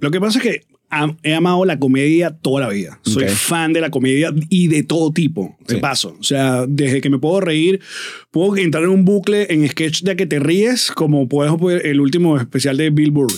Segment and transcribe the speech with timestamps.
[0.00, 0.62] Lo que pasa es que
[1.24, 3.00] he amado la comedia toda la vida.
[3.02, 3.30] Soy Ok.
[3.30, 5.80] fan de la comedia y de todo tipo, de Sí.
[5.80, 6.16] paso.
[6.18, 7.80] O sea, desde que me puedo reír,
[8.30, 12.00] puedo entrar en un bucle en sketch de que te ríes, como puedes ver el
[12.00, 13.32] último especial de Bill Burr.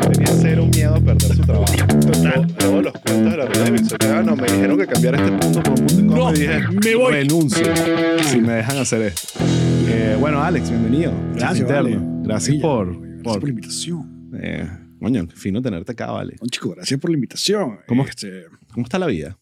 [0.00, 1.74] Tenía cero miedo a perder su trabajo.
[2.00, 2.46] Total.
[2.56, 5.86] Todos los cuentos de la rueda de me dijeron que cambiara este punto por un
[5.86, 7.12] punto incómodo No, y dije, me voy.
[7.12, 7.66] renuncio
[8.24, 9.28] si me dejan hacer esto.
[9.88, 11.12] Eh, bueno, Alex, bienvenido.
[11.34, 11.98] Gracias, vale.
[12.22, 12.86] Gracias por...
[13.00, 14.30] Gracias por por la invitación.
[14.40, 14.66] eh,
[14.98, 16.36] coño, qué fino tenerte acá, vale.
[16.40, 17.78] No, chico, gracias por la invitación.
[17.86, 19.36] ¿Cómo- Este, ¿Cómo está la vida?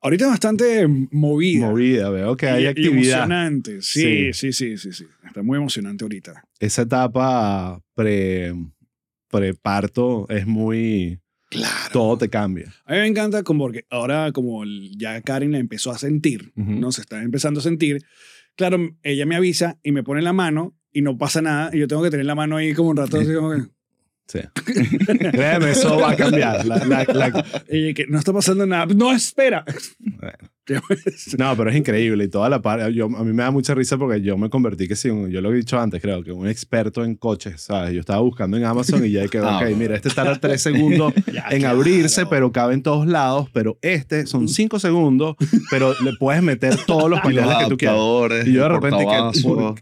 [0.00, 1.66] ahorita bastante movida.
[1.70, 2.92] Movida, veo que hay y actividad.
[3.24, 3.80] emocionante.
[3.82, 4.52] Sí, Sí.
[4.52, 5.04] sí, sí, sí, sí.
[5.26, 6.44] Está muy emocionante ahorita.
[6.60, 8.54] Esa etapa pre,
[9.38, 11.20] preparto es muy...
[11.50, 11.92] Claro.
[11.92, 12.74] Todo te cambia.
[12.84, 14.64] A mí me encanta como porque ahora como
[14.96, 16.52] ya Karen la empezó a sentir.
[16.56, 16.90] ¿no?
[16.90, 18.04] Se está empezando a sentir.
[18.56, 21.86] Claro, ella me avisa y me pone la mano y no pasa nada y yo
[21.86, 23.62] tengo que tener la mano ahí como un rato así como que,
[24.26, 24.40] Sí.
[25.32, 26.64] Créeme, eso va a cambiar.
[26.64, 28.86] La- la- la- y que no está pasando nada.
[28.86, 29.64] No, espera.
[31.36, 33.98] No, pero es increíble y toda la parte, yo, a mí me da mucha risa
[33.98, 37.04] porque yo me convertí que sí, yo lo he dicho antes, creo que un experto
[37.04, 37.92] en coches, ¿sabes?
[37.92, 41.12] Yo estaba buscando en Amazon y ya quedó, Ah, ok, mira, este tarda tres segundos
[41.32, 41.76] Ya, en claro.
[41.76, 45.36] abrirse, pero cabe en todos lados, pero este son cinco segundos,
[45.70, 48.46] pero le puedes meter todos los paneles que tú quieras.
[48.46, 49.04] Y yo de repente,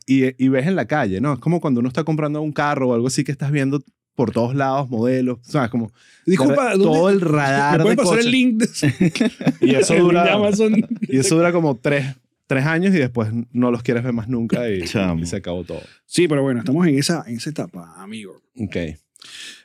[0.04, 1.34] que, y ves en la calle, ¿no?
[1.34, 3.80] Es como cuando uno está comprando un carro o algo así que estás viendo
[4.14, 5.70] por todos lados modelos, ¿sabes?
[5.70, 5.92] Como
[6.26, 8.26] Disculpa, ¿dónde- todo el radar ¿Me puedes de pasar coches.
[8.26, 8.62] el link?
[8.62, 10.74] de- Y eso dura, Amazon?
[11.02, 12.14] y eso dura como tres,
[12.46, 15.80] tres años y después no los quieres ver más nunca y se acabó todo.
[16.06, 18.40] Sí, pero bueno, estamos en esa, en esa etapa, amigo.
[18.58, 18.76] Ok.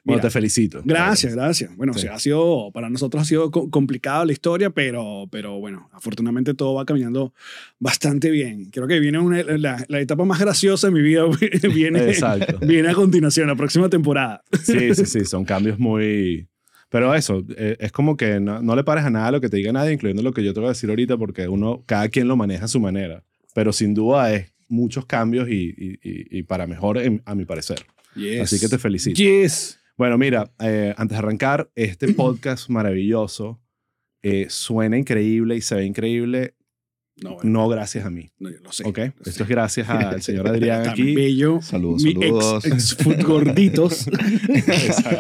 [0.04, 0.82] Bueno, Mira, te felicito.
[0.86, 1.76] Gracias, gracias.
[1.76, 2.00] Bueno, Sí.
[2.00, 5.90] o sea, ha sido, para nosotros ha sido co- complicada la historia, pero, pero bueno,
[5.92, 7.34] afortunadamente todo va caminando
[7.80, 8.70] bastante bien.
[8.72, 11.24] Creo que viene una- la, la etapa más graciosa de mi vida,
[11.74, 12.14] viene,
[12.62, 14.44] viene a continuación, la próxima temporada.
[14.64, 16.48] Sí, sí, sí, son cambios muy...
[16.90, 19.58] Pero eso, eh, es como que no, no le pares a nada lo que te
[19.58, 22.30] diga nadie, incluyendo lo que yo te voy a decir ahorita, porque uno, cada quien
[22.30, 23.23] lo maneja a su manera.
[23.54, 27.44] Pero sin duda es muchos cambios y, y- y- y para mejor, en- a mi
[27.44, 27.80] parecer.
[28.42, 29.22] Así que te felicito.
[29.22, 29.80] Yes.
[29.98, 33.60] Bueno, mira, eh, antes de arrancar, este podcast maravilloso
[34.22, 36.55] eh, suena increíble y se ve increíble,
[37.23, 38.30] No, bueno, no gracias a mí.
[38.39, 38.83] no, yo lo sé.
[38.86, 38.98] ¿Ok?
[39.00, 39.30] lo sé.
[39.32, 41.16] Esto es gracias al señor Adrián aquí.
[41.16, 41.60] bello.
[41.64, 42.66] Saludos, Mi saludos.
[42.66, 44.08] ex, ex gorditos.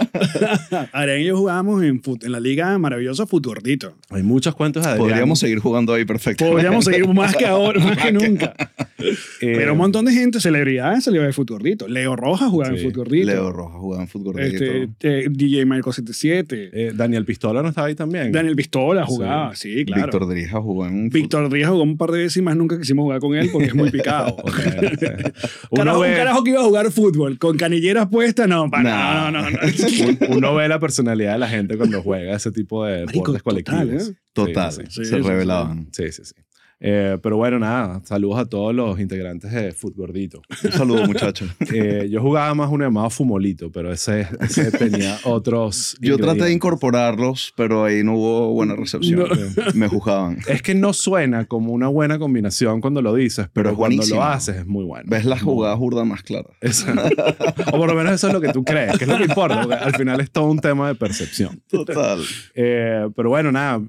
[0.91, 3.93] Adrián y yo jugábamos en, fut- en la liga maravillosa Foot Gordito.
[4.09, 5.07] Hay muchos cuentos de Adrián.
[5.07, 6.45] Podríamos seguir jugando ahí perfecto.
[6.49, 8.53] Podríamos seguir más que ahora, más que nunca.
[8.99, 11.87] Eh, Pero un montón de gente, celebridades, salió de Foot Gordito.
[11.87, 12.79] Leo Rojas jugaba Sí.
[12.79, 13.27] en Foot Gordito.
[13.27, 14.39] Leo Rojas jugaba en fútbol.
[14.39, 16.69] Este, eh, DJ Michael 77.
[16.73, 18.31] eh, Daniel Pistola no estaba ahí también.
[18.31, 20.03] Daniel Pistola jugaba, sí, claro.
[20.03, 23.03] Víctor, Víctor Drija jugó en Díaz jugó un par de veces y más nunca quisimos
[23.03, 24.35] jugar con él porque es muy picado.
[25.71, 28.83] Uno Carajo, Un ve, carajo que iba a jugar fútbol con canilleras puestas, no, para,
[28.83, 29.31] Nah.
[29.31, 29.57] no, no, no.
[30.29, 33.63] un- uno ve la personalidad de la gente cuando juega ese tipo de Marico, deportes
[33.63, 34.09] total, colectivos.
[34.09, 34.13] ¿eh?
[34.33, 34.71] Total.
[34.71, 35.87] Sí, sí, Sí, se sí, revelaban.
[35.91, 36.33] sí, sí, sí.
[36.79, 40.41] Eh, pero bueno, nada, saludos a todos los integrantes de Futgordito.
[40.63, 41.49] Un saludo, muchachos.
[41.73, 45.97] Eh, yo jugaba más uno llamado Fumolito, pero ese, ese tenía otros.
[45.99, 49.27] Yo traté de incorporarlos, pero ahí no hubo buena recepción.
[49.73, 50.39] Me juzgaban.
[50.47, 54.57] Es que no suena como una buena combinación cuando lo dices, pero, cuando lo haces
[54.57, 55.05] es muy bueno.
[55.07, 56.51] Ves las jugadas burdas más claras.
[57.67, 59.61] O por lo menos eso es lo que tú crees, que es lo que importa,
[59.61, 61.61] porque al final es todo un tema de percepción.
[61.69, 62.19] Total.
[62.55, 63.81] Eh, pero bueno, nada,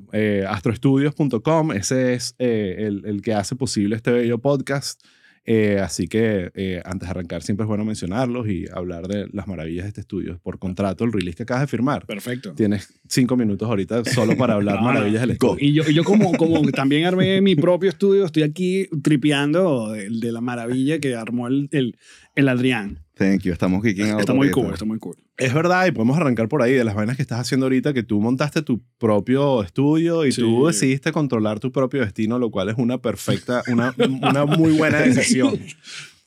[0.49, 2.34] astroestudios.com, ese es
[2.78, 5.02] el, el que hace posible este bello podcast.
[5.50, 9.46] Eh, así que eh, antes de arrancar, siempre es bueno mencionarlos y hablar de las
[9.46, 10.38] maravillas de este estudio.
[10.42, 12.04] Por contrato, el release que acabas de firmar.
[12.04, 12.52] Perfecto.
[12.52, 15.56] Tienes cinco minutos ahorita solo para hablar No, maravillas del estudio.
[15.58, 20.10] Y yo, y yo como, como también armé mi propio estudio, estoy aquí tripeando de,
[20.10, 21.96] de la maravilla que armó el, el,
[22.34, 22.98] el Adrián.
[23.18, 23.52] Thank you.
[23.52, 24.54] Estamos geeking out Está muy ahorita.
[24.62, 25.16] cool, está muy cool.
[25.36, 28.02] Es verdad, y podemos arrancar por ahí de las vainas que estás haciendo ahorita, que
[28.02, 30.40] tú montaste tu propio estudio y Sí.
[30.40, 35.00] tú decidiste controlar tu propio destino, lo cual es una perfecta, una, una muy buena
[35.00, 35.58] decisión.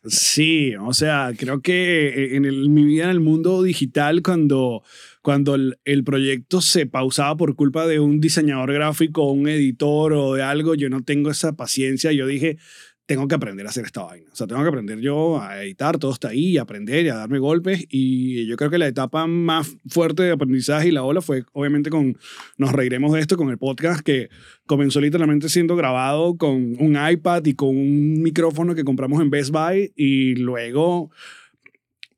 [0.04, 4.82] Sí, o sea, creo que en el- mi vida en el mundo digital, cuando,
[5.22, 10.34] cuando el, el proyecto se pausaba por culpa de un diseñador gráfico, un editor o
[10.34, 12.12] de algo, yo no tengo esa paciencia.
[12.14, 12.58] Yo dije,
[13.12, 14.30] tengo que aprender a hacer esta vaina.
[14.32, 17.16] O sea, tengo que aprender yo a editar, todo está ahí, a aprender y a
[17.16, 17.86] darme golpes.
[17.90, 21.90] Y yo creo que la etapa más fuerte de aprendizaje y la ola fue, obviamente,
[21.90, 22.18] con,
[22.58, 24.30] nos reiremos de esto, con el podcast que
[24.66, 29.52] comenzó literalmente siendo grabado con un iPad y con un micrófono que compramos en Best
[29.52, 31.12] Buy y luego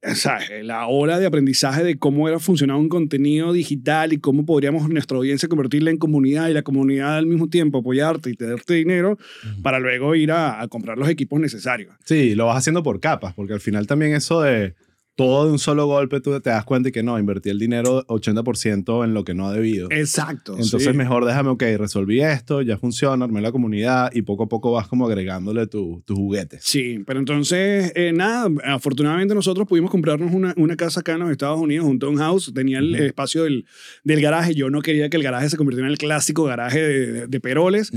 [0.05, 4.45] o sea, la hora de aprendizaje de cómo era funcionar un contenido digital y cómo
[4.45, 8.73] podríamos nuestra audiencia convertirla en comunidad y la comunidad al mismo tiempo apoyarte y tenerte
[8.73, 9.17] dinero
[9.61, 11.95] para luego ir a, a comprar los equipos necesarios.
[12.03, 14.73] Sí, lo vas haciendo por capas, porque al final también eso de
[15.15, 19.03] todo de un solo golpe, tú te das cuenta que no, invertí el dinero 80%
[19.03, 19.87] en lo que no ha debido.
[19.91, 20.53] Exacto.
[20.53, 20.97] Entonces sí.
[20.97, 24.87] mejor déjame, ok, resolví esto, ya funciona, armé la comunidad y poco a poco vas
[24.87, 26.61] como agregándole tu- tus juguetes.
[26.63, 31.29] Sí, pero entonces, eh, nada, afortunadamente nosotros pudimos comprarnos una, una casa acá en los
[31.31, 33.03] Estados Unidos, un townhouse, tenía el Ujú.
[33.03, 33.65] espacio del,
[34.03, 37.11] del garaje, yo no quería que el garaje se convirtiera en el clásico garaje de,
[37.11, 37.91] de- de Peroles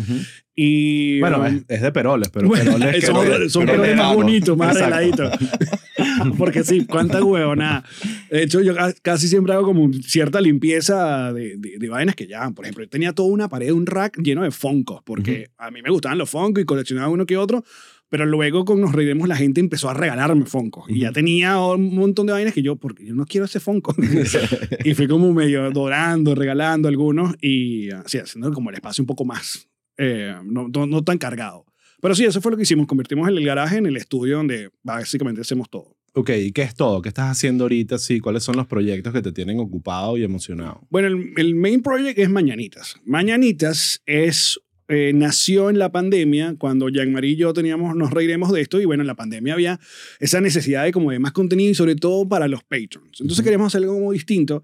[0.54, 1.20] y...
[1.20, 4.76] Bueno, um, es, es de Peroles, pero Bueno, Peroles que son, Peroles más bonitos, más
[4.76, 5.30] Exacto.
[6.38, 7.84] Porque sí, cuánta huevonada.
[8.30, 12.26] De hecho, yo ca- casi siempre hago como cierta limpieza de, de, de vainas que
[12.26, 15.70] ya, por ejemplo, yo tenía toda una pared, un rack lleno de Funkos, porque a
[15.70, 17.64] mí me gustaban los Funkos y coleccionaba uno que otro,
[18.08, 20.84] pero luego con Nos Reiremos la gente empezó a regalarme Funkos.
[20.88, 23.94] Y ya tenía un montón de vainas que yo, porque yo no quiero ese Funko.
[24.84, 29.24] y fui como medio dorando, regalando algunos y así, haciendo como el espacio un poco
[29.24, 29.68] más,
[29.98, 31.64] eh, no, no, no tan cargado.
[32.00, 32.86] Pero sí, eso fue lo que hicimos.
[32.86, 35.95] Convertimos el garaje en el estudio donde básicamente hacemos todo.
[36.18, 37.02] Ok, ¿y qué es todo?
[37.02, 37.98] ¿Qué estás haciendo ahorita?
[37.98, 40.80] Sí, ¿cuáles son los proyectos que te tienen ocupado y emocionado?
[40.88, 42.96] Bueno, el, el main project es Mañanitas.
[43.04, 44.58] Mañanitas es,
[44.88, 48.86] eh, nació en la pandemia cuando Jean-Marie y yo teníamos, nos reiremos de esto y
[48.86, 49.78] bueno, en la pandemia había
[50.18, 53.20] esa necesidad de como de más contenido y sobre todo para los patrons.
[53.20, 53.44] Entonces Ujú.
[53.44, 54.62] queríamos hacer algo como distinto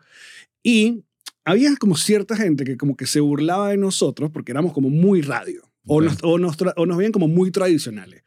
[0.62, 1.04] y
[1.44, 5.20] había como cierta gente que como que se burlaba de nosotros porque éramos como muy
[5.20, 6.04] radio o, Ok.
[6.04, 8.22] nos, o, nos, o nos veían como muy tradicionales.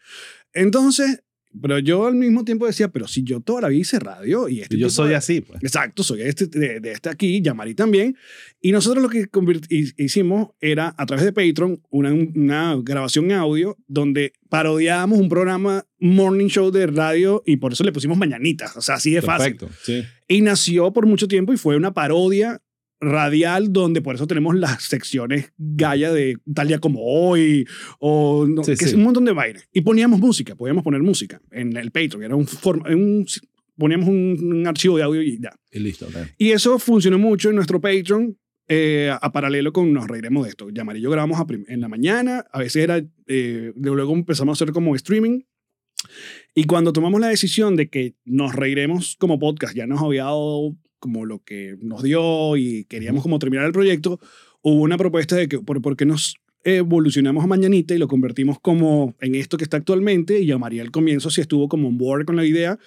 [0.53, 1.23] Entonces,
[1.61, 4.61] pero yo al mismo tiempo decía, pero si yo toda la vida hice radio y
[4.61, 5.61] este yo soy de- así, pues.
[5.63, 8.15] Exacto, soy este, de, de este aquí, Yamari también.
[8.61, 9.27] Y nosotros lo que
[9.97, 15.85] hicimos era, a través de Patreon, una, una grabación en audio donde parodiábamos un programa
[15.99, 18.75] morning show de radio y por eso le pusimos mañanitas.
[18.77, 19.55] O sea, así de fácil.
[19.55, 20.03] Perfecto, sí.
[20.27, 22.61] Y nació por mucho tiempo y fue una parodia
[23.01, 27.65] radial donde por eso tenemos las secciones Gaia de tal día como hoy
[27.99, 31.41] o no, Sí, que es un montón de bailes y poníamos música podíamos poner música
[31.51, 33.25] en el Patreon era un, forma- un
[33.77, 36.05] poníamos un, un archivo de audio y ya Y listo.
[36.07, 36.15] ok.
[36.37, 38.37] y eso funcionó mucho en nuestro Patreon.
[38.67, 40.69] eh, a paralelo con Nos Reiremos de esto.
[40.71, 44.63] Llamarillo yo grabamos a prim- en la mañana, a veces era, eh, luego empezamos a
[44.63, 45.41] hacer como streaming.
[46.55, 50.75] Y cuando tomamos la decisión de que Nos Reiremos como podcast, ya nos había dado
[51.05, 54.19] como lo que nos dio y queríamos como terminar el proyecto,
[54.63, 58.59] hubo una propuesta de que por, por qué nos evolucionamos a Mañanita y lo convertimos
[58.59, 62.25] como en esto que está actualmente y llamaría al comienzo si estuvo como on board
[62.25, 62.79] con la idea,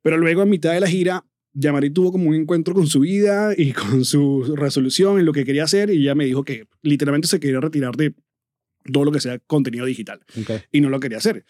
[0.00, 3.52] pero luego a mitad de la gira Yamari tuvo como un encuentro con su vida
[3.56, 7.28] y con su resolución en lo que quería hacer y ella me dijo que literalmente
[7.28, 8.14] se quería retirar de
[8.92, 10.20] todo lo que sea contenido digital
[10.72, 11.44] y no lo quería hacer.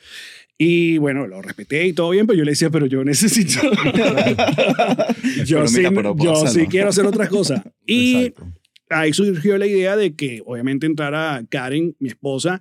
[0.57, 3.61] Y bueno, lo respeté y todo bien, pero yo le decía, pero yo necesito...
[5.45, 6.51] yo Pero sí, mira, pero yo pásalo.
[6.51, 7.63] sí quiero hacer otras cosas.
[7.87, 8.53] Y Exacto.
[8.91, 12.61] ahí surgió la idea de que obviamente entrara Karen, mi esposa,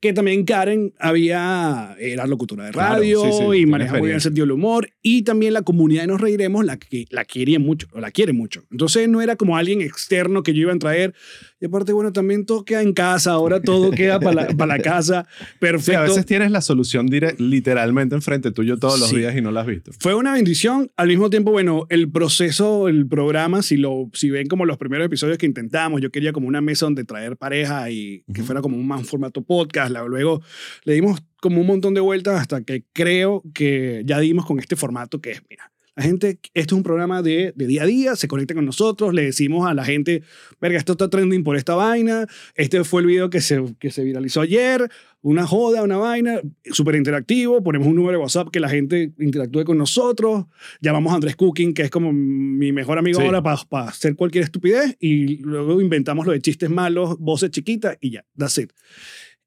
[0.00, 4.02] que también Karen había, era locutora de Claro, radio sí, sí, y tiene maneja muy
[4.06, 7.24] bien el sentido del humor y también la comunidad de Nos Reiremos la, que, la
[7.24, 8.64] quería mucho, o la quiere mucho.
[8.70, 11.14] Entonces no era como alguien externo que yo iba a traer
[11.60, 14.82] y aparte, bueno, también todo queda en casa, ahora todo queda para la, para la
[14.82, 15.26] casa,
[15.58, 15.90] perfecto.
[15.92, 17.08] Sí, a veces tienes la solución
[17.38, 19.16] literalmente enfrente tuyo todos los Sí.
[19.18, 19.90] días y no la has visto.
[19.98, 20.90] Fue una bendición.
[20.96, 25.06] Al mismo tiempo, bueno, el proceso, el programa, si, lo, si ven como los primeros
[25.06, 28.44] episodios que intentamos, yo quería como una mesa donde traer pareja y que Ujú.
[28.46, 29.90] fuera como un más formato podcast.
[29.90, 30.42] Luego
[30.84, 34.76] le dimos como un montón de vueltas hasta que creo que ya dimos con este
[34.76, 38.14] formato que es, mira, la gente, esto es un programa de, de día a día,
[38.14, 40.22] se conecta con nosotros, le decimos a la gente,
[40.60, 44.04] verga, esto está trending por esta vaina, este fue el video que se, que se
[44.04, 44.88] viralizó ayer,
[45.22, 49.64] una joda, una vaina, súper interactivo, ponemos un número de WhatsApp que la gente interactúe
[49.64, 50.44] con nosotros,
[50.80, 53.26] llamamos a Andrés Cooking, que es como mi mejor amigo Sí.
[53.26, 58.10] ahora para hacer cualquier estupidez, y luego inventamos lo de chistes malos, voces chiquitas, y
[58.10, 58.70] ya, that's it.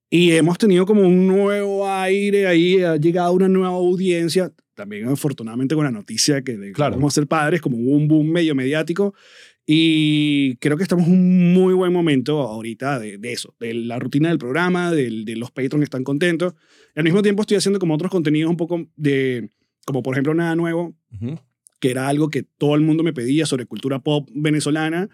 [0.09, 5.75] Y hemos tenido como un nuevo aire ahí, ha llegado una nueva audiencia, también afortunadamente
[5.75, 6.95] con la noticia que de Claro.
[6.95, 9.13] vamos a ser padres, como un boom medio mediático.
[9.65, 13.99] Y creo que estamos en un muy buen momento ahorita de, de eso, de la
[13.99, 16.55] rutina del programa, del- de, los patrons que están contentos.
[16.95, 19.49] Y al mismo tiempo estoy haciendo como otros contenidos un poco de,
[19.85, 21.39] como por ejemplo Nada Nuevo, Ujú.
[21.79, 25.09] que era algo que todo el mundo me pedía sobre cultura pop venezolana.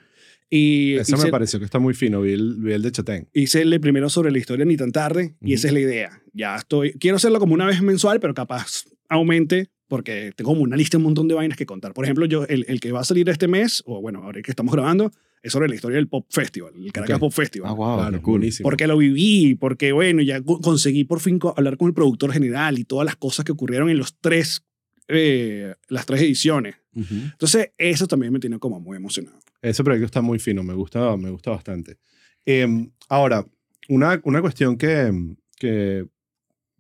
[0.49, 2.21] Y Ese hice- me pareció que está muy fino.
[2.21, 3.27] Vi el, vi el de Chatén.
[3.33, 5.53] hice el primero sobre la historia ni tan tarde y Ujú.
[5.55, 6.21] esa es la idea.
[6.33, 10.75] Ya estoy, quiero hacerlo como una vez mensual, pero capaz aumente porque tengo como una
[10.75, 11.93] lista, un montón de vainas que contar.
[11.93, 14.51] Por ejemplo, yo, el, el que va a salir este mes, o bueno, ahora que
[14.51, 15.11] estamos grabando,
[15.41, 17.19] es sobre la historia del Pop Festival, el Caracas Ok.
[17.21, 17.69] Pop Festival.
[17.71, 18.49] Ah, wow, Claro, qué cool.
[18.63, 22.77] Porque lo viví, porque bueno, ya co- conseguí por fin hablar con el productor general
[22.79, 24.63] y todas las cosas que ocurrieron en los tres
[25.07, 26.75] eh, las tres ediciones.
[26.93, 29.39] Entonces, eso también me tiene como muy emocionado.
[29.61, 31.97] Ese proyecto está muy fino, me gusta, me gusta bastante.
[32.45, 33.45] Em, ahora,
[33.87, 35.13] una, una cuestión que,
[35.57, 36.05] que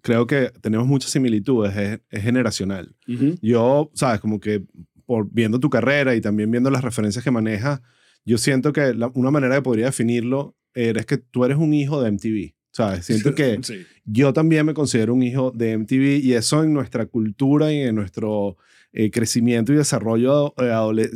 [0.07, 2.95] creo que tenemos muchas similitudes es, es generacional.
[3.41, 4.63] Yo, sabes, como que
[5.05, 7.81] por viendo tu carrera y también viendo las referencias que manejas,
[8.23, 12.11] yo siento que una manera que podría definirlo es que tú eres un hijo de
[12.11, 12.55] MTV.
[12.71, 13.05] ¿Sabes?
[13.05, 13.59] Siento que
[14.05, 17.95] yo también me considero un hijo de MTV y eso en nuestra cultura y en
[17.95, 18.55] nuestro
[18.93, 21.09] eh, crecimiento y desarrollo eh,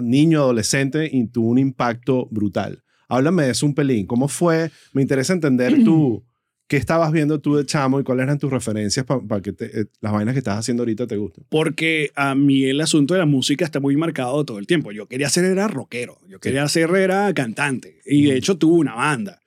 [0.00, 2.84] niño, adolescente, y tuvo un impacto brutal.
[3.08, 4.06] Háblame de eso un pelín.
[4.06, 4.70] ¿Cómo fue?
[4.92, 6.24] Me interesa entender tú
[6.68, 10.12] ¿Qué estabas viendo tú de chamo y cuáles eran tus referencias para que eh, las
[10.12, 11.44] vainas que estás haciendo ahorita te gusten?
[11.48, 14.92] Porque a mí el asunto de la música está muy marcado todo el tiempo.
[14.92, 18.00] Yo quería ser era rockero, yo quería ser era cantante.
[18.04, 19.40] Y de hecho tuve una banda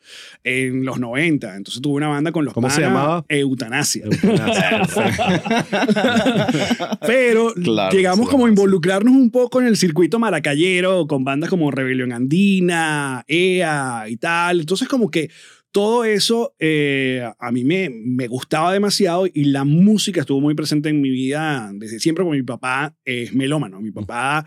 [0.43, 1.57] en los 90.
[1.57, 3.23] Entonces tuve una banda con los ¿Cómo se llamaba?
[3.29, 4.05] Eutanasia.
[7.05, 7.53] Pero
[7.91, 13.23] llegamos como a involucrarnos un poco en el circuito maracayero con bandas como Rebelión Andina,
[13.27, 14.61] EA y tal.
[14.61, 15.29] Entonces como que
[15.71, 20.89] todo eso eh, a mí me, me gustaba demasiado y la música estuvo muy presente
[20.89, 23.79] en mi vida desde siempre, porque mi papá es melómano.
[23.79, 24.45] Mi papá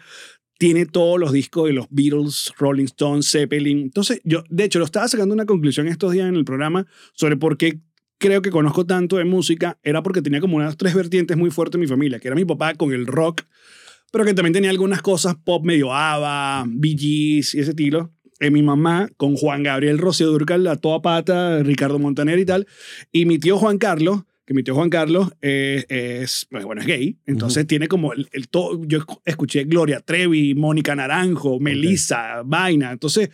[0.59, 3.81] tiene todos los discos de los Beatles, Rolling Stones, Zeppelin.
[3.81, 7.37] Entonces, yo, de hecho, lo estaba sacando una conclusión estos días en el programa sobre
[7.37, 7.81] por qué
[8.19, 9.78] creo que conozco tanto de música.
[9.83, 12.45] Era porque tenía como unas tres vertientes muy fuertes en mi familia, que era mi
[12.45, 13.43] papá con el rock,
[14.12, 18.62] pero que también tenía algunas cosas pop medio ABBA, Bee Gees y ese estilo mi
[18.62, 22.67] mamá con Juan Gabriel Rocío Durcal a toda pata, Ricardo Montaner y tal,
[23.12, 27.17] y mi tío Juan Carlos, que mi tío Juan Carlos es, pues, bueno, es gay,
[27.26, 33.31] entonces tiene como el, todo, yo escuché Gloria Trevi, Mónica Naranjo, Melissa, Vaina, entonces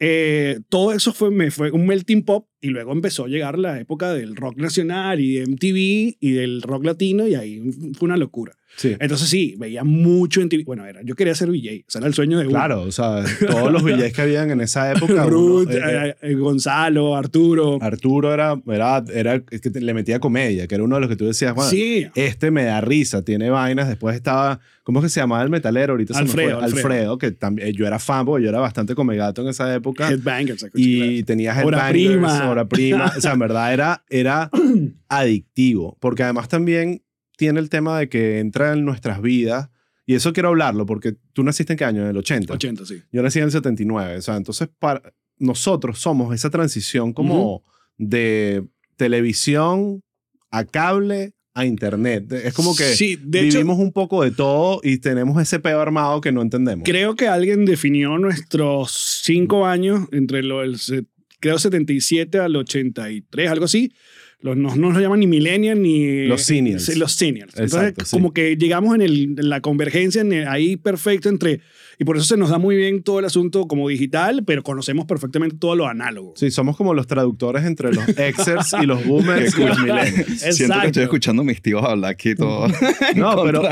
[0.00, 3.78] eh, todo eso fue, me fue un melting pop y luego empezó a llegar la
[3.80, 7.62] época del rock nacional y de MTV y del rock latino y ahí
[7.96, 8.58] fue una locura.
[8.82, 10.64] Entonces sí, veía mucho en TV.
[10.64, 12.54] Bueno, era, yo quería ser VJ, o sea, era el sueño de uno.
[12.54, 15.24] Claro, o sea, todos los VJs que habían en esa época.
[15.26, 17.78] Ruth, eh, eh, eh, Gonzalo, Arturo.
[17.80, 21.26] Arturo era, era, era que le metía comedia, que era uno de los que tú
[21.26, 22.06] decías, bueno, sí.
[22.14, 23.88] este me da risa, tiene vainas.
[23.88, 25.94] Después estaba, ¿cómo es que se llamaba el metalero?
[25.94, 26.64] Ahorita Alfredo, se.
[26.64, 30.08] Alfredo, que también, yo era fan porque yo era bastante comegato en esa época.
[30.08, 30.66] Headbangers.
[30.74, 32.47] Y tenía Headbangers, hora prima.
[32.50, 33.12] Hora prima.
[33.16, 34.50] o sea, en verdad era, era
[35.08, 37.02] adictivo, porque además también
[37.36, 39.70] tiene el tema de que entra en nuestras vidas.
[40.06, 42.02] Y eso quiero hablarlo, porque tú naciste en qué año?
[42.02, 42.52] En el 80.
[42.54, 43.02] 80, sí.
[43.12, 44.16] Yo nací en el 79.
[44.16, 45.02] O sea, entonces para
[45.38, 47.62] nosotros somos esa transición como
[47.96, 48.64] de
[48.96, 50.02] televisión
[50.50, 52.32] a cable a internet.
[52.32, 56.40] Es como que vivimos un poco de todo y tenemos ese peo armado que no
[56.40, 56.84] entendemos.
[56.84, 60.92] Creo que alguien definió nuestros cinco años entre los,
[61.40, 63.92] creo, 77 al 83, algo así,
[64.40, 66.26] los, no, no nos llaman ni millennials ni...
[66.26, 66.96] Los seniors.
[66.96, 67.58] Los seniors.
[67.58, 71.60] Entonces, como que llegamos en, el, en la convergencia en ahí perfecto entre
[71.98, 75.06] y por eso se nos da muy bien todo el asunto como digital, pero conocemos
[75.06, 76.32] perfectamente todo lo análogo.
[76.36, 80.56] Sí, somos como los traductores entre los exers y los boomers y los millennials.
[80.56, 82.68] Siento que estoy escuchando a mis tíos hablar aquí todo.
[83.16, 83.62] no, pero,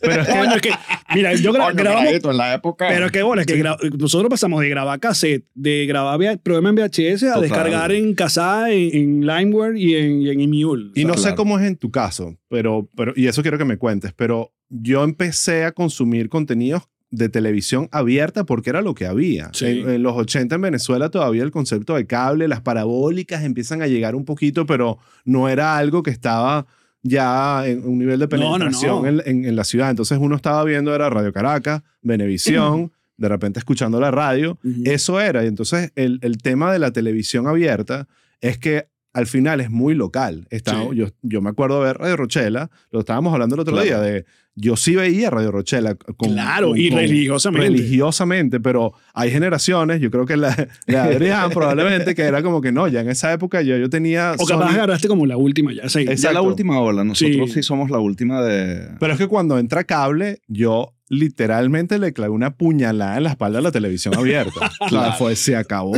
[0.00, 0.22] pero
[0.54, 0.70] es que,
[1.14, 2.12] mira, yo grabamos...
[2.12, 2.88] en la época.
[2.88, 3.62] Pero qué bueno, es que
[3.98, 9.26] nosotros pasamos de grabar cassette, de grabar programa en VHS a descargar en Casa, en,
[9.26, 10.90] Limeware y en, y en Emule.
[10.94, 13.78] Y no sé cómo es en tu caso, pero, pero, y eso quiero que me
[13.78, 19.50] cuentes, pero yo empecé a consumir contenidos de televisión abierta porque era lo que había.
[19.60, 24.14] En, los 80 en Venezuela todavía el concepto de cable, las parabólicas empiezan a llegar
[24.14, 26.66] un poquito, pero no era algo que estaba
[27.02, 29.90] ya en un nivel de penetración En, la ciudad.
[29.90, 34.58] Entonces uno estaba viendo era Radio Caracas, Venevisión, de repente escuchando la radio.
[34.84, 35.44] Eso era.
[35.44, 38.06] Y entonces el, el tema de la televisión abierta
[38.40, 40.46] es que al final es muy local.
[40.92, 44.24] yo, yo me acuerdo de ver Radio Rochela, lo estábamos hablando el otro día, de
[44.60, 45.94] yo sí veía Radio Rochela.
[45.94, 47.68] Con, claro, y religiosamente.
[47.68, 52.70] Religiosamente, pero hay generaciones, yo creo que la, de Adrián probablemente, que era como que
[52.70, 54.34] no, ya en esa época yo, yo tenía...
[54.38, 55.88] O capaz agarraste como la última ya.
[55.88, 56.04] Sí.
[56.08, 57.62] Esa es la última ola, nosotros sí.
[57.62, 58.96] somos la última de...
[58.98, 63.58] Pero es que cuando entra cable, yo literalmente le clavé una puñalada en la espalda
[63.58, 64.70] a la televisión abierta.
[64.88, 65.14] claro.
[65.18, 65.94] Fue, se acabó.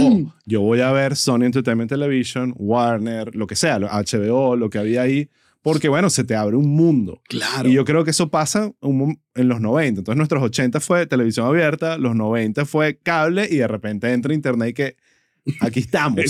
[0.46, 5.02] Yo voy a ver Sony Entertainment Television, Warner, lo que sea, HBO, lo que había
[5.02, 5.28] ahí
[5.62, 7.20] porque bueno, se te abre un mundo.
[7.28, 7.68] Claro.
[7.68, 10.00] Y yo creo que eso pasa en los 90.
[10.00, 14.70] Entonces nuestros 80 fue televisión abierta, los 90 fue cable y de repente entra internet
[14.70, 14.96] y que
[15.60, 16.20] aquí estamos.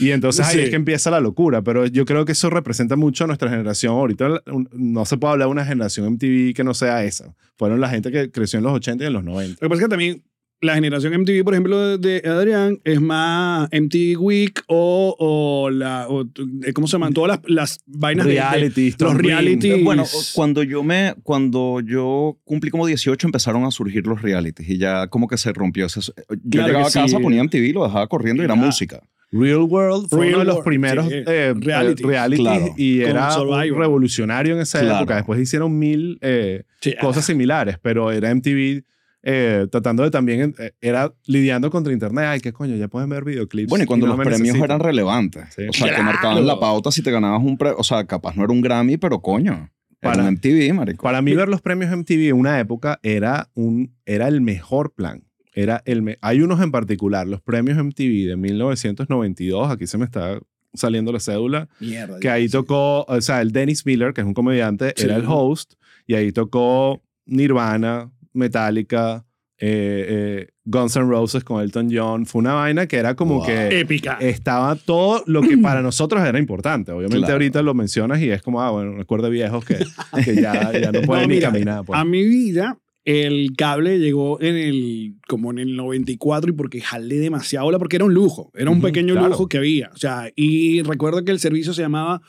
[0.00, 3.24] y entonces ahí es que empieza la locura, pero yo creo que eso representa mucho
[3.24, 3.92] a nuestra generación.
[3.94, 4.42] Ahorita
[4.72, 7.34] no se puede hablar de una generación MTV que no sea esa.
[7.56, 9.58] Fueron la gente que creció en los 80 y en los 90.
[9.60, 10.24] Lo que pasa es que también
[10.64, 16.06] la generación MTV, por ejemplo, de de Adrián, es más MTV Week o, o la,
[16.08, 16.22] o,
[16.64, 17.12] eh, ¿cómo se llaman?
[17.12, 19.70] Todas las, las vainas de- de, Reality, los Storm reality.
[19.72, 20.04] Eh, Bueno,
[20.34, 25.06] cuando yo me, cuando yo cumplí como 18 empezaron a surgir los realities y ya
[25.08, 26.00] como que se rompió ese...
[26.00, 26.12] Yo
[26.50, 27.22] Claro llegaba que a casa, sí.
[27.22, 29.00] ponía MTV, lo dejaba corriendo y era música.
[29.32, 31.14] Real World fue Real uno de los World, primeros sí.
[31.26, 32.02] eh, Reality.
[32.02, 32.74] eh, realities Claro.
[32.76, 34.96] y Con era un revolucionario en esa Claro.
[34.98, 35.16] época.
[35.16, 38.84] Después hicieron mil eh, Sí, cosas similares, pero era MTV
[39.26, 42.24] eh, tratando de también, eh, era lidiando contra internet.
[42.28, 43.70] Ay, qué coño, ya pueden ver videoclips.
[43.70, 44.64] Bueno, y cuando no los premios necesitan.
[44.64, 45.44] eran relevantes.
[45.56, 45.62] Sí.
[45.68, 46.04] O sea, que Claro.
[46.04, 47.76] marcaban la pauta si te ganabas un premio.
[47.78, 49.70] O sea, capaz no era un Grammy, pero coño.
[50.02, 51.02] Era Para- un MTV, marico.
[51.02, 55.24] Para mí ver los premios MTV en una época era, un, era el mejor plan.
[55.54, 60.04] Era el me- Hay unos en particular, los premios MTV de 1992, aquí se me
[60.04, 60.38] está
[60.74, 62.18] saliendo la cédula, Mierda.
[62.20, 62.52] que ahí sí.
[62.52, 65.04] tocó, o sea, el Dennis Miller, que es un comediante, Sí.
[65.04, 65.74] era el host,
[66.06, 69.24] y ahí tocó Nirvana, Metallica,
[69.58, 72.26] eh, eh, Guns N' Roses con Elton John.
[72.26, 73.46] Fue una vaina que era como Wow.
[73.46, 74.18] que Épica.
[74.20, 76.92] estaba todo lo que para nosotros era importante.
[76.92, 77.34] Obviamente Claro.
[77.34, 79.78] ahorita lo mencionas y es como, ah, bueno, recuerdo viejos que,
[80.24, 81.84] que ya, ya no pueden ni mira, caminar.
[81.84, 81.98] pues.
[81.98, 87.16] A mi vida, el cable llegó en el, como en el 94 y porque jalé
[87.16, 89.28] demasiado bola, porque era un lujo, era un pequeño claro.
[89.28, 89.90] lujo que había.
[89.94, 92.22] O sea, y recuerdo que el servicio se llamaba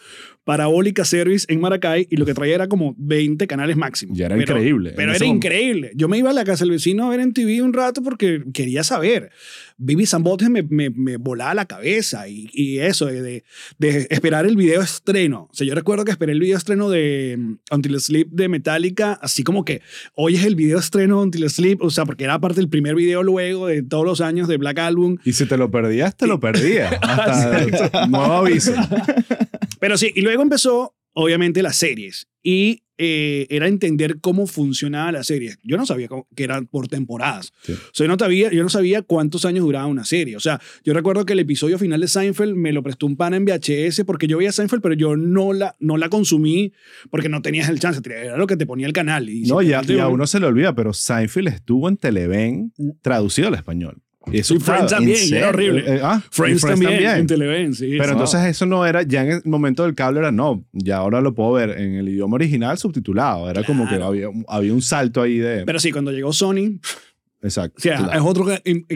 [0.46, 4.14] Parabólica Service en Maracay y lo que traía era como 20 canales máximo.
[4.16, 4.94] Ya era Pero- increíble.
[4.96, 5.48] Pero era momento.
[5.48, 5.92] increíble.
[5.96, 8.44] Yo me iba a la casa del vecino a ver en TV un rato porque
[8.54, 9.32] quería saber.
[9.78, 13.44] Vivi Zambotes me, me, me volaba la cabeza y, y eso, de, de,
[13.80, 15.50] de esperar el video estreno.
[15.52, 19.14] O sea, yo recuerdo que esperé el video estreno de mm, Until Sleep de Metallica,
[19.22, 19.82] así como que
[20.14, 22.96] hoy es el video estreno de Until Sleep, o sea, porque era parte del primer
[22.96, 25.18] video luego de todos los años de Black Album.
[25.26, 26.94] Y si te lo perdías, te lo perdías.
[27.02, 28.74] Hasta nuevo aviso.
[29.80, 32.28] Pero sí, y luego empezó, obviamente, las series.
[32.44, 35.56] Y eh, era entender cómo funcionaba la serie.
[35.64, 37.52] Yo no sabía cómo- que eran por temporadas.
[37.64, 37.74] Sí.
[37.74, 40.38] O sea, yo no, sabía, yo no sabía cuántos años duraba una serie.
[40.38, 43.36] O sea, yo recuerdo que el episodio final de Seinfeld me lo prestó un pana
[43.36, 46.72] en VHS porque yo veía Seinfeld, pero yo no la, no la consumí
[47.10, 48.00] porque no tenías el chance.
[48.06, 49.28] Era lo que te ponía el canal.
[49.28, 53.50] Y No, ya, y a uno se le olvida, pero Seinfeld estuvo en Televen traducido
[53.50, 54.02] al español.
[54.32, 55.80] Y eso Y Friends también, ¿en y era horrible.
[55.82, 57.96] Eh, eh, ah, y Friends, también, en Televen, sí.
[57.98, 61.22] Pero entonces eso no era, ya en el momento del cable era, no, ya ahora
[61.22, 63.50] lo puedo ver en el idioma original subtitulado.
[63.50, 64.06] Era como que Claro.
[64.08, 65.64] había, había un salto ahí de...
[65.66, 66.80] Pero sí, cuando llegó Sony,
[67.42, 67.76] exacto.
[67.78, 68.14] o sea, Claro.
[68.14, 68.46] es otro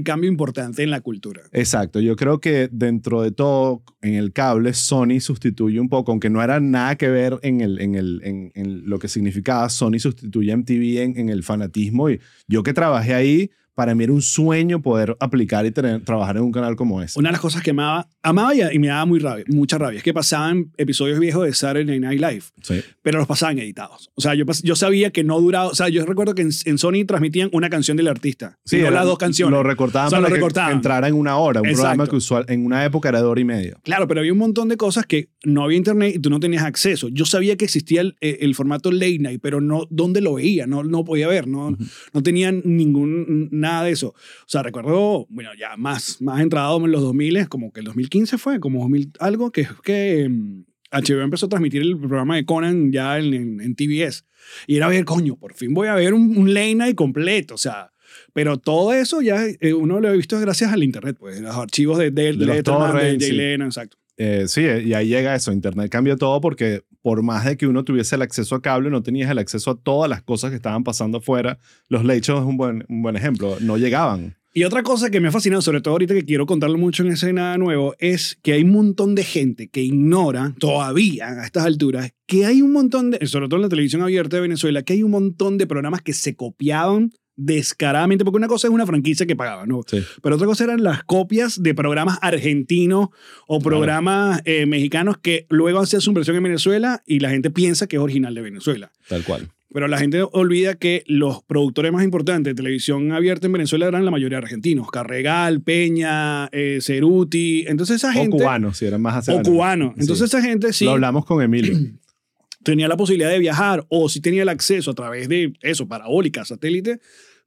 [0.04, 1.42] cambio importante en la cultura.
[1.52, 6.30] Exacto, yo creo que dentro de todo, en el cable, Sony sustituye un poco, aunque
[6.30, 10.00] no era nada que ver en, el, en, el, en, en lo que significaba, Sony
[10.00, 12.10] sustituye a MTV en, en el fanatismo.
[12.10, 16.36] Y yo que trabajé ahí, para mí era un sueño poder aplicar y tener, trabajar
[16.36, 17.18] en un canal como ese.
[17.18, 20.00] Una de las cosas que amaba, amaba y, y me daba muy rabia, mucha rabia,
[20.00, 22.82] es que pasaban episodios viejos de Saturday Night Live, Sí.
[23.02, 24.10] pero los pasaban editados.
[24.16, 26.78] O sea, yo, yo sabía que no duraba, o sea, yo recuerdo que en, en
[26.78, 29.52] Sony transmitían una canción del artista, Sí, y no era- las dos canciones.
[29.56, 30.72] Lo recortaban O sea, para lo que recortaban.
[30.74, 31.84] entrara en una hora, un Exacto.
[31.84, 33.78] programa que usual, en una época era de hora y media.
[33.84, 36.64] Claro, pero había un montón de cosas que no había internet y tú no tenías
[36.66, 37.08] acceso.
[37.08, 40.68] Yo sabía que existía el, eh, el formato late night, pero no dónde lo veía,
[40.68, 41.78] no, no podía ver, no,
[42.14, 44.10] no tenía ningún, nada de eso.
[44.10, 48.38] O sea, recuerdo, bueno, ya más, más entrado en los 2000, como que el 2015
[48.38, 52.92] fue, como 2000 algo, que, que mm, HBO empezó a transmitir el programa de Conan
[52.92, 54.26] ya en, en, en TBS.
[54.68, 57.58] Y era ver, coño, por fin voy a ver un, un late night completo, o
[57.58, 57.92] sea...
[58.34, 62.00] Pero todo eso ya eh, uno lo ha visto gracias al internet, pues los archivos
[62.00, 63.32] de, de, De los Letterman, de Jay sí.
[63.34, 63.98] Leno, exacto.
[64.18, 65.52] Eh, sí, y ahí llega eso.
[65.52, 69.04] Internet cambió todo porque por más de que uno tuviese el acceso a cable, no
[69.04, 71.60] tenías el acceso a todas las cosas que estaban pasando afuera.
[71.88, 73.58] Los late shows es un buen, un buen ejemplo.
[73.62, 74.36] No llegaban.
[74.52, 77.12] Y otra cosa que me ha fascinado, sobre todo ahorita que quiero contarle mucho en
[77.12, 81.66] ese nada nuevo, es que hay un montón de gente que ignora todavía a estas
[81.66, 84.94] alturas que hay un montón de, sobre todo en la televisión abierta de Venezuela, que
[84.94, 89.26] hay un montón de programas que se copiaban descaradamente, porque una cosa es una franquicia
[89.26, 89.82] que pagaba, ¿no?
[89.88, 90.04] Sí.
[90.22, 93.10] Pero otra cosa eran las copias de programas argentinos
[93.48, 97.88] o programas eh, mexicanos que luego hacían su versión en Venezuela y la gente piensa
[97.88, 98.92] que es original de Venezuela.
[99.08, 99.50] Tal cual.
[99.72, 104.04] Pero la gente olvida que los productores más importantes de televisión abierta en Venezuela eran
[104.04, 104.90] la mayoría argentinos.
[104.90, 107.66] Carregal, Peña, eh, Ceruti.
[107.68, 108.36] Entonces esa gente...
[108.36, 109.52] o cubanos, si eran más hacia O adelante.
[109.52, 109.94] cubano.
[109.96, 110.02] Sí.
[110.02, 111.78] Entonces esa gente sí Lo hablamos con Emilio.
[112.64, 116.44] tenía la posibilidad de viajar o si tenía el acceso a través de eso, parabólica,
[116.46, 117.00] satélite,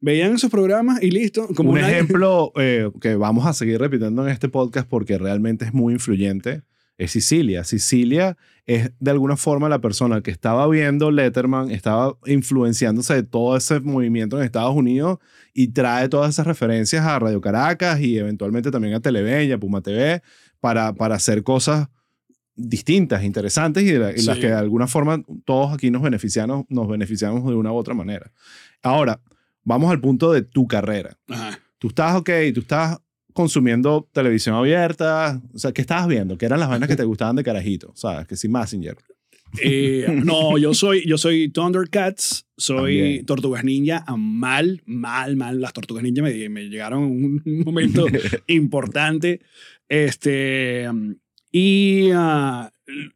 [0.02, 1.48] veían esos programas y listo.
[1.56, 5.64] Como un una- ejemplo eh, que vamos a seguir repitiendo en este podcast porque realmente
[5.64, 6.62] es muy influyente
[6.98, 7.64] es Sicilia.
[7.64, 8.36] Sicilia
[8.66, 13.80] es de alguna forma la persona que estaba viendo Letterman, estaba influenciándose de todo ese
[13.80, 15.18] movimiento en Estados Unidos
[15.54, 19.58] y trae todas esas referencias a Radio Caracas y eventualmente también a Televen y a
[19.58, 20.22] Puma TV
[20.60, 21.88] para, para hacer cosas
[22.54, 24.42] distintas, interesantes y, la- y las Sí.
[24.42, 28.30] que de alguna forma todos aquí nos beneficiamos, nos beneficiamos de una u otra manera.
[28.82, 29.18] Ahora,
[29.64, 31.16] vamos al punto de tu carrera.
[31.28, 31.58] Ajá.
[31.78, 32.98] tú estás, ok, tú estás
[33.32, 36.36] consumiendo televisión abierta, o sea, ¿qué estabas viendo?
[36.36, 37.92] ¿Qué eran las vainas que te gustaban de carajito?
[37.94, 38.26] ¿Sabes?
[38.26, 38.96] Que sí, Messenger.
[39.60, 43.26] Eh, no, yo soy, yo soy Thundercats, soy También.
[43.26, 45.60] Tortugas Ninja, mal, mal, mal.
[45.60, 48.06] Las Tortugas Ninja me, me llegaron en un momento
[48.46, 49.40] importante.
[49.88, 50.88] Este,
[51.52, 52.70] y ah,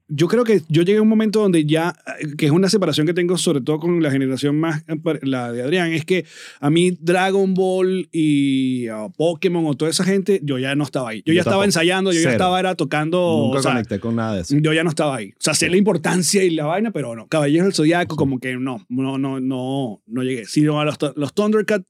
[0.08, 1.94] yo creo que yo llegué a un momento donde ya,
[2.36, 5.62] que es una separación que tengo sobre todo con la generación más, eh, la de
[5.62, 6.24] Adrián, es que
[6.60, 11.10] a mí Dragon Ball y ah, Pokémon o toda esa gente, yo ya no estaba
[11.10, 11.18] ahí.
[11.18, 12.32] Yo, Yo ya estaba ensayando, yo ya Cero.
[12.32, 13.44] estaba era tocando...
[13.46, 14.56] Nunca o sea, conecté con nada de eso.
[14.58, 15.30] yo ya no estaba ahí.
[15.30, 17.26] O sea, sé la importancia y la vaina, pero no.
[17.28, 20.44] Caballeros del Zodiaco, como que no, no, no, no, no llegué.
[20.46, 21.86] Sino a los, los Thundercats,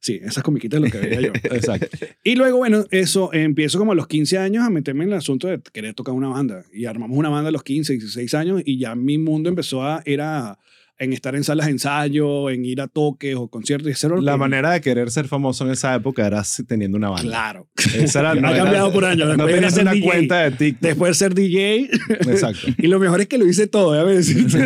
[0.00, 1.32] sí, esas comiquitas lo que veía yo.
[1.44, 1.88] Exacto.
[2.22, 5.48] Y luego, bueno, eso, empiezo como a los 15 años a meterme en el asunto
[5.48, 6.64] de querer tocar una banda.
[6.72, 10.02] Y armamos una banda a los 15, 16 años y ya mi mundo empezó a,
[10.04, 10.58] era
[10.98, 13.90] en estar en salas de ensayo, en ir a toques o conciertos.
[14.04, 17.22] Y La que- manera de querer ser famoso en esa época era teniendo una banda.
[17.28, 17.68] Claro.
[17.96, 19.36] Esa era, Ha era- cambiado por años.
[19.36, 20.06] No tenías una DJ.
[20.06, 20.82] cuenta de TikTok.
[20.82, 21.90] Después de ser DJ.
[22.30, 22.68] Exacto.
[22.78, 24.58] y lo mejor es que lo hice todo, déjame decirte.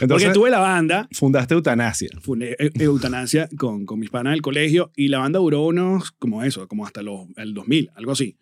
[0.00, 2.08] Entonces, Porque tuve la banda, fundaste Eutanasia.
[2.20, 6.42] fundé Eu- Eutanasia con, con mis panas del colegio y la banda duró unos, como
[6.42, 8.36] eso, como hasta los, el 2000, algo así.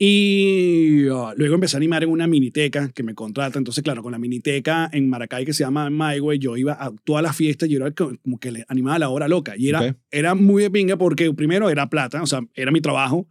[0.00, 3.58] Y uh, luego empecé a animar en una miniteca que me contrata.
[3.58, 6.92] Entonces, claro, con la miniteca en Maracay que se llama My Way, yo iba a
[7.04, 9.54] todas las fiestas y yo era co- como que le animaba la hora loca.
[9.56, 9.80] Y era,
[10.10, 13.26] era muy de pinga porque primero era plata, o sea, era mi trabajo.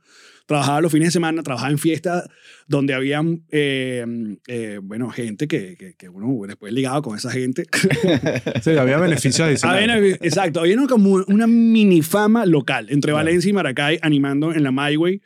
[0.48, 2.28] Trabajaba los fines de semana, trabajaba en fiestas
[2.68, 4.06] donde había, eh,
[4.48, 7.66] eh, bueno, gente que, que, que uno después ligaba con esa gente.
[8.62, 10.18] Sí, había beneficios adicionales.
[10.22, 15.22] Exacto, había como una mini fama local entre Valencia y Maracay animando en la MyWay.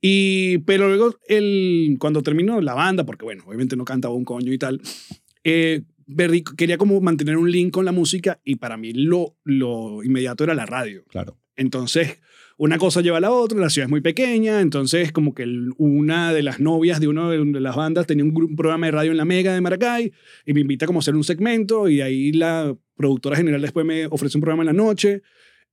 [0.00, 4.52] Y, pero luego, el, cuando terminó la banda, porque bueno, obviamente no cantaba un coño
[4.52, 4.80] y tal,
[5.44, 5.82] eh,
[6.56, 10.54] quería como mantener un link con la música y para mí lo, lo inmediato era
[10.54, 11.04] la radio.
[11.08, 11.36] Claro.
[11.56, 12.20] Entonces,
[12.60, 15.70] una cosa lleva a la otra, la ciudad es muy pequeña, entonces como que el-
[15.78, 19.16] una de las novias de una de, las bandas tenía un, programa de radio en
[19.16, 20.12] la Mega de Maracay
[20.44, 24.04] y me invita como a hacer un segmento y ahí la productora general después me
[24.04, 25.22] ofrece un programa en la noche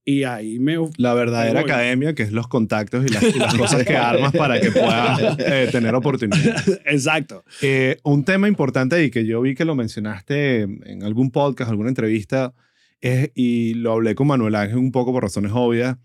[0.05, 0.77] y ahí me...
[0.95, 1.69] La verdadera voy.
[1.69, 5.37] academia, que es los contactos y las, y las cosas que armas para que puedas
[5.39, 6.79] eh, tener oportunidades.
[6.85, 7.43] Exacto.
[7.61, 11.89] Eh, un tema importante y que yo vi que lo mencionaste en algún podcast, alguna
[11.89, 12.53] entrevista,
[13.01, 15.97] es, y lo hablé con Manuel Ángel un poco por razones obvias,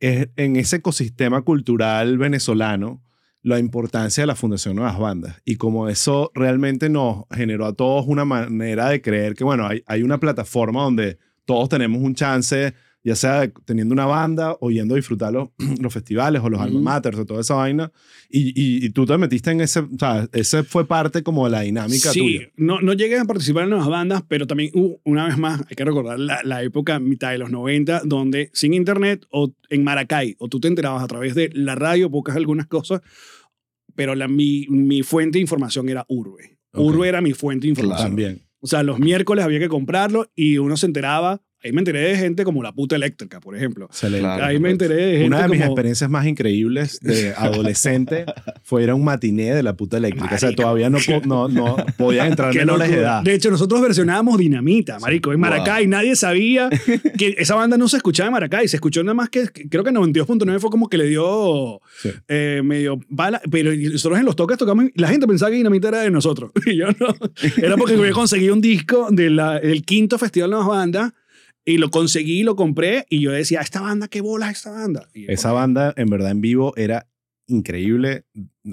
[0.00, 3.02] en ese ecosistema cultural venezolano
[3.42, 5.40] la importancia de la Fundación Nuevas Bandas.
[5.44, 9.82] Y como eso realmente nos generó a todos una manera de creer que, bueno, hay,
[9.86, 14.94] hay una plataforma donde todos tenemos un chance, ya sea teniendo una banda o yendo
[14.94, 15.48] a disfrutar los,
[15.80, 16.84] los festivales o los alma Ujú.
[16.84, 17.90] maters o toda esa vaina.
[18.28, 21.50] Y, y, y tú te metiste en ese, o sea, ese fue parte como de
[21.52, 22.48] la dinámica Sí, tuya.
[22.56, 25.76] no, no llegué a participar en nuevas bandas, pero también, uh, una vez más, hay
[25.76, 30.36] que recordar la, la época mitad de los 90, donde sin internet o en Maracay,
[30.38, 33.00] o tú te enterabas a través de la radio, pocas algunas cosas,
[33.94, 36.58] pero la, mi, mi fuente de información era Urbe.
[36.72, 36.84] Ok.
[36.84, 38.08] Urbe era mi fuente de información.
[38.08, 38.42] También.
[38.60, 41.42] O sea, los miércoles había que comprarlo y uno se enteraba.
[41.62, 43.88] Ahí me enteré de gente como la puta eléctrica, por ejemplo.
[44.00, 44.44] Claro.
[44.44, 45.72] Ahí me enteré de gente Una de mis como...
[45.72, 48.24] experiencias más increíbles de adolescente
[48.62, 50.34] fue ir a un matiné de la puta eléctrica.
[50.34, 52.86] O sea, todavía no, po- no, no podían entrar de locura.
[52.86, 53.22] edad.
[53.22, 55.50] De hecho, nosotros versionábamos Dinamita, marico, en Wow.
[55.50, 55.86] Maracay.
[55.86, 56.70] Nadie sabía
[57.18, 58.66] que esa banda no se escuchaba en Maracay.
[58.68, 62.10] Se escuchó nada más que, creo que 92.9 fue como que le dio Sí.
[62.28, 63.40] eh, medio bala.
[63.50, 66.52] Pero nosotros en los toques tocamos, y la gente pensaba que Dinamita era de nosotros.
[66.66, 67.14] Y yo no.
[67.62, 71.12] Era porque había conseguido un disco de la- del quinto Festival de las Bandas
[71.72, 75.08] y lo conseguí, lo compré y yo decía, esta banda, qué bola es esta banda.
[75.14, 77.06] Y Esa banda, en verdad, en vivo era
[77.46, 78.24] increíble.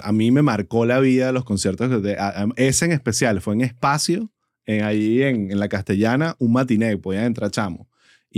[0.01, 2.01] A mí me marcó la vida los conciertos.
[2.03, 4.31] De, a- a- ese en especial fue en espacio,
[4.65, 7.87] en, ahí en, en la castellana, un matiné, podían entrar chamos.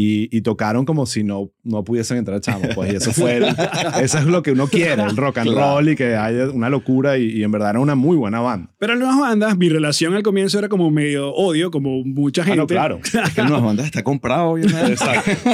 [0.02, 2.70] Y, y tocaron como si no, no pudiesen entrar chamos.
[2.74, 3.44] Pues, y eso fue, el-
[4.02, 5.76] eso es lo que uno quiere, el rock and Claro.
[5.76, 7.18] roll y que haya una locura.
[7.18, 8.72] Y, y en verdad era una muy buena banda.
[8.80, 12.46] Pero en las bandas, mi relación al comienzo era como medio odio, como mucha Ah,
[12.46, 12.58] gente.
[12.60, 13.00] no, claro.
[13.04, 14.52] Es que Nuevas Bandas está comprado.
[14.52, 14.96] obviamente.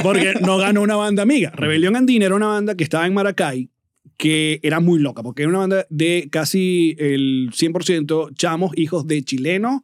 [0.02, 1.50] Porque no ganó una banda amiga.
[1.56, 3.70] Rebelión Andina era una banda que estaba en Maracay
[4.16, 9.22] que era muy loca, porque era una banda de casi el 100% chamos, hijos de
[9.22, 9.80] chilenos,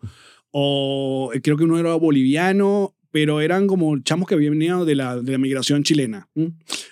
[0.50, 5.16] o creo que uno era boliviano, pero eran como chamos que habían venido de la,
[5.20, 6.28] de la migración chilena.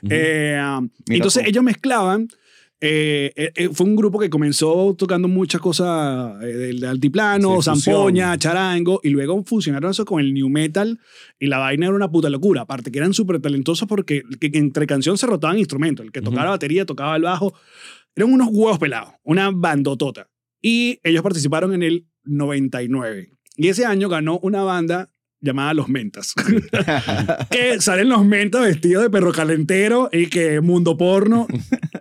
[0.09, 0.57] Eh,
[1.09, 1.49] entonces tú.
[1.51, 2.29] ellos mezclaban.
[2.83, 8.39] eh, eh, fue un grupo que comenzó tocando muchas cosas del de altiplano, Sí, zampoña,
[8.39, 10.99] charango, y luego fusionaron eso con el new metal
[11.39, 12.63] y la vaina era una puta locura.
[12.63, 16.07] Aparte que eran súper talentosos porque que- que entre canción se rotaban instrumentos.
[16.07, 17.53] El que tocaba la batería, tocaba el bajo.
[18.17, 20.29] Eran unos huevos pelados, una bandotota.
[20.63, 23.31] Y ellos participaron en el 99.
[23.57, 26.35] Y ese año ganó una banda llamada Los Mentas.
[27.51, 31.47] que salen los mentas vestidos de perro calentero y que mundo porno.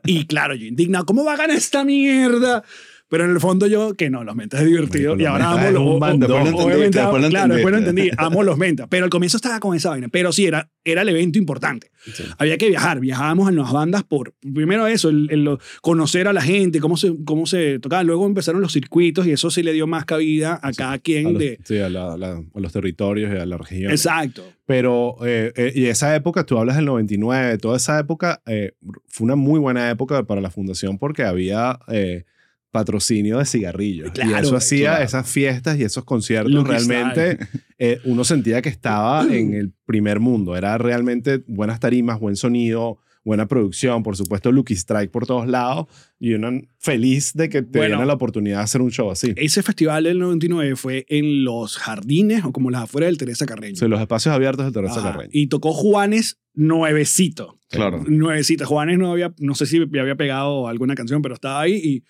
[0.06, 2.64] Y claro, yo indignado, ¿cómo va a ganar esta mierda?
[3.10, 5.16] Pero en el fondo yo, que no, los mentas es divertido.
[5.20, 8.10] Y ahora mentas amo los lo Claro, después lo entendí.
[8.18, 8.88] Amo los mentas.
[8.90, 10.10] Pero al comienzo estaba con esa vaina.
[10.10, 11.90] Pero sí, era, era el evento importante.
[12.14, 12.24] Sí.
[12.38, 13.00] Había que viajar.
[13.00, 17.14] Viajábamos en las bandas por, primero eso, el, el conocer a la gente, cómo se,
[17.26, 18.04] cómo se tocaba.
[18.04, 21.34] Luego empezaron los circuitos y eso sí le dio más cabida a cada A quien
[21.34, 21.60] los, de...
[21.64, 23.92] sí, a, la- la- a los territorios y a la región.
[23.92, 24.44] Exacto.
[24.68, 28.74] Pero, eh, eh, y esa época, tú hablas del 99, toda esa época eh,
[29.08, 32.26] fue una muy buena época para la fundación porque había eh,
[32.72, 34.12] patrocinio de cigarrillos.
[34.16, 35.06] y eso hacía claro.
[35.06, 37.38] esas fiestas y esos conciertos Lucky realmente,
[37.78, 40.56] eh, uno sentía que estaba en el primer mundo.
[40.56, 45.88] Era realmente buenas tarimas, buen sonido, buena producción, por supuesto, Lucky Strike por todos lados
[46.20, 48.04] y uno feliz de que te Bueno.
[48.04, 49.34] la oportunidad de hacer un show así.
[49.38, 53.76] Ese festival del 99 fue en los jardines o como las afueras del Teresa Carreño.
[53.78, 55.14] Sí, los espacios abiertos de Teresa Ajá.
[55.14, 55.30] Carreño.
[55.34, 57.58] Y tocó Juanes nuevecito.
[57.70, 58.04] Claro.
[58.08, 58.66] Nuevecita.
[58.66, 62.04] Juanes no había, no sé si había pegado alguna canción, pero estaba ahí y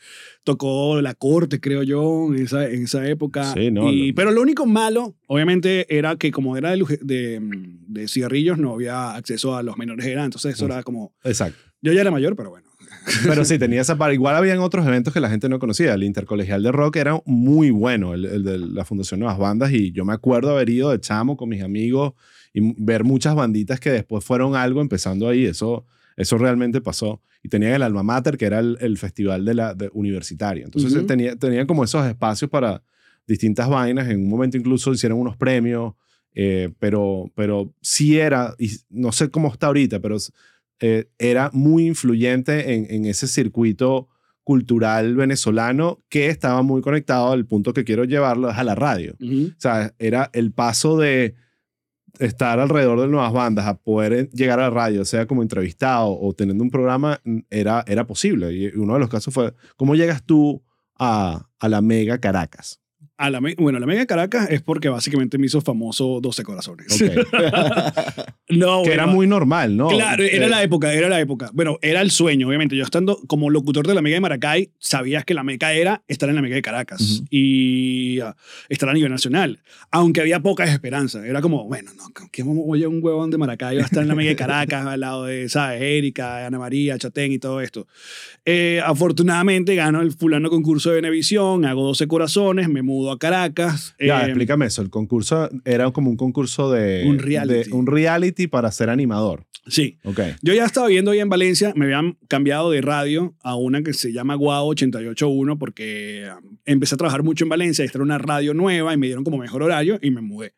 [0.44, 3.54] tocó La Corte, creo yo, en esa, en esa época.
[3.54, 7.40] Sí, no, Y- lo- Pero lo único malo, obviamente, era que como era de, de,
[7.88, 10.26] de cigarrillos, no había acceso a los menores de edad.
[10.26, 10.72] Entonces eso Uf.
[10.72, 11.14] era como...
[11.24, 11.60] Exacto.
[11.82, 12.69] Yo ya era mayor, pero bueno.
[13.24, 14.14] Pero sí, tenía esa parte.
[14.14, 15.94] Igual habían otros eventos que la gente no conocía.
[15.94, 19.72] El Intercolegial de Rock era muy bueno, el, el de la Fundación Nuevas Bandas.
[19.72, 22.14] Y yo me acuerdo haber ido de chamo con mis amigos
[22.54, 25.46] y ver muchas banditas que después fueron algo empezando ahí.
[25.46, 25.86] Eso,
[26.18, 27.22] eso realmente pasó.
[27.42, 30.66] Y tenían el Alma Mater, que era el, el festival de la, de universitario.
[30.66, 31.06] Entonces Ujú.
[31.06, 32.84] tenía, tenían como esos espacios para
[33.28, 34.08] distintas vainas.
[34.10, 35.94] En un momento incluso hicieron unos premios.
[36.36, 40.16] eh, pero, pero sí era, y no sé cómo está ahorita, pero
[40.80, 44.08] eh, era muy influyente en, en ese circuito
[44.50, 49.16] cultural venezolano que estaba muy conectado al punto que quiero llevarlo es a la radio.
[49.22, 51.36] O sea, era el paso de
[52.18, 56.20] estar alrededor de nuevas bandas a poder eh, llegar a la radio, sea como entrevistado
[56.20, 58.52] o teniendo un programa, era, era posible.
[58.52, 60.64] Y uno de los casos fue, ¿cómo llegas tú
[60.98, 62.82] a, a la Mega Caracas?
[63.22, 66.88] A la, bueno, la Mega Caracas es porque básicamente me hizo famoso 12 corazones.
[67.02, 67.12] Ok.
[68.50, 69.90] no, que era bueno, muy normal, ¿no?
[69.90, 71.50] Claro, era Eh, la época, era la época.
[71.54, 72.78] Bueno, era el sueño, obviamente.
[72.78, 76.30] Yo estando como locutor de la Mega de Maracay, sabías que la Mega era estar
[76.30, 77.26] en la Mega de Caracas Ujú.
[77.30, 78.38] y ah,
[78.70, 79.60] estar a nivel nacional.
[79.92, 81.26] Aunque había pocas esperanzas.
[81.26, 84.16] Era como, bueno, no, que oye un huevón de Maracay va a estar en la
[84.16, 85.82] Mega de Caracas al lado de, ¿sabes?
[85.82, 87.86] Erika, Ana María, Chatén y todo esto.
[88.46, 93.96] Eh, afortunadamente gano el fulano concurso de Venevisión, hago 12 corazones, me mudo a Caracas.
[94.00, 94.82] Ya, eh, explícame eso.
[94.82, 97.06] El concurso era como un concurso de...
[97.08, 97.70] Un reality.
[97.70, 99.46] de- un reality para ser animador.
[99.68, 100.00] Sí.
[100.04, 100.20] Ok.
[100.42, 103.94] Yo ya estaba viendo ahí en Valencia, me habían cambiado de radio a una que
[103.94, 108.18] se llama Guau 881 porque um, empecé a trabajar mucho en Valencia, esta era una
[108.18, 110.54] radio nueva y me dieron como mejor horario y me mudé.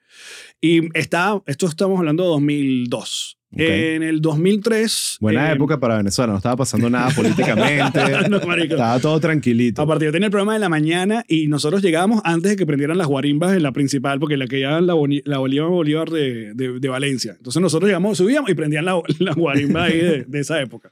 [0.61, 3.37] Y está, esto estamos hablando de 2002.
[3.53, 3.59] Ok.
[3.59, 5.17] En el 2003...
[5.19, 6.31] Buena eh, época para Venezuela.
[6.31, 8.29] No estaba pasando nada políticamente.
[8.29, 9.81] no, estaba todo tranquilito.
[9.81, 12.97] Aparte, yo tenía el programa de la mañana y nosotros llegábamos antes de que prendieran
[12.97, 16.89] las guarimbas en la principal, porque la que llaman la, Bolívar Bolívar de, de, de
[16.89, 17.33] Valencia.
[17.37, 20.91] Entonces nosotros llegamos, subíamos y prendían la, la guarimba ahí de, de esa época.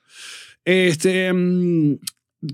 [0.66, 1.96] Este, mm,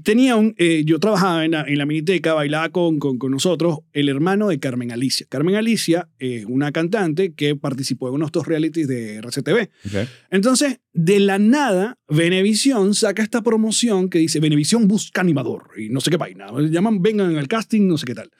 [0.04, 3.80] tenía un, eh, yo trabajaba en la, en la miniteca, bailaba con, con, con nosotros
[3.94, 5.28] el hermano de Carmen Alicia.
[5.30, 9.70] Carmen Alicia es una cantante que participó en unos dos realities de RCTV.
[9.86, 10.10] Ok.
[10.32, 16.02] Entonces, de la nada, Venevisión saca esta promoción que dice Venevisión busca animador y no
[16.02, 16.48] sé qué vaina.
[16.58, 18.32] Llaman, vengan al casting, no sé qué tal.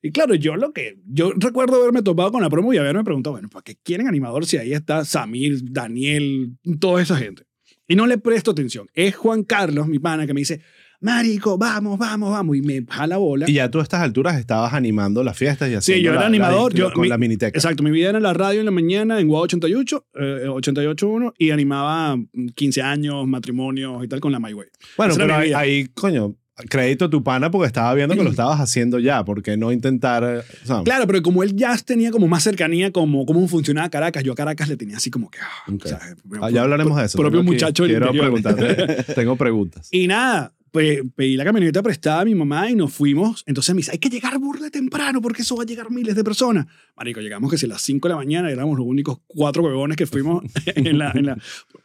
[0.00, 3.32] Y claro, yo lo que, yo recuerdo haberme topado con la promo y haberme preguntado,
[3.32, 7.48] bueno, ¿para qué quieren animador si ahí está Samir, Daniel, toda esa gente?
[7.88, 8.86] Y no le presto atención.
[8.92, 10.60] Es Juan Carlos, mi pana, que me dice,
[11.00, 12.56] Marico, vamos, vamos, vamos.
[12.56, 13.48] Y me jala bola.
[13.48, 16.26] Y ya tú a estas alturas estabas animando las fiestas y haciendo yo era la-
[16.26, 17.56] animador, la- yo- con mi- la miniteca.
[17.56, 21.32] Exacto, mi vida era en la radio en la mañana en Guau 88, eh, 88.1
[21.38, 24.68] y animaba mm, 15 años, matrimonios y tal con la My Way.
[24.96, 26.34] Bueno, Esa pero ahí, ahí, coño,
[26.68, 29.24] crédito a tu pana porque estaba viendo que lo estabas haciendo ya.
[29.24, 30.24] porque no intentar?
[30.24, 30.42] eh,
[30.84, 34.34] Claro, pero como el jazz tenía como más cercanía como cómo funcionaba Caracas, yo a
[34.34, 35.38] Caracas le tenía así como que...
[35.40, 35.82] ah, Ok.
[35.84, 36.00] o sea,
[36.40, 37.16] ah, ya hablaremos de eso.
[37.18, 39.04] Propio muchacho Quiero preguntarte.
[39.14, 39.88] tengo preguntas.
[39.92, 43.42] Y nada, pedí la camioneta prestada a mi mamá y nos fuimos.
[43.46, 46.24] Entonces me dice, hay que llegar burla temprano porque eso va a llegar miles de
[46.24, 46.66] personas.
[46.96, 49.96] Marico, llegamos que si a las 5 de la mañana éramos los únicos cuatro huevones
[49.96, 51.10] que fuimos en la...
[51.14, 51.38] en la-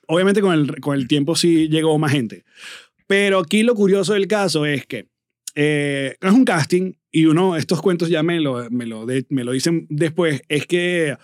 [0.07, 2.43] Obviamente con el, con el tiempo sí llegó más gente.
[3.07, 5.07] Pero aquí lo curioso del caso es que
[5.55, 9.43] eh, es un casting y uno, estos cuentos ya me lo, me, lo de- me
[9.43, 11.15] lo dicen después, es que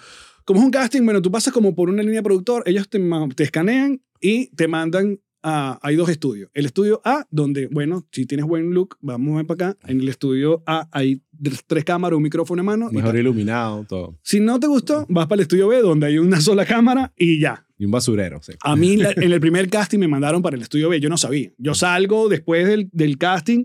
[0.46, 3.00] como es un casting, bueno, tú pasas como por una línea de productor, ellos te,
[3.36, 5.20] te escanean y te mandan
[5.50, 6.50] a, hay dos estudios.
[6.54, 9.80] El estudio A, donde, bueno, si tienes buen look, vamos a ver para acá.
[9.88, 11.22] En el estudio A hay
[11.68, 12.90] tres cámaras, un micrófono en mano.
[12.92, 13.20] y Mejor tal.
[13.20, 14.18] iluminado, todo.
[14.22, 17.40] Si no te gustó, vas para el estudio B, donde hay una sola cámara y
[17.40, 17.66] ya.
[17.78, 18.54] Y un basurero, sí.
[18.62, 21.18] A mí la- en el primer casting me mandaron para el estudio B, yo no
[21.18, 21.52] sabía.
[21.58, 23.64] Yo salgo después del, del casting,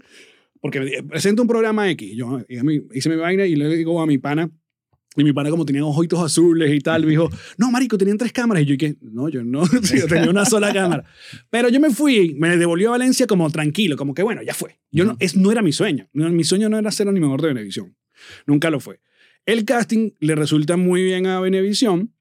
[0.61, 2.17] porque presento un programa X.
[2.17, 4.51] Yo y a mí- hice mi vaina y le digo a mi pana,
[5.17, 8.33] y mi pana como tenía ojitos azules y tal, me dijo, no, marico, tenían tres
[8.33, 8.65] cámaras.
[8.65, 9.65] Y yo que, no, yo no,
[9.97, 11.05] yo tenía una sola cámara.
[11.51, 14.81] Pero yo me fui, me devolvió a Valencia como tranquilo, como que bueno, ya fue.
[14.91, 16.09] Yo no, es, no era mi sueño.
[16.13, 17.97] No, mi sueño no era ser animador de Venevisión.
[18.47, 19.01] Nunca lo fue.
[19.47, 22.14] El casting le resulta muy bien a Venevisión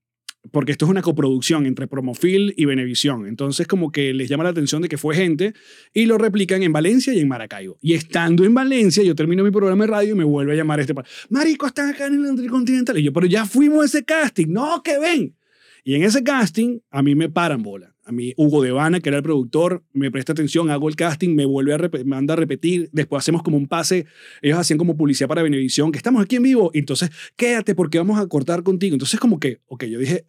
[0.51, 3.27] porque esto es una coproducción entre Promofil y Venevisión.
[3.27, 5.53] Entonces, como que les llama la atención de que fue gente
[5.93, 7.77] y lo replican en Valencia y en Maracaibo.
[7.81, 10.79] Y estando en Valencia, yo termino mi programa de radio y me vuelve a llamar
[10.79, 10.93] este.
[11.29, 12.97] Marico, están acá en el Intercontinental.
[12.97, 14.47] Y yo, pero ya fuimos a ese casting.
[14.49, 15.35] No, que ven.
[15.83, 17.92] Y en ese casting, a mí me paran bola.
[18.05, 21.45] A mí, Hugo Devana, que era el productor, me presta atención, hago el casting, me
[21.45, 22.89] vuelve a me manda a repetir.
[22.91, 24.05] Después hacemos como un pase.
[24.41, 26.69] Ellos hacían como publicidad para Venevisión, que estamos aquí en vivo.
[26.73, 28.93] Y entonces, quédate porque vamos a cortar contigo.
[28.95, 30.25] Entonces, como que, ok, yo dije,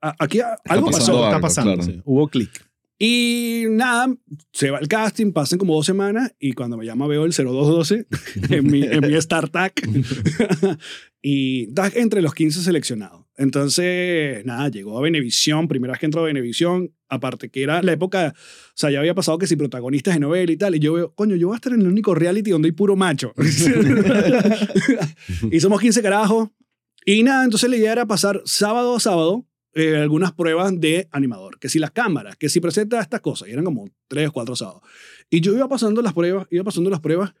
[0.00, 1.12] "A- aquí a- algo pasó.
[1.14, 1.90] Algo está pasando, claro.
[1.90, 2.00] sí.
[2.04, 2.50] Hubo clic.
[2.98, 4.14] Y nada,
[4.52, 8.06] se va el casting, pasan como dos semanas y cuando me llama veo el 0212
[8.50, 9.72] en mi, en mi StarTag
[11.22, 13.26] y entre los 15 seleccionados.
[13.36, 17.92] Entonces, nada, llegó a Venevisión, primera vez que entró a Venevisión, aparte que era la
[17.92, 20.94] época, o sea, ya había pasado que si protagonistas de novela y tal, y yo
[20.94, 23.32] veo, coño, yo voy a estar en el único reality donde hay puro macho.
[25.50, 26.50] y somos 15 carajos.
[27.04, 29.46] Y nada, entonces la idea era pasar sábado a sábado
[29.78, 33.52] eh, algunas pruebas de animador, que si las cámaras, que si presenta estas cosas, y
[33.52, 34.80] eran como tres o cuatro sábados.
[35.28, 37.34] Y yo iba pasando las pruebas, iba pasando las pruebas,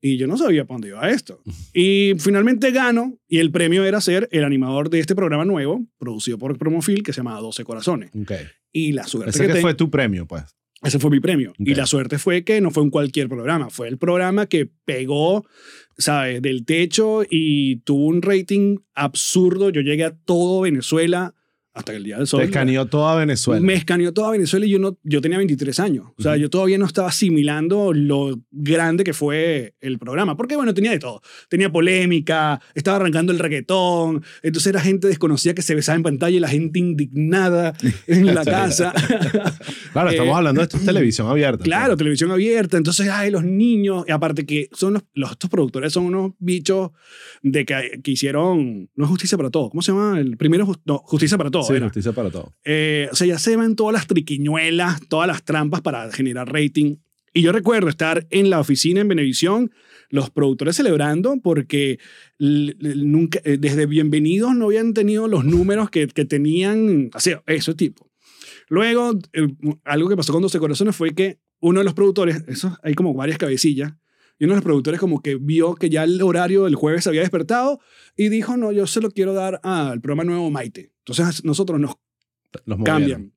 [0.00, 1.40] y yo no sabía para dónde iba esto.
[1.72, 6.38] Y finalmente gano, y el premio era ser el animador de este programa nuevo, producido
[6.38, 8.10] por Promofil, que se llama 12 Corazones.
[8.20, 8.32] Ok.
[8.76, 10.44] Y la suerte Ese que que fue tu premio, pues.
[10.82, 11.54] ese fue mi premio.
[11.56, 15.46] Y la suerte fue que no fue un cualquier programa, fue el programa que pegó,
[15.96, 16.42] ¿sabes?
[16.42, 19.70] Del techo y tuvo un rating absurdo.
[19.70, 21.34] Yo llegué a todo Venezuela
[21.76, 22.40] hasta el día del sol.
[22.40, 23.60] Te escaneó toda Venezuela.
[23.64, 26.06] Me escaneó toda Venezuela y yo, no, yo tenía 23 años.
[26.18, 30.36] O sea, yo todavía no estaba asimilando lo grande que fue el programa.
[30.36, 31.20] Porque, bueno, tenía de todo.
[31.48, 34.24] Tenía polémica, estaba arrancando el reggaetón.
[34.42, 37.74] Entonces era gente desconocida que se besaba en pantalla y la gente indignada
[38.06, 38.92] en la casa.
[39.92, 41.64] Claro, estamos Eh, hablando de esto es televisión abierta.
[41.64, 42.76] Claro, televisión abierta.
[42.76, 44.04] Entonces, ay, los niños.
[44.06, 46.90] Y aparte que son los, los- estos productores son unos bichos
[47.42, 49.70] de que, que hicieron, no es justicia para todo.
[49.70, 50.20] ¿Cómo se llama?
[50.20, 51.62] El primero, no, justicia para todo.
[51.66, 51.86] Sí, era.
[51.86, 52.54] justicia para todo.
[52.64, 56.96] Eh, o sea, ya se ven todas las triquiñuelas, todas las trampas para generar rating.
[57.32, 59.70] Y yo recuerdo estar en la oficina en Venevisión,
[60.08, 61.98] los productores celebrando porque
[62.38, 68.10] nunca, eh, desde Bienvenidos no habían tenido los números que, que tenían, así, ese tipo.
[68.68, 69.48] Luego, eh,
[69.84, 73.14] algo que pasó con 12 Corazones fue que uno de los productores, eso, hay como
[73.14, 73.92] varias cabecillas,
[74.38, 77.10] y uno de los productores como que vio que ya el horario del jueves se
[77.10, 77.80] había despertado
[78.16, 80.92] y dijo, no, yo se lo quiero dar al programa nuevo Maite.
[81.06, 81.96] Entonces nosotros nos
[82.64, 83.32] Los cambian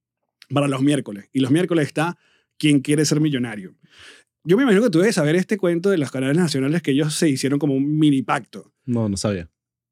[0.50, 1.30] para los miércoles.
[1.32, 2.18] Y los miércoles está
[2.60, 3.74] ¿Quién quiere ser millonario?
[4.44, 7.16] Yo me imagino que tú debes saber este cuento de los canales nacionales que ellos
[7.16, 8.74] se hicieron como un mini pacto.
[8.86, 9.50] No, no sabía.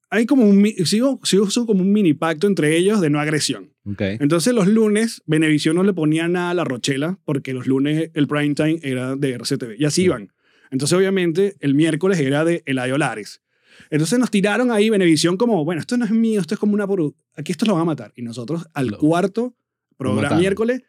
[0.10, 3.74] Hay como un, sigo, sigo como un mini pacto entre ellos de no agresión.
[3.86, 4.02] Ok.
[4.20, 8.28] Entonces los lunes, Venevisión no le ponía nada a la Rochela porque los lunes el
[8.28, 10.34] prime time era de RCTV y así iban.
[10.70, 13.42] Entonces obviamente el miércoles era de Eladio Lares.
[13.90, 16.86] Entonces nos tiraron ahí Venevisión como, bueno, esto no es mío, esto es como una...
[16.88, 18.12] produ- Aquí esto lo van a matar.
[18.16, 19.56] Y nosotros al Lo- cuarto
[19.98, 20.82] programa miércoles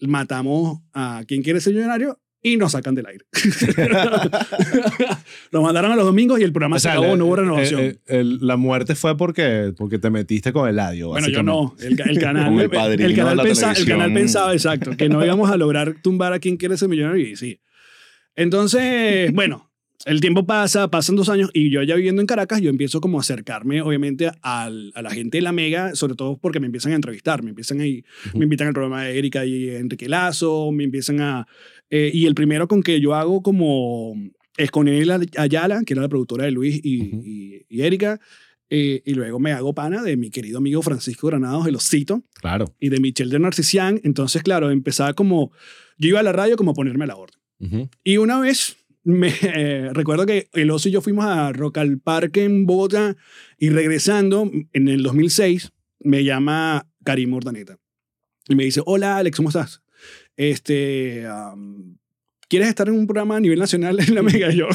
[0.00, 3.24] matamos a quien quiere ser millonario y nos sacan del aire.
[5.50, 7.36] lo mandaron a los domingos y el programa O sea, se acabó, la- no hubo
[7.36, 7.80] renovación.
[7.80, 11.08] eh, el- la muerte fue porque, porque te metiste con Eladio.
[11.08, 11.74] Bueno, yo no.
[11.80, 12.60] El, ca- el canal, el
[13.00, 16.56] el, canal pensa- el canal pensaba, exacto, que no íbamos a lograr tumbar a quien
[16.56, 17.60] quiere ser millonario y sí.
[18.34, 19.71] Entonces, bueno,
[20.06, 23.18] el tiempo pasa, pasan dos años y yo ya viviendo en Caracas, yo empiezo como
[23.18, 26.92] a acercarme, obviamente, al- a la gente de la Mega, sobre todo porque me empiezan
[26.92, 28.38] a entrevistar, me empiezan a Ujú.
[28.38, 31.46] me invitan al programa de Erika y Enrique Lazo, me empiezan a...
[31.90, 34.14] eh, y el primero con que yo hago como
[34.56, 37.22] es con él Ayala, que era la productora de Luis y, Ujú.
[37.24, 38.20] y- y Erika,
[38.70, 42.74] eh, y luego me hago pana de mi querido amigo Francisco Granados, el Osito, Claro.
[42.80, 44.00] y de Michelle de Narcisian.
[44.02, 45.52] Entonces, claro, empezaba como...
[45.98, 47.38] Yo iba a la radio como a ponerme a la orden.
[48.02, 51.98] Y una vez me eh, recuerdo que el oso y yo fuimos a Rock al
[51.98, 53.16] Parque en Bogotá
[53.58, 57.78] y regresando en el 2006 me llama Karim Ordaneta
[58.48, 59.82] y me dice, hola Alex, ¿cómo estás?
[60.36, 61.98] Este, am,
[62.48, 64.52] ¿quieres estar en un programa a nivel nacional en la Mega?
[64.52, 64.68] Y yo,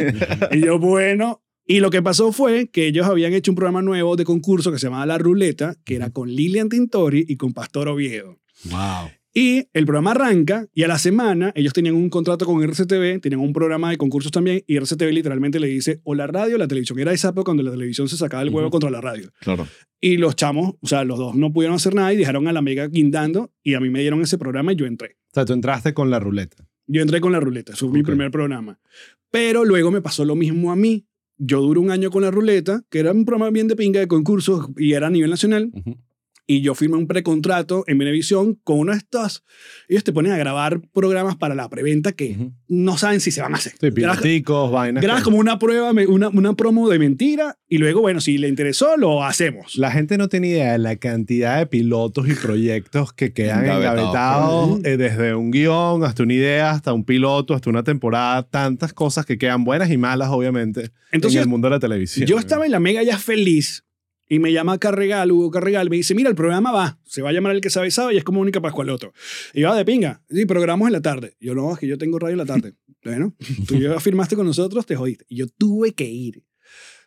[0.52, 1.42] y yo, bueno.
[1.68, 4.78] Y lo que pasó fue que ellos habían hecho un programa nuevo de concurso que
[4.78, 8.38] se llamaba La Ruleta, que era con Lilian Tintori y con Pastor Oviedo.
[8.66, 9.10] Wow.
[9.38, 13.42] Y el programa arranca y a la semana ellos tenían un contrato con RCTV, tenían
[13.42, 16.66] un programa de concursos también y RCTV literalmente le dice o la radio o la
[16.66, 16.98] televisión.
[17.00, 19.30] Era esa época cuando la televisión se sacaba el huevo contra la radio.
[19.40, 19.68] Claro.
[20.00, 22.62] Y los chamos, o sea, los dos no pudieron hacer nada y dejaron a la
[22.62, 25.18] mega guindando y a mí me dieron ese programa y yo entré.
[25.32, 26.66] O sea, tú entraste con la ruleta.
[26.86, 28.80] Yo entré con la ruleta, eso fue mi primer programa.
[29.30, 31.08] Pero luego me pasó lo mismo a mí.
[31.36, 34.08] Yo duré un año con la ruleta, que era un programa bien de pinga de
[34.08, 35.70] concursos y era a nivel nacional.
[35.74, 35.98] Ujú.
[36.48, 39.42] Y yo firmé un precontrato en Venevisión con uno de estos.
[39.88, 42.52] Ellos te ponen a grabar programas para la preventa que Ujú.
[42.68, 43.72] no saben si se van a hacer.
[43.80, 45.02] Sí, piloticos, vainas.
[45.02, 48.96] grabas como una prueba, una, una promo de mentira y luego, bueno, si le interesó,
[48.96, 49.76] lo hacemos.
[49.76, 54.80] La gente no tiene idea de la cantidad de pilotos y proyectos que quedan Engavetados.
[54.84, 59.26] eh, desde un guion hasta una idea, hasta un piloto, hasta una temporada, tantas cosas
[59.26, 62.26] que quedan buenas y malas, obviamente, Entonces, en el mundo de la televisión.
[62.28, 63.84] Yo estaba en la mega ya feliz
[64.28, 67.32] y me llama Carregal, Hugo Carregal, me dice, mira, el programa va, se va a
[67.32, 69.12] llamar El que sabe sabe y es como única Pascualoto.
[69.54, 71.36] Y yo, "Ah, de pinga, sí, programamos en la tarde.
[71.40, 72.74] Yo, no, es que yo tengo radio en la tarde.
[73.04, 73.34] bueno,
[73.66, 75.24] tú ya firmaste con nosotros, te jodiste.
[75.28, 76.44] Y yo tuve que ir.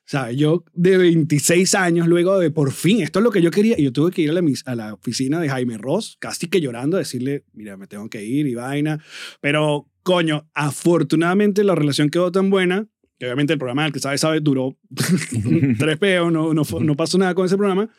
[0.05, 0.37] ¿Sabes?
[0.37, 3.83] Yo de 26 años, luego de por fin, esto es lo que yo quería, y
[3.83, 6.97] yo tuve que ir a la, a la oficina de Jaime Ross, casi que llorando,
[6.97, 9.03] a decirle, mira, me tengo que ir y vaina.
[9.39, 12.87] Pero, coño, afortunadamente la relación quedó tan buena,
[13.19, 14.77] que obviamente el programa, el que sabe, sabe, duró
[15.77, 17.89] tres peos, no, no, no pasó nada con ese programa.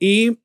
[0.00, 0.38] Y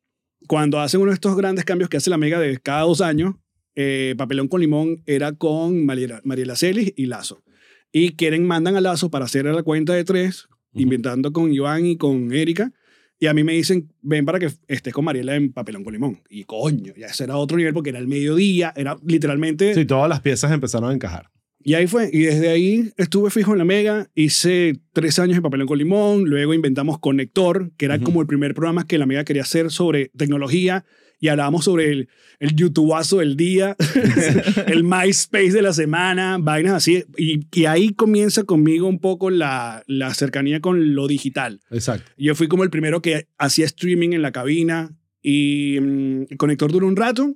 [0.48, 3.36] cuando hacen uno de estos grandes cambios que hace la Mega de cada dos años,
[3.76, 7.44] eh, Papelón con Limón era con Mariela, Mariela Celis y Lazo.
[7.92, 11.98] Y quieren, mandan a Lazo para hacer la cuenta de tres, inventando con Iván y
[11.98, 12.72] con Erika.
[13.20, 16.22] Y a mí me dicen, ven para que estés con Mariela en Papelón con Limón.
[16.30, 19.74] Y coño, ya ese era otro nivel porque era el mediodía, era literalmente...
[19.74, 21.32] Sí, todas las piezas empezaron a encajar.
[21.64, 22.10] Y ahí fue.
[22.12, 24.10] Y desde ahí estuve fijo en la Mega.
[24.16, 26.26] Hice tres años en Papelón con Limón.
[26.26, 28.06] Luego inventamos Conector, que era Ujú.
[28.06, 30.86] como el primer programa que la Mega quería hacer sobre tecnología.
[31.20, 32.10] Y hablábamos sobre el,
[32.40, 33.78] el YouTubeazo del día,
[34.68, 37.06] el MySpace de la semana, vainas así.
[37.18, 41.62] Y, y ahí comienza conmigo un poco la, la cercanía con lo digital.
[41.72, 42.12] Exacto.
[42.18, 46.74] Yo fui como el primero que hacía streaming en la cabina y mm, el conector
[46.74, 47.34] duró un rato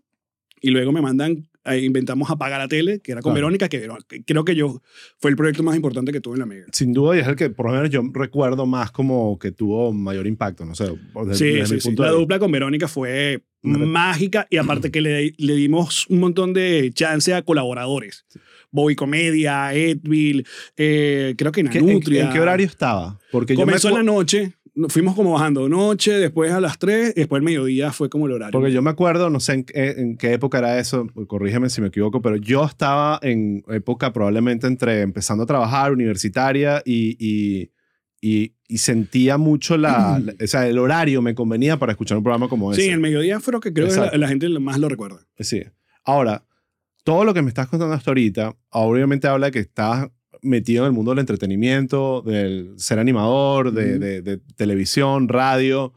[0.60, 3.46] y luego me mandan, inventamos Apaga la Tele, que era con Claro.
[3.48, 3.88] Verónica, que
[4.26, 4.82] creo que yo
[5.20, 6.66] fue el proyecto más importante que tuve en la Mega.
[6.72, 9.92] Sin duda, y es el que por lo menos yo recuerdo más como que tuvo
[9.92, 10.86] mayor impacto, no sé.
[11.26, 11.88] desde- Sí, desde sí, mi sí.
[11.90, 16.06] punto La de dupla con Verónica fue Una- mágica y aparte que le, le dimos
[16.10, 18.26] un montón de chance a colaboradores.
[18.70, 20.44] Bobby Comedia, Edville,
[20.76, 22.26] eh, creo que ¿Qué- en, Nanutria.
[22.26, 23.18] en qué horario estaba?
[23.32, 24.54] Porque yo me Comenzó en la noche,
[24.90, 28.52] fuimos como bajando noche, después a las 3, después el mediodía fue como el horario.
[28.52, 31.82] Porque yo me acuerdo, no sé en, qué- en qué época era eso, corrígeme si
[31.82, 37.72] me equivoco, pero yo estaba en época probablemente entre empezando a trabajar, universitaria, y, y,
[38.22, 42.24] y, y sentía mucho la, la- O sea, el horario me convenía para escuchar un
[42.24, 42.82] programa como ese.
[42.84, 44.18] Sí, el mediodía fue lo que creo que la, Exacto.
[44.18, 45.20] la gente más lo recuerda.
[45.40, 45.64] Sí.
[46.04, 46.44] Ahora,
[47.04, 50.10] todo lo que me estás contando hasta ahorita, obviamente habla de que estás
[50.48, 54.00] metido en el mundo del entretenimiento, del ser animador, de, Ujú.
[54.00, 55.94] de- de televisión, radio.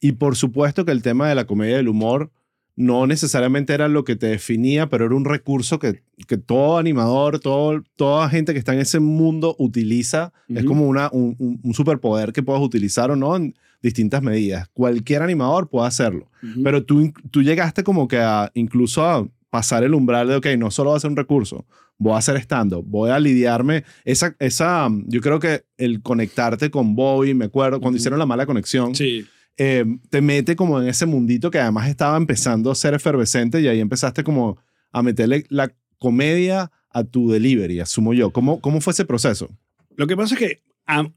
[0.00, 2.30] Y por supuesto que el tema de la comedia y el humor
[2.76, 7.38] no necesariamente era lo que te definía, pero era un recurso que, que todo animador,
[7.38, 10.32] todo, toda gente que está en ese mundo utiliza.
[10.48, 14.68] Es como una, un, un- superpoder que puedes utilizar o no en distintas medidas.
[14.72, 16.30] Cualquier animador puede hacerlo.
[16.64, 20.70] Pero tú, tú llegaste como que a incluso a pasar el umbral de, ok, no
[20.70, 21.66] solo va a ser un recurso,
[22.00, 23.84] voy a hacer estando, voy a lidiarme.
[24.06, 28.46] Esa, esa, yo creo que el conectarte con Bobby, me acuerdo, cuando hicieron la mala
[28.46, 29.26] conexión, Sí.
[29.58, 33.68] eh, te mete como en ese mundito que además estaba empezando a ser efervescente y
[33.68, 34.56] ahí empezaste como
[34.92, 38.30] a meterle la comedia a tu delivery, asumo yo.
[38.32, 39.50] ¿Cómo, cómo fue ese proceso?
[39.96, 40.62] Lo que pasa es que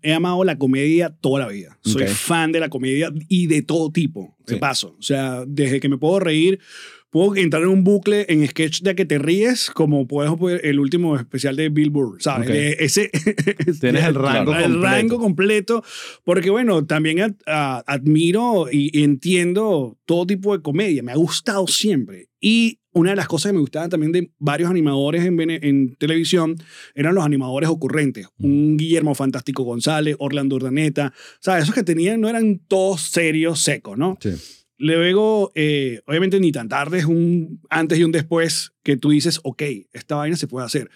[0.02, 1.80] he amado la comedia toda la vida.
[1.82, 2.10] Soy Ok.
[2.10, 4.60] fan de la comedia y de todo tipo, de Sí.
[4.60, 4.96] paso.
[5.00, 6.60] O sea, desde que me puedo reír,
[7.14, 10.34] puedo entrar en un bucle en sketch de que te ríes, como puedes
[10.64, 12.50] el último especial de Bill Burr, ¿sabes?
[12.50, 12.54] Ok.
[12.54, 13.10] De ese,
[13.80, 14.82] Tienes el rango el completo.
[14.82, 15.84] rango completo,
[16.26, 21.68] porque bueno, también a- admiro y y entiendo todo tipo de comedia, me ha gustado
[21.68, 22.28] siempre.
[22.42, 26.56] Y una de las cosas que me gustaban también de varios animadores en, en televisión
[26.94, 28.28] eran los animadores ocurrentes.
[28.38, 31.64] Un Guillermo Fantástico González, Orlando Urdaneta, ¿sabes?
[31.64, 34.18] Esos que tenían no eran todos serios, secos, ¿no?
[34.20, 34.32] Sí.
[34.78, 39.40] Luego, eh, obviamente, ni tan tarde es un antes y un después que tú dices,
[39.44, 39.62] ok,
[39.94, 40.90] esta vaina se puede hacer.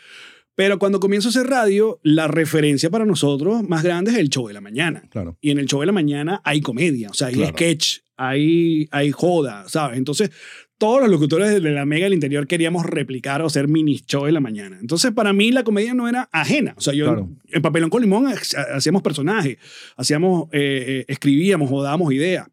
[0.56, 4.48] Pero cuando comienzo a hacer radio, la referencia para nosotros más grande es el show
[4.48, 5.04] de la mañana.
[5.12, 5.38] Claro.
[5.40, 7.54] Y en el show de la mañana hay comedia, o sea, hay Claro.
[7.54, 10.00] sketch, hay, hay joda, ¿sabes?
[10.00, 10.32] Entonces,
[10.80, 14.32] todos los locutores de la Mega del Interior queríamos replicar o hacer mini show de
[14.32, 14.78] la mañana.
[14.82, 16.74] Entonces, para mí la comedia no era ajena.
[16.78, 17.30] O sea, yo Claro.
[17.52, 19.58] en Papelón con Limón ha- hacíamos personajes,
[19.96, 22.48] hacíamos, eh, eh, escribíamos o dábamos ideas.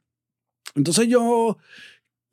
[0.74, 1.58] Entonces yo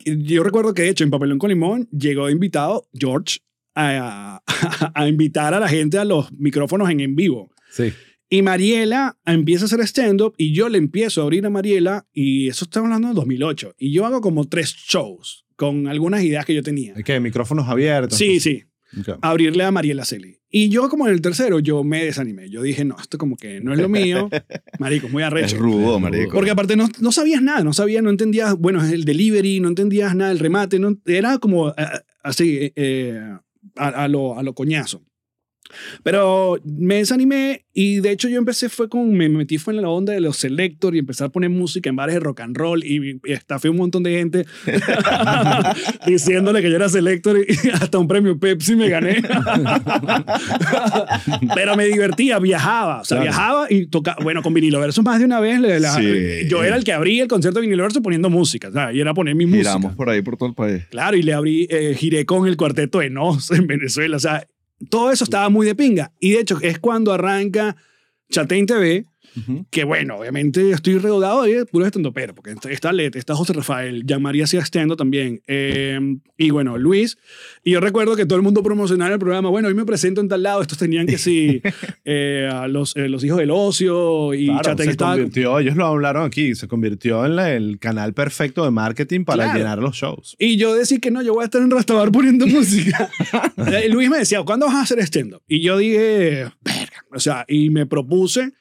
[0.06, 3.40] yo recuerdo que, de hecho, en Papelón con Limón llegó invitado George
[3.76, 4.42] a,
[4.96, 7.52] a invitar a la gente a los micrófonos en en vivo.
[7.72, 7.94] Sí.
[8.30, 12.48] Y Mariela empieza a hacer stand-up y yo le empiezo a abrir a Mariela y
[12.48, 13.76] eso estamos hablando de 2008.
[13.78, 16.94] Y yo hago como tres shows con algunas ideas que yo tenía.
[16.94, 17.20] ¿Qué?
[17.20, 18.18] ¿Micrófonos abiertos?
[18.18, 18.64] Sí, sí.
[19.22, 20.38] Abrirle a Mariela Celi.
[20.50, 22.50] Y yo como en el tercero, yo me desanimé.
[22.50, 24.30] Yo dije, no, esto como que no es lo mío.
[24.80, 25.58] Marico, muy Es arrecho.
[25.58, 26.34] rudo, marico.
[26.34, 30.14] Porque aparte no, no sabías nada, no sabías, no entendías, bueno, el delivery, no entendías
[30.16, 31.74] nada, el remate, no, era como eh,
[32.22, 33.18] así, eh,
[33.78, 35.04] a, a lo, a lo coñazo.
[36.04, 39.90] Pero me desanimé y de hecho yo empecé fue con, me metí fue en la
[39.90, 42.84] onda de los selector y empecé a poner música en bares de rock and roll
[42.84, 44.46] y, y estafé un montón de gente
[46.06, 49.22] diciéndole que yo era selector y hasta un premio Pepsi me gané.
[51.56, 53.24] Pero me divertía, viajaba, o sea, Claro.
[53.32, 56.48] viajaba y tocaba, bueno, con vinilo verso más de una vez, la- Sí.
[56.48, 59.00] yo era el que abría el concierto de vinilo verso poniendo música, o sea, y
[59.00, 59.70] era poner mi música.
[59.74, 60.84] Giramos por ahí, por todo el país.
[60.90, 64.18] Claro, y le abrí, eh, giré con el cuarteto de Nos en Venezuela.
[64.18, 64.48] O sea,
[64.90, 66.12] todo eso estaba muy de pinga.
[66.20, 67.76] Y de hecho, es cuando arranca
[68.32, 69.06] Chatein TV,
[69.38, 69.66] Ujú.
[69.70, 74.04] que bueno, obviamente estoy regodado de puro estando pero, porque está- Lete, está José Rafael,
[74.06, 76.00] Jean María hacía estando también, eh,
[76.38, 77.18] y bueno, Luis.
[77.64, 79.50] Y yo recuerdo que todo el mundo promocionaba el programa.
[79.50, 80.62] Bueno, hoy me presento en tal lado.
[80.62, 81.62] Estos tenían que sí,
[82.06, 85.86] eh, a los, eh, los hijos del ocio y Claro, Chatein se convirtió, ellos lo
[85.86, 89.60] hablaron aquí, se convirtió en la- el canal perfecto de marketing para Claro.
[89.60, 90.36] llenar los shows.
[90.40, 93.10] Y yo decía que no, yo voy a estar en Rastabar poniendo música.
[93.90, 95.42] Luis me decía, ¿cuándo vas a hacer stand-up?
[95.48, 97.06] Y yo dije, verga.
[97.14, 98.52] O sea, y me propuse.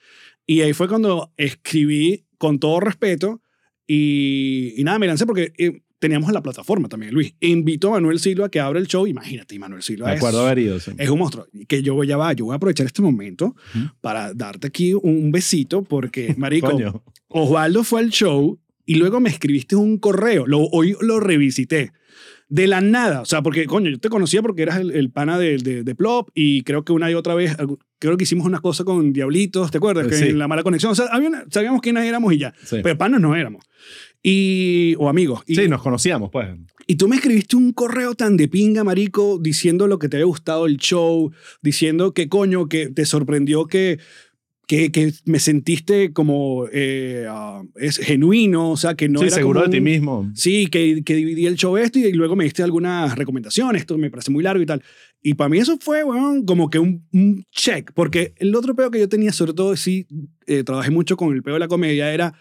[0.50, 3.40] Y ahí fue cuando escribí con todo respeto.
[3.86, 7.36] Y, y nada, me lancé porque eh, teníamos la plataforma también, Luis.
[7.38, 9.06] Invito a Manuel Silva a que abra el show.
[9.06, 10.90] Imagínate, Manuel Silva es, acuerdo sí.
[10.98, 11.46] es un monstruo.
[11.68, 13.54] Que yo voy a, va, yo voy a aprovechar este momento
[14.00, 17.00] para darte aquí un besito porque, marico.
[17.28, 20.48] Osvaldo fue al show y luego me escribiste un correo.
[20.48, 21.92] Lo, hoy lo revisité.
[22.50, 23.22] De la nada.
[23.22, 25.94] O sea, porque, coño, yo te conocía porque eras el, el pana de, de, de
[25.94, 27.56] Plop y creo que una y otra vez,
[28.00, 30.08] creo que hicimos una cosa con Diablitos, ¿te acuerdas?
[30.08, 30.24] Que Sí.
[30.30, 30.90] en la mala conexión.
[30.92, 32.52] O sea, había una- sabíamos quiénes éramos y ya.
[32.64, 32.78] Sí.
[32.82, 33.64] Pero panas no éramos.
[34.22, 35.42] Y, o amigos.
[35.46, 36.48] Y, Sí, nos conocíamos, pues.
[36.86, 40.26] y tú me escribiste un correo tan de pinga, marico, diciendo lo que te había
[40.26, 41.30] gustado el show,
[41.62, 43.98] diciendo que coño, que te sorprendió que,
[44.70, 49.34] que, que me sentiste como eh, ah, es genuino, o sea, que no sí, era
[49.34, 50.30] seguro como de ti mismo.
[50.36, 54.12] Sí, que, que dividí el show esto y luego me diste algunas recomendaciones, esto me
[54.12, 54.80] parece muy largo y tal.
[55.20, 58.92] Y para mí eso fue, weón, como que un, un check, porque el otro peo
[58.92, 60.06] que yo tenía, sobre todo, sí,
[60.46, 62.34] eh, trabajé mucho con el peo de la comedia, era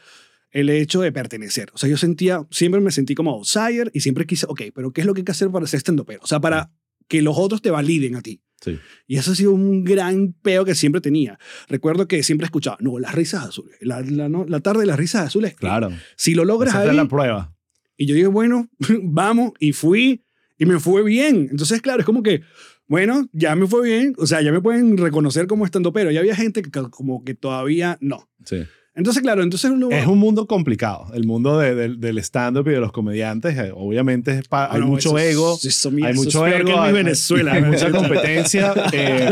[0.52, 1.72] el hecho de pertenecer.
[1.74, 5.02] O sea, yo sentía, siempre me sentí como outsider y siempre quise, ok, pero ¿qué
[5.02, 6.72] es lo que hay que hacer para ser stand O sea, para
[7.08, 8.40] que los otros te validen a ti.
[8.62, 8.80] Sí.
[9.08, 11.40] Y eso ha sido un gran peo que siempre tenía.
[11.68, 14.98] Recuerdo que siempre escuchaba, no, las risas azules, la, la, no, la tarde de las
[14.98, 15.56] risas azules.
[15.56, 15.92] Claro.
[16.16, 17.56] Si lo logras Esa ahí, la prueba.
[17.98, 18.70] y yo dije, bueno,
[19.04, 20.26] vamos, y fui,
[20.58, 21.48] y me fue bien.
[21.52, 22.42] Entonces, claro, es como que,
[22.88, 26.20] bueno, ya me fue bien, o sea, ya me pueden reconocer como estando, pero ya
[26.20, 28.30] había gente que como que todavía no.
[28.46, 28.66] Sí.
[29.00, 29.90] Entonces, claro, entonces uno...
[29.90, 31.08] Es un mundo complicado.
[31.14, 34.72] El mundo de- del- del stand-up y de los comediantes, eh, obviamente, es pa- hay
[34.82, 35.58] Bueno, mucho es- ego.
[35.64, 36.80] eso, mira, hay mucho es ego.
[36.80, 37.54] hay- Venezuela.
[37.54, 38.74] Hay mucha competencia.
[38.94, 39.30] eh,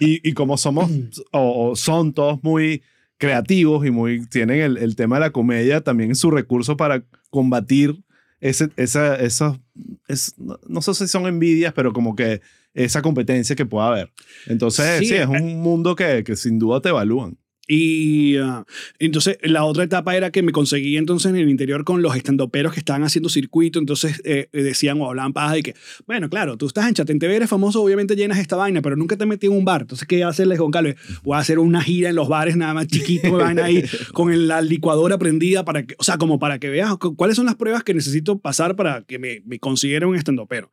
[0.00, 0.90] y, y como somos
[1.32, 2.82] o, o son todos muy
[3.18, 7.04] creativos y muy tienen el, el tema de la comedia también en su recurso para
[7.30, 8.02] combatir
[8.40, 9.60] ese, esa, esos,
[10.08, 12.40] es, no, no sé si son envidias, pero como que
[12.74, 14.10] esa competencia que pueda haber.
[14.46, 17.36] Entonces, Sí, sí, es eh, un mundo que, que sin duda te evalúan.
[17.68, 18.64] Y ah,
[18.98, 22.72] entonces la otra etapa era que me conseguí entonces en el interior con los estandoperos
[22.72, 25.74] que estaban haciendo circuito, entonces eh, decían o hablaban paja de que,
[26.06, 29.16] bueno, claro, tú estás en Chatén TV, eres famoso, obviamente llenas esta vaina, pero nunca
[29.16, 30.96] te metí en un bar, entonces ¿qué hacerles con Calve?
[31.22, 33.82] Voy a hacer una gira en los bares nada más chiquito, vaina ahí,
[34.12, 37.36] con el- la licuadora prendida para que, o sea, como para que veas cu- cuáles
[37.36, 40.72] son las pruebas que necesito pasar para que me, me consideren un estandopero.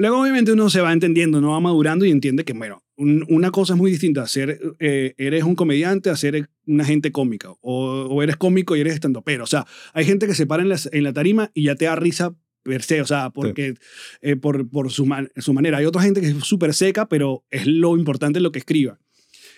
[0.00, 3.50] Luego, obviamente, uno se va entendiendo, no va madurando y entiende que, bueno, un- una
[3.50, 4.26] cosa es muy distinta.
[4.26, 7.50] Ser, eh, eres un comediante a ser una gente cómica.
[7.60, 9.44] O, o eres cómico y eres estandopero.
[9.44, 11.84] O sea, hay gente que se para en la, en la tarima y ya te
[11.84, 13.02] da risa per se.
[13.02, 13.74] O sea, porque,
[14.22, 15.76] eh, por, por su, man- su manera.
[15.78, 18.98] Hay otra gente que es súper seca, pero es lo importante lo que escriba.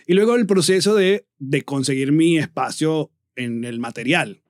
[0.08, 4.40] Y luego el proceso de, de conseguir mi espacio en el material.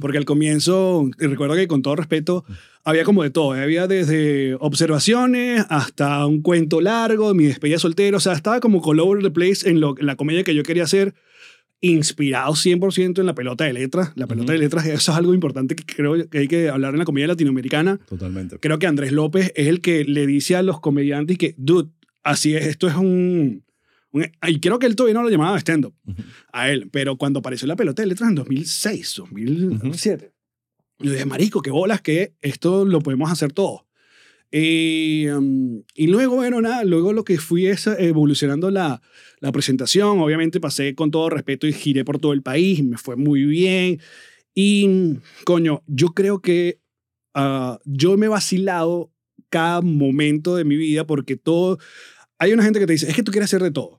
[0.00, 2.46] Porque al comienzo, recuerdo que con todo respeto,
[2.86, 3.52] había como de todo.
[3.52, 8.16] Había desde observaciones hasta un cuento largo, mi despedida soltero.
[8.16, 10.62] O sea, estaba como all over the place en, lo, en la comedia que yo
[10.62, 11.14] quería hacer,
[11.80, 14.12] inspirado 100% en la pelota de letras.
[14.14, 14.52] La pelota Ujú.
[14.52, 17.26] de letras, eso es algo importante que creo que hay que hablar en la comedia
[17.26, 17.98] latinoamericana.
[18.08, 18.58] Totalmente.
[18.58, 21.90] Creo que Andrés López es el que le dice a los comediantes que, dude,
[22.22, 23.64] así es, esto es un...
[24.12, 26.22] un- y creo que él todavía no lo llamaba stand-up Ujú.
[26.52, 30.32] a él, pero cuando apareció la pelota de letras en 2006, 2007,
[30.98, 33.82] yo dije, marico, qué bolas que esto lo podemos hacer todos.
[34.50, 39.02] Y, um, y luego, bueno, nada, luego lo que fui es evolucionando la,
[39.40, 40.20] la presentación.
[40.20, 44.00] Obviamente pasé con todo respeto y giré por todo el país, me fue muy bien.
[44.54, 46.80] Y, coño, yo creo que
[47.34, 49.12] ah, yo me he vacilado
[49.50, 51.78] cada momento de mi vida porque todo...
[52.38, 53.98] Hay una gente que te dice, es que tú quieres hacer de todo.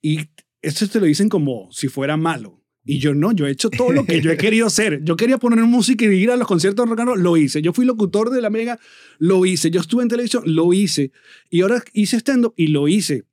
[0.00, 0.20] Y
[0.62, 2.63] esto te lo dicen como si fuera malo.
[2.84, 5.00] Y yo no, yo he hecho todo lo que yo he querido hacer.
[5.04, 7.62] Yo quería poner música y ir a los conciertos de rock and roll, lo hice.
[7.62, 8.78] Yo fui locutor de la Mega,
[9.18, 9.70] lo hice.
[9.70, 11.10] Yo estuve en televisión, lo hice.
[11.48, 13.24] Y ahora hice stand-up y lo hice.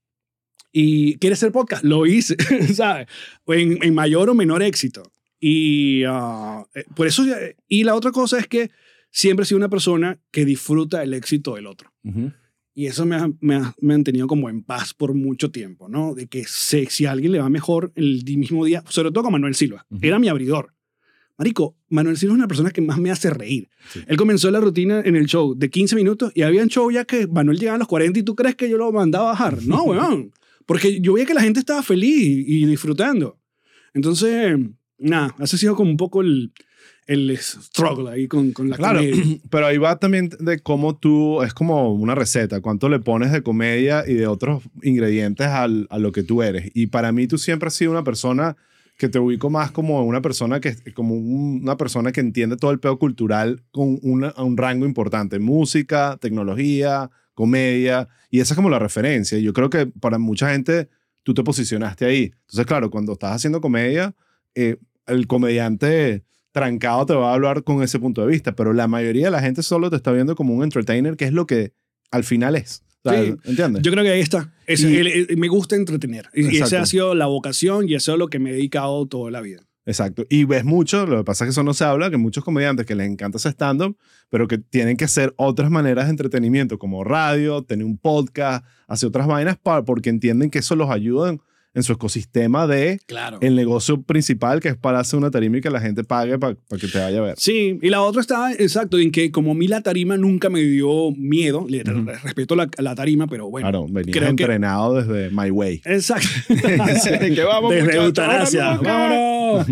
[0.71, 2.37] Y quieres hacer podcast, lo hice,
[2.73, 3.07] ¿sabes?
[3.47, 5.11] En, en mayor o menor éxito.
[5.37, 8.71] Y eh, por eso, eh, y la otra cosa es que
[9.09, 11.91] siempre he sido una persona que disfruta el éxito del otro.
[12.03, 12.31] Ujú.
[12.74, 15.89] Y eso me ha, me, ha, me han tenido como en paz por mucho tiempo,
[15.89, 16.15] ¿no?
[16.15, 19.34] De que sé, si a alguien le va mejor el mismo día, sobre todo con
[19.34, 20.74] Manuel Silva, era mi abridor.
[21.38, 23.69] Marico, Manuel Silva es una persona que más me hace reír.
[23.91, 24.01] Sí.
[24.07, 27.03] Él comenzó la rutina en el show de 15 minutos y había un show ya
[27.03, 29.63] que Manuel llegaba a los 40 y tú crees que yo lo mandaba a bajar.
[29.63, 30.32] No, weón.
[30.65, 33.39] Porque yo veía que la gente estaba feliz y disfrutando.
[33.93, 34.57] Entonces,
[34.97, 36.53] nada, ese ha sido como un poco el,
[37.07, 39.37] el struggle ahí con, con la Claro, comedia.
[39.49, 43.41] pero ahí va también de cómo tú, es como una receta, cuánto le pones de
[43.43, 46.71] comedia y de otros ingredientes al- a lo que tú eres.
[46.73, 48.55] Y para mí tú siempre has sido una persona
[48.97, 52.69] que te ubico más como una persona que como un- una persona que entiende todo
[52.71, 58.69] el pedo cultural con una- un rango importante, música, tecnología, comedia, y esa es como
[58.69, 59.39] la referencia.
[59.39, 60.87] Yo creo que para mucha gente
[61.23, 62.31] tú te posicionaste ahí.
[62.41, 64.13] Entonces, claro, cuando estás haciendo comedia,
[64.53, 64.77] eh,
[65.07, 69.25] el comediante trancado te va a hablar con ese punto de vista, pero la mayoría
[69.25, 71.73] de la gente solo te está viendo como un entertainer, que es lo que
[72.11, 72.83] al final es.
[73.03, 73.33] O sea, Sí.
[73.45, 73.81] ¿Entiendes?
[73.81, 74.53] Yo creo que ahí está.
[74.67, 76.29] Ese- Y- el- el- me gusta entretener.
[76.35, 79.05] Y, y esa ha sido la vocación y eso es lo que me he dedicado
[79.07, 79.65] toda la vida.
[79.87, 80.23] Exacto.
[80.29, 82.85] Y ves mucho, lo que pasa es que eso no se habla, que muchos comediantes
[82.85, 83.97] que les encanta ese stand-up,
[84.29, 89.07] pero que tienen que hacer otras maneras de entretenimiento, como radio, tener un podcast, hacer
[89.09, 91.35] otras vainas, pa- porque entienden que eso los ayuda
[91.74, 93.38] en, su ecosistema de Claro.
[93.41, 96.55] el negocio principal, que es para hacer una tarima y que la gente pague para
[96.80, 97.36] que te vaya a ver.
[97.38, 100.61] Sí, y la otra está, exacto, en que como a mí la tarima nunca me
[100.61, 101.65] dio miedo,
[102.24, 103.65] respeto la, la tarima, pero bueno.
[103.69, 105.82] claro, venías creo que- entrenado desde My Way.
[105.86, 106.28] Exacto.
[106.49, 108.78] que vamos, Desde eutanasia.
[108.78, 109.67] ¡Vámonos!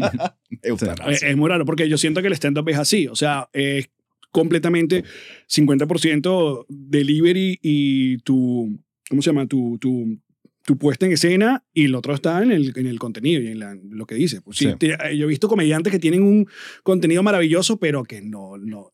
[0.63, 1.05] Eutanasia.
[1.11, 3.07] Es, es muy raro porque yo siento que el stand-up es así.
[3.07, 3.89] O sea, es
[4.31, 5.03] completamente
[5.47, 8.79] 50% delivery y tu,
[9.09, 9.47] ¿cómo se llama?
[9.47, 10.17] Tu, tu,
[10.69, 13.57] tu puesta en escena y el otro está en el, en el contenido y en
[13.57, 14.39] la- lo que dice.
[14.39, 16.47] Pues sí, yo he visto comediantes que tienen un
[16.83, 18.93] contenido maravilloso, pero que no, no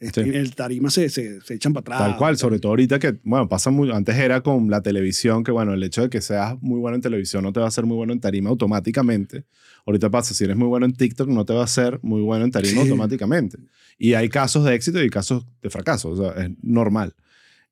[0.00, 0.30] este, Sí.
[0.30, 1.98] el tarima se, se, se echan para atrás.
[2.10, 5.52] Tal cual, sobre todo ahorita que, bueno, pasa muy, antes era con la televisión, que
[5.52, 7.84] bueno, el hecho de que seas muy bueno en televisión no te va a hacer
[7.86, 9.44] muy bueno en tarima automáticamente.
[9.86, 12.44] Ahorita pasa, si eres muy bueno en TikTok, no te va a hacer muy bueno
[12.46, 12.88] en tarima Sí.
[12.88, 13.58] automáticamente.
[13.96, 17.14] Y hay casos de éxito y casos de fracaso, o sea, es normal.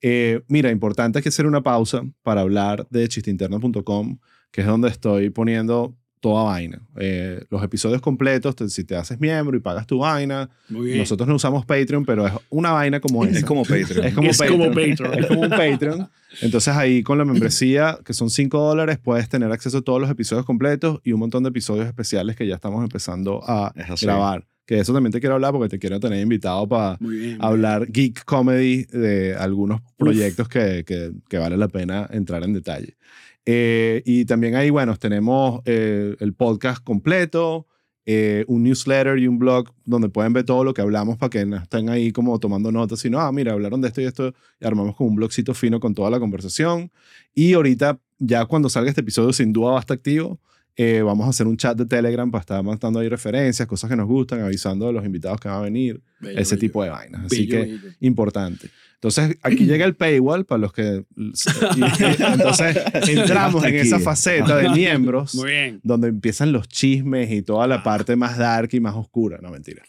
[0.01, 4.19] Eh, mira, importante que hacer una pausa para hablar de chistinterno.com,
[4.51, 6.81] que es donde estoy poniendo toda vaina.
[6.99, 10.99] Eh, los episodios completos, te- si te haces miembro y pagas tu vaina, Muy bien.
[10.99, 13.39] nosotros no usamos Patreon, pero es una vaina como esa.
[13.39, 14.05] Es como Patreon.
[14.05, 14.59] Es como Es Patreon.
[14.61, 15.15] como Patreon.
[15.19, 16.11] Es como un Patreon.
[16.43, 20.11] Entonces ahí con la membresía, que son 5 dólares, puedes tener acceso a todos los
[20.11, 23.73] episodios completos y un montón de episodios especiales que ya estamos empezando a
[24.03, 24.45] grabar.
[24.69, 27.39] Que eso también te quiero hablar porque te quiero tener invitado para bien.
[27.41, 32.99] hablar geek comedy de algunos proyectos que, que, que vale la pena entrar en detalle.
[33.47, 37.67] Eh, y también ahí, bueno, tenemos eh, el podcast completo,
[38.05, 41.47] eh, un newsletter y un blog donde pueden ver todo lo que hablamos para que
[41.47, 44.67] no estén ahí como tomando notas, sino, ah, mira, hablaron de esto y esto, y
[44.67, 46.91] armamos como un blogcito fino con toda la conversación.
[47.35, 50.39] Y ahorita, ya cuando salga este episodio, sin duda va a estar activo.
[50.81, 53.97] Eh, vamos a hacer un chat de Telegram para estar mandando ahí referencias, cosas que
[53.97, 56.61] nos gustan, avisando de los invitados que van a venir, Bello, ese bello.
[56.61, 57.25] tipo de vainas.
[57.27, 57.89] Así Bello, que bello.
[58.01, 58.71] importante.
[58.95, 61.05] Entonces, aquí llega el paywall para los que...
[61.17, 62.77] y- y- entonces,
[63.09, 65.81] entramos en esa faceta de miembros Muy bien.
[65.83, 67.83] donde empiezan los chismes y toda la Ah.
[67.85, 69.39] parte más dark y más oscura.
[69.43, 69.83] No, mentira.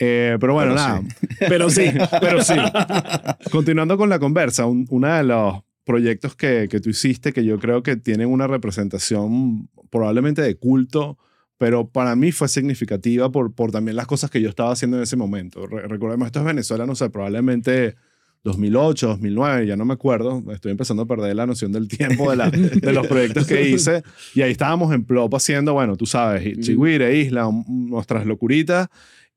[0.00, 1.02] Eh, pero bueno, Pero nada.
[1.02, 1.26] sí.
[1.48, 1.84] Pero sí,
[2.20, 2.54] pero sí.
[3.50, 5.54] Continuando con la conversa, un- uno de los
[5.84, 11.18] proyectos que, que tú hiciste que yo creo que tienen una representación probablemente de culto,
[11.58, 15.02] pero para mí fue significativa por, por también las cosas que yo estaba haciendo en
[15.04, 15.66] ese momento.
[15.66, 17.94] Re- recordemos, esto es Venezuela, no sé, probablemente
[18.44, 20.42] 2008, 2009, ya no me acuerdo.
[20.52, 24.02] Estoy empezando a perder la noción del tiempo de, la- de los proyectos que hice.
[24.34, 28.88] Y ahí estábamos en Plop haciendo, bueno, tú sabes, Chigüire, Isla, un- nuestras locuritas.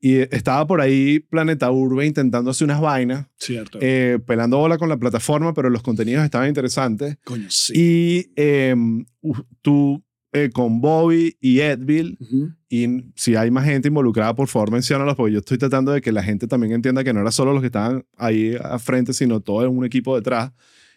[0.07, 3.79] Y estaba por ahí Planeta Urbe intentando hacer unas vainas, Cierto.
[3.81, 7.17] eh, pelando bola con la plataforma, pero los contenidos estaban interesantes.
[7.23, 7.73] Coño, sí.
[7.75, 8.75] Y eh,
[9.21, 9.33] u-
[9.63, 12.17] tú eh, con Bobby y Edville.
[12.19, 12.51] Ujú.
[12.69, 16.11] Y si hay más gente involucrada, por favor, menciónalos, porque yo estoy tratando de que
[16.11, 19.39] la gente también entienda que no era solo los que estaban ahí a frente, sino
[19.39, 20.51] todo un equipo detrás.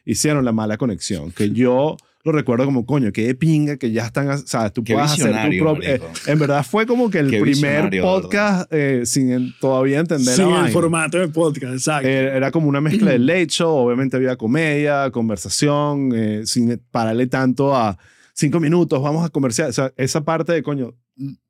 [0.04, 1.30] Hicieron la mala conexión.
[1.30, 1.96] Que yo
[2.32, 5.12] lo recuerdo como, coño, qué de pinga que ya están, o sea, tú Qué puedas
[5.12, 5.88] hacer tu propio...
[5.88, 10.34] eh, en verdad fue como que el Qué primer podcast eh, sin en- todavía entender
[10.34, 10.68] Sin la el vaina.
[10.72, 12.08] formato de podcast, exacto.
[12.08, 17.26] Eh, era como una mezcla de late show, obviamente había comedia, conversación, eh, sin pararle
[17.26, 17.98] tanto a
[18.34, 19.70] cinco minutos, vamos a comercial.
[19.70, 20.94] O sea, esa parte de coño,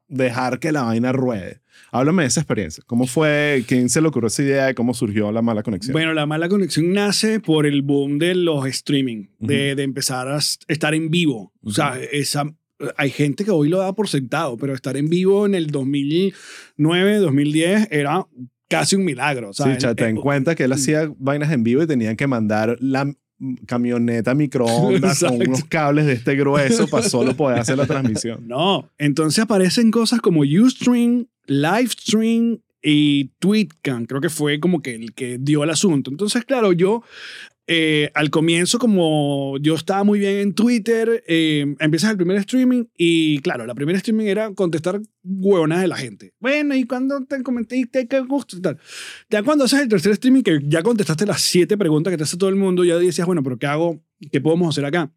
[0.08, 1.60] dejar que la vaina ruede.
[1.92, 2.82] Háblame de esa experiencia.
[2.86, 3.64] ¿Cómo fue?
[3.66, 5.92] ¿Quién se le ocurrió esa idea de cómo surgió la mala conexión?
[5.92, 10.38] Bueno, la mala conexión nace por el boom de los streaming, de, de empezar a
[10.38, 11.52] estar en vivo.
[11.62, 12.44] O sea, esa,
[12.96, 17.16] hay gente que hoy lo da por sentado, pero estar en vivo en el 2009,
[17.18, 18.26] 2010 era
[18.68, 19.52] casi un milagro.
[19.52, 22.16] Sí, cha, el- ten en el- cuenta que él hacía vainas en vivo y tenían
[22.16, 23.14] que mandar la mm,
[23.66, 28.38] camioneta microondas con unos cables de este grueso para solo poder hacer la transmisión.
[28.48, 34.06] No, entonces aparecen cosas como Ustream, Livestream y Tweetcam.
[34.06, 36.10] Creo que fue como que el que dio el asunto.
[36.10, 37.02] Entonces, claro, yo
[37.70, 42.84] eh, al comienzo, como yo estaba muy bien en Twitter, eh, empiezas el primer streaming
[42.96, 46.32] y, claro, la primera streaming era contestar huevonas de la gente.
[46.40, 48.78] Bueno, y cuando te comenté, te qué gusto y tal.
[49.28, 52.38] Ya cuando haces el tercer streaming, que ya contestaste las siete preguntas que te hace
[52.38, 54.02] todo el mundo, ya decías, bueno, pero ¿qué hago?
[54.32, 55.12] ¿Qué podemos hacer acá?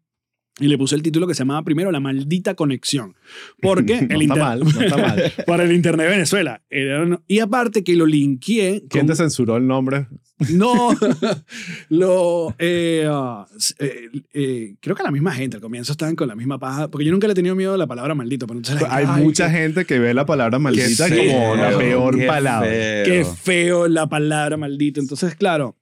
[0.60, 3.14] Y le puse el título que se llamaba primero La maldita conexión.
[3.60, 5.32] Porque No el está inter- mal, no está mal.
[5.46, 6.62] para el Internet de Venezuela.
[6.68, 8.84] Era y aparte que lo linkeé.
[8.88, 10.08] ¿Quién con- te censuró el nombre?
[10.50, 10.90] No,
[11.88, 12.54] lo.
[12.58, 13.08] eh,
[13.56, 16.88] s- eh, eh, creo que la misma gente al comienzo estaban con la misma paja.
[16.88, 18.46] Porque yo nunca le he tenido miedo a la palabra maldito.
[18.46, 21.68] Pero entonces Hay "Ay, mucha qué- gente que ve la palabra maldita Qué como la
[21.70, 22.68] feo, peor qué palabra.
[22.68, 23.04] feo.
[23.04, 25.00] Qué feo la palabra maldito.
[25.00, 25.76] Entonces, claro,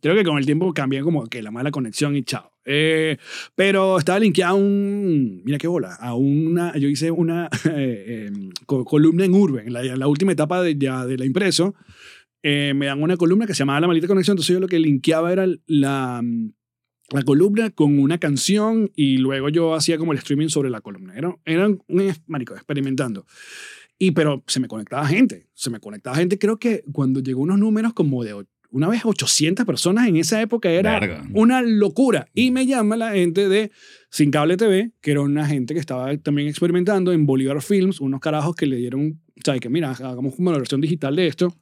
[0.00, 2.49] creo que con el tiempo cambié como que la mala conexión y chao.
[2.64, 3.16] Eh,
[3.54, 8.30] pero estaba linkeado a un, mira qué bola, a una, yo hice una eh, eh,
[8.66, 11.74] co- columna en Urban, en la, en la última etapa de, ya de la impreso,
[12.42, 14.78] eh, me dan una columna que se llamaba La Maldita Conexión, entonces yo lo que
[14.78, 16.22] linkeaba era la,
[17.10, 21.14] la columna con una canción y luego yo hacía como el streaming sobre la columna.
[21.16, 21.82] Era, era un,
[22.26, 23.26] marico, experimentando.
[23.98, 27.58] Y pero se me conectaba gente, se me conectaba gente, creo que cuando llegó unos
[27.58, 31.24] números como de una vez 800 personas en esa época era Verga.
[31.32, 32.28] una locura.
[32.34, 33.70] Y me llama la gente de
[34.10, 38.20] Sin Cable TV, que era una gente que estaba también experimentando en Bolívar Films, unos
[38.20, 39.60] carajos que le dieron, ¿sabes?
[39.60, 41.54] Que mira, hagamos la versión digital de esto.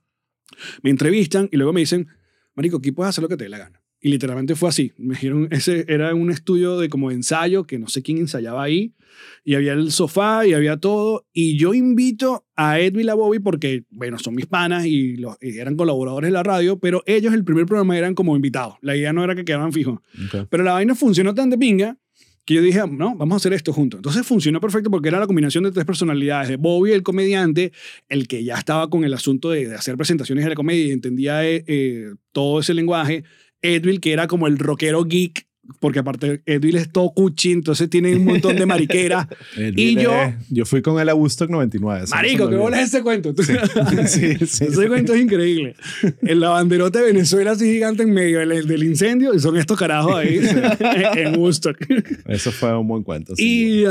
[0.83, 2.09] Me entrevistan y luego me dicen,
[2.55, 3.81] Marico, aquí puedes hacer lo que te dé la gana.
[4.01, 4.93] Y literalmente fue así.
[4.97, 8.95] Me dijeron, ese era un estudio de como ensayo, que no sé quién ensayaba ahí,
[9.45, 11.27] y había el sofá y había todo.
[11.33, 15.37] Y yo invito a Edwin y la Bobby porque, bueno, son mis panas y, los,
[15.41, 18.77] y eran colaboradores de la radio, pero ellos el primer programa eran como invitados.
[18.83, 20.01] La idea no era que quedaran fijos.
[20.49, 21.99] Pero la vaina funcionó tan de pinga
[22.49, 23.99] que yo dije, no, vamos a hacer esto juntos.
[23.99, 27.73] Entonces funcionó perfecto porque era la combinación de tres personalidades, de Bobby, el comediante,
[28.09, 30.91] el que ya estaba con el asunto de, de hacer presentaciones de la comedia y
[30.93, 33.23] entendía eh, eh, todo ese lenguaje,
[33.63, 35.47] Edwin, que era como el rockero geek,
[35.81, 39.27] porque aparte Edwin es todo cuchi, entonces tiene un montón de mariqueras.
[39.77, 42.05] Y yo- Yo fui con él a Woodstock 99.
[42.05, 42.59] eso no se Marico, me ¿qué olvida.
[42.63, 43.35] bola es ese cuento?
[43.37, 43.53] Sí,
[44.47, 45.75] sí, Ese cuento es increíble.
[46.23, 49.79] En la banderota de Venezuela así gigante en medio del, del incendio y son estos
[49.79, 50.41] carajos ahí
[51.17, 51.77] en Woodstock.
[52.27, 53.35] Eso fue un buen cuento.
[53.37, 53.85] Y,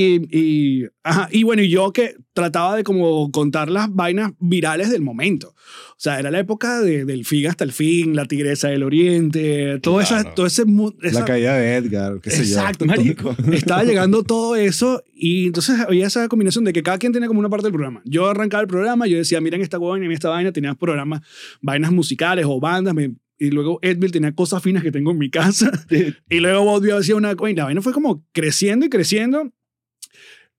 [0.00, 4.90] y, y, ajá, y bueno, y yo que trataba de como contar las vainas virales
[4.90, 5.48] del momento.
[5.48, 9.78] O sea, era la época de, del fin hasta el fin, la tigresa del oriente,
[9.80, 10.34] todo, esa, Claro.
[10.34, 10.64] todo ese...
[11.02, 12.58] esa- La caída de Edgar, qué sé yo.
[12.58, 12.86] Exacto.
[12.86, 13.30] Marico.
[13.30, 17.28] entonces, Estaba llegando todo eso y entonces había esa combinación de que cada quien tenía
[17.28, 18.02] como una parte del programa.
[18.04, 21.20] Yo arrancaba el programa, yo decía, miren esta vaina, miren esta vaina, tenía programas,
[21.60, 25.28] vainas musicales o bandas, me- y luego Edville tenía cosas finas que tengo en mi
[25.28, 25.70] casa.
[26.30, 27.62] y luego Bobby hacía una vaina.
[27.62, 29.52] La vaina fue como creciendo y creciendo.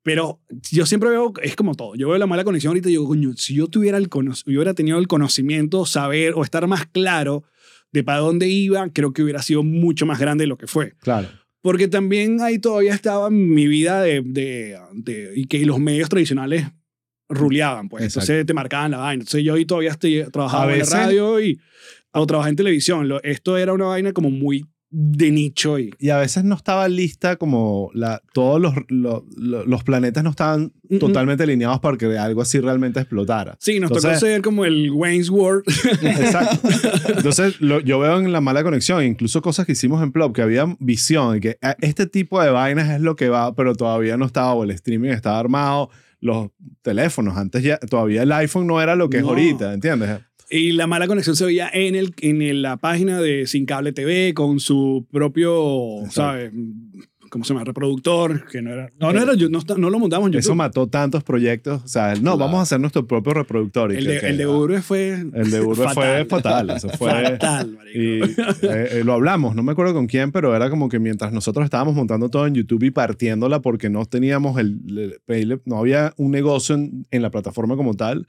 [0.03, 0.41] Pero
[0.71, 1.95] yo siempre veo, es como todo.
[1.95, 4.73] Yo veo la mala conexión ahorita y digo, coño, si yo tuviera el yo hubiera
[4.73, 7.43] tenido el conocimiento, saber o estar más claro
[7.93, 10.93] de para dónde iba, creo que hubiera sido mucho más grande de lo que fue.
[10.99, 11.29] Claro.
[11.61, 16.67] Porque también ahí todavía estaba mi vida de, de, de- y que los medios tradicionales
[17.29, 18.03] ruleaban, pues.
[18.03, 18.25] Exacto.
[18.25, 19.21] Entonces te marcaban la vaina.
[19.21, 21.59] Entonces yo ahí todavía estoy, trabajaba en la radio y
[22.11, 23.07] o trabajaba en televisión.
[23.07, 24.65] Lo- esto era una vaina como muy
[24.95, 29.65] de nicho y Y a veces no estaba lista como la, todos los, lo- lo-
[29.65, 33.57] los planetas no estaban totalmente alineados para que algo así realmente explotara.
[33.59, 35.63] Sí, nos tocó ser como el Wayne's World.
[36.03, 36.69] Exacto.
[37.17, 40.43] Entonces, lo- yo veo en la mala conexión, incluso cosas que hicimos en Plop, que
[40.43, 44.25] había visión, que eh, este tipo de vainas es lo que va, pero todavía no
[44.25, 45.89] estaba, o el streaming estaba armado,
[46.21, 46.49] los
[46.83, 50.19] teléfonos, antes ya, todavía el iPhone no era lo que es ahorita, ¿entiendes?
[50.49, 53.93] Y la mala conexión se veía en, el, en el- la página de Sin Cable
[53.93, 56.11] TV con su propio, Exacto.
[56.13, 56.51] ¿sabes?
[57.29, 57.63] ¿cómo se llama?
[57.65, 60.39] Reproductor, que no era, no, no era, yo- no, no lo montamos en YouTube.
[60.45, 61.81] Eso mató tantos proyectos.
[61.83, 62.37] O sea, no, Claro.
[62.37, 63.91] vamos a hacer nuestro propio reproductor.
[63.91, 66.69] y el, de, que- el de Urbe fue El de Urbe fue fatal.
[66.69, 67.09] Eso fue.
[67.11, 67.99] fatal, marico.
[67.99, 68.21] Y
[68.67, 71.65] eh, eh, lo hablamos, no me acuerdo con quién, pero era como que mientras nosotros
[71.65, 76.29] estábamos montando todo en YouTube y partiéndola porque no teníamos el, el- no había un
[76.29, 78.27] negocio en, en la plataforma como tal,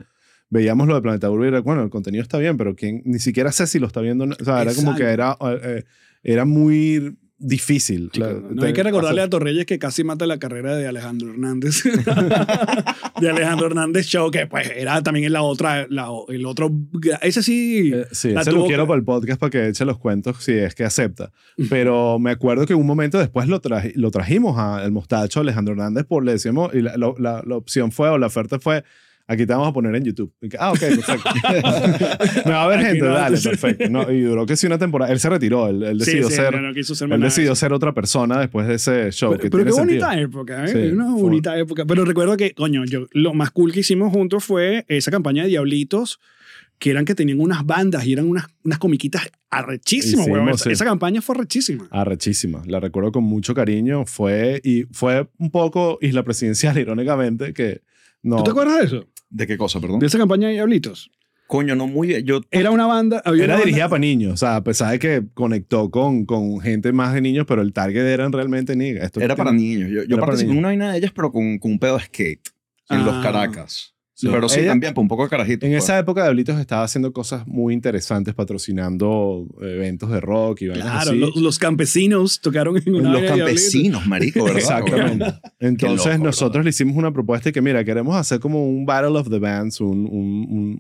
[0.55, 3.19] veíamos lo de Planeta Urbe y era, bueno, el contenido está bien, pero quién, ni
[3.19, 4.25] siquiera sé si lo está viendo.
[4.25, 5.83] O sea, era como que era, eh,
[6.23, 8.11] era muy difícil.
[8.51, 11.83] No hay que recordarle a Torreyes que casi mata la carrera de Alejandro Hernández.
[13.21, 16.71] de Alejandro Hernández Show, que pues era también la otra, la- el otro.
[17.21, 17.91] Ese sí.
[17.93, 20.75] Eh, sí, ese lo quiero para el podcast para que eche los cuentos si es
[20.75, 21.33] que acepta.
[21.69, 26.05] Pero me acuerdo que un momento después lo, traji- lo trajimos al mostacho Alejandro Hernández
[26.07, 28.85] por le decíamos, y la, la- la opción fue, o la oferta fue,
[29.27, 30.33] aquí te vamos a poner en YouTube.
[30.43, 31.31] Y que, ah, ok, perfecto.
[32.45, 33.89] me va a ver Aquí gente, no, dale, perfecto.
[33.89, 35.13] No, y duró que sí una temporada.
[35.13, 36.55] Él se retiró, él, él Sí, decidió sí, ser...
[36.55, 39.31] no, no quiso ser Él decidió ser otra persona después de ese show.
[39.33, 40.29] Pero, que pero qué tiene bonita sentido.
[40.29, 40.69] época, ¿eh?
[40.69, 41.85] Sí, una fue- bonita época.
[41.87, 45.49] Pero recuerdo que, coño, yo, lo más cool que hicimos juntos fue esa campaña de
[45.51, 46.21] Diablitos,
[46.79, 50.49] que eran que tenían unas bandas y eran unas, unas comiquitas arrechísimas, weón.
[50.49, 50.71] Esa, sí.
[50.71, 51.87] esa campaña fue arrechísima.
[51.91, 52.63] Arrechísima.
[52.67, 54.05] La recuerdo con mucho cariño.
[54.07, 57.83] Fue, y fue un poco Isla Presidencial, irónicamente, que
[58.23, 58.39] no...
[58.39, 59.07] ¿Tú te acuerdas de eso?
[59.31, 59.99] ¿De qué cosa, perdón?
[60.01, 61.11] De esa campaña de Diablitos.
[61.47, 62.25] Coño, no muy bien.
[62.25, 63.21] Yo, Era una banda.
[63.25, 66.25] había Era una banda- dirigida para niños, o sea, a pesar de que conectó con,
[66.25, 69.03] con gente más de niños, pero el target eran realmente niños.
[69.05, 69.91] Esto era para niños.
[69.91, 72.49] Yo, yo participé en una vaina de ellas, pero con, con un pedo de skate
[72.89, 73.21] en los Ah.
[73.23, 73.94] Caracas.
[74.29, 74.33] Sí.
[74.35, 75.67] Pero sí, Ella- también, para un poco de carajito.
[75.67, 75.85] En pues.
[75.85, 81.17] esa época, Diablitos estaba haciendo cosas muy interesantes, patrocinando eventos de rock y Claro, así.
[81.17, 84.59] los, los campesinos tocaron en una Los campesinos, marico, ¿verdad?
[84.61, 85.25] Exactamente.
[85.61, 86.65] Entonces loco, nosotros ¿verdad?
[86.65, 89.81] le hicimos una propuesta y que, mira, queremos hacer como un Battle of the Bands,
[89.81, 90.07] un-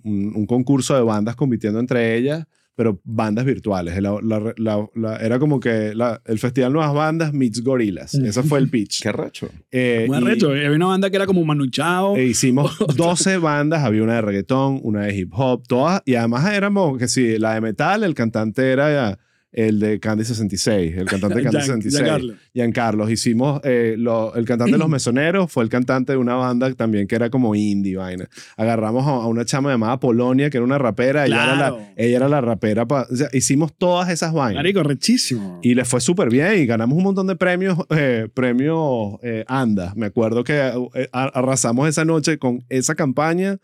[0.05, 2.47] un- un concurso de bandas compitiendo entre ellas,
[2.77, 4.01] pero bandas virtuales.
[4.03, 8.15] La- la- la- la- era como que la- el Festival Nuevas Bandas meets Gorilas.
[8.15, 9.01] Ese fue el pitch.
[9.03, 9.49] Qué recho.
[9.71, 10.51] Eh, Muy y- arrecho.
[10.51, 12.17] Había una banda que era como Manu Chao.
[12.17, 16.53] e hicimos 12 bandas, había una de reggaetón, una de hip hop, todas, y además
[16.53, 19.19] éramos, que sí, la de metal, el cantante era
[19.57, 21.95] el de Candy 66, el cantante de Candy Gian- 66.
[22.03, 22.35] Giancarlo.
[22.53, 23.11] Giancarlos.
[23.11, 27.07] Hicimos, eh, lo- el cantante de Los Mesoneros fue el cantante de una banda también
[27.07, 28.29] que era como indie, vaina.
[28.57, 31.79] Agarramos a, a una chama llamada Polonia, que era una rapera, ella, era Claro.
[31.79, 34.57] la, ella era la rapera, pa- o sea, hicimos todas esas vainas.
[34.57, 35.61] Marico, rechísimo.
[35.63, 39.93] Y le fue súper bien y ganamos un montón de premios, eh, premios eh, ANDA.
[39.97, 43.59] Me acuerdo que eh, arrasamos esa noche con esa campaña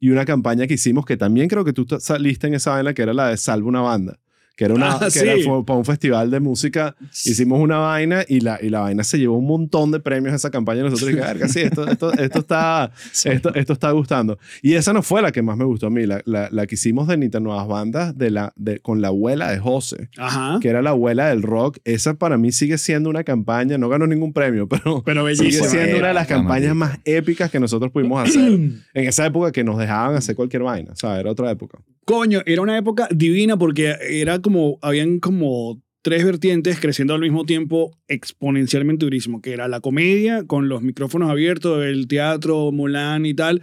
[0.00, 3.02] y una campaña que hicimos que también creo que tú saliste en esa vaina que
[3.02, 4.18] era la de Salva una banda.
[4.56, 5.18] Que era, una, Ah, que sí.
[5.20, 6.94] era- fue para un festival de música.
[7.24, 10.50] Hicimos una vaina y la, y la vaina se llevó un montón de premios esa
[10.50, 10.80] campaña.
[10.80, 12.92] Y nosotros dijimos, verga, sí, esto, esto, esto, está,
[13.24, 14.38] esto, esto está gustando.
[14.62, 16.06] Y esa no fue la que más me gustó a mí.
[16.06, 19.50] La, la, la que hicimos de Nita Nuevas Bandas de la, de, con la abuela
[19.50, 20.58] de José Ajá.
[20.60, 21.78] que era la abuela del rock.
[21.84, 25.98] Esa para mí sigue siendo una campaña, no ganó ningún premio, pero Pero sigue siendo
[25.98, 29.78] una de las campañas más épicas que nosotros pudimos hacer en esa época que nos
[29.78, 30.92] dejaban hacer cualquier vaina.
[30.92, 31.78] O sea, era otra época.
[32.04, 37.46] Coño, era una época divina porque era como, habían como tres vertientes creciendo al mismo
[37.46, 43.32] tiempo exponencialmente durísimo, que era la comedia con los micrófonos abiertos, el teatro, Mulan y
[43.32, 43.62] tal,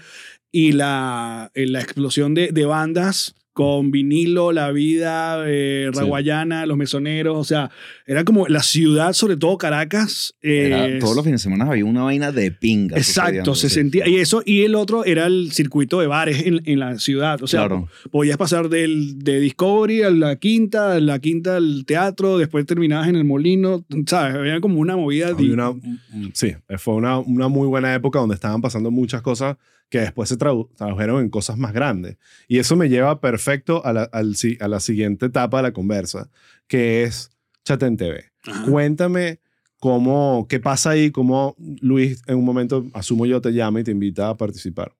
[0.51, 5.99] y la, eh, la explosión de, de bandas con vinilo, La Vida, eh, Sí.
[5.99, 7.69] Raguayana, Los Mesoneros, o sea,
[8.05, 10.33] era como la ciudad, sobre todo Caracas.
[10.41, 12.95] Era- eh, todos los fines de semana había una vaina de pinga.
[12.97, 13.75] Exacto, se sí.
[13.75, 14.07] sentía.
[14.07, 17.41] Y eso, y el otro era el circuito de bares en, en la ciudad.
[17.43, 17.87] O sea, Claro.
[18.09, 23.09] podías pasar del, de Discovery a la quinta, a la quinta al teatro, después terminabas
[23.09, 24.35] en el molino, ¿sabes?
[24.35, 25.27] Había como una movida.
[25.29, 29.57] Había una- mm, sí, fue una, una muy buena época donde estaban pasando muchas cosas
[29.91, 32.17] que después se tradu- tradujeron en cosas más grandes.
[32.47, 36.31] Y eso me lleva perfecto a la, al a la siguiente etapa de la conversa,
[36.67, 37.29] que es
[37.65, 38.31] Chaten TV.
[38.47, 38.65] Ajá.
[38.65, 39.41] Cuéntame
[39.77, 43.91] cómo, qué pasa ahí, cómo Luis en un momento, asumo yo, te llama y te
[43.91, 44.95] invita a participar.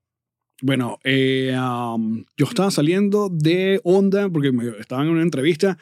[0.62, 5.78] Bueno, eh, um, yo estaba saliendo de Onda porque me, estaba en una entrevista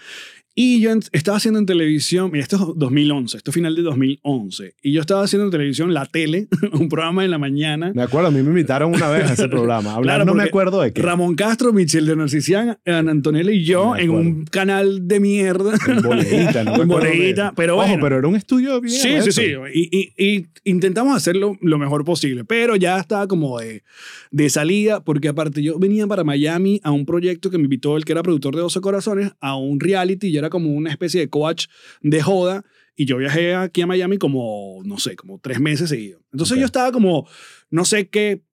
[0.62, 4.74] y yo estaba haciendo en televisión, mira, esto es 2011, esto es final de 2011,
[4.84, 7.94] y yo estaba haciendo en televisión La Tele, un programa en la mañana.
[7.96, 9.94] Me acuerdo, a mí me invitaron una vez a ese programa.
[9.94, 11.02] Hablar, Claro, no me acuerdo de qué.
[11.02, 15.76] Ramón Castro, Michelle de Narcisian, Antonella y yo en un canal de mierda.
[15.88, 16.76] En boleita, ¿no?
[16.82, 18.04] En pero Ojo, bueno.
[18.04, 18.94] pero era un estudio bien.
[19.00, 19.54] Sí, sí, sí.
[19.74, 23.84] Y, y- y intentamos hacerlo lo mejor posible, pero ya estaba como de,
[24.32, 28.04] de salida, porque aparte yo venía para Miami a un proyecto que me invitó el
[28.04, 31.30] que era productor de 12 Corazones a un reality y era como una especie de
[31.30, 31.68] coach
[32.02, 32.64] de joda.
[32.96, 36.22] Y yo viajé aquí a Miami como, no sé, como tres meses seguidos.
[36.34, 36.60] Entonces Ok.
[36.60, 37.28] yo estaba como,
[37.70, 38.44] no sé qué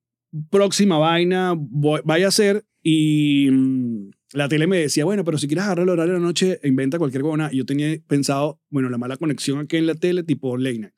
[0.49, 2.65] próxima vaina voy- vaya a hacer.
[2.81, 6.25] Y mm, la tele me decía, bueno, pero si quieres agarrar el horario de la
[6.25, 7.49] noche, inventa cualquier huevona.
[7.51, 10.93] Y yo tenía pensado, bueno, la mala conexión aquí en la tele, tipo late night.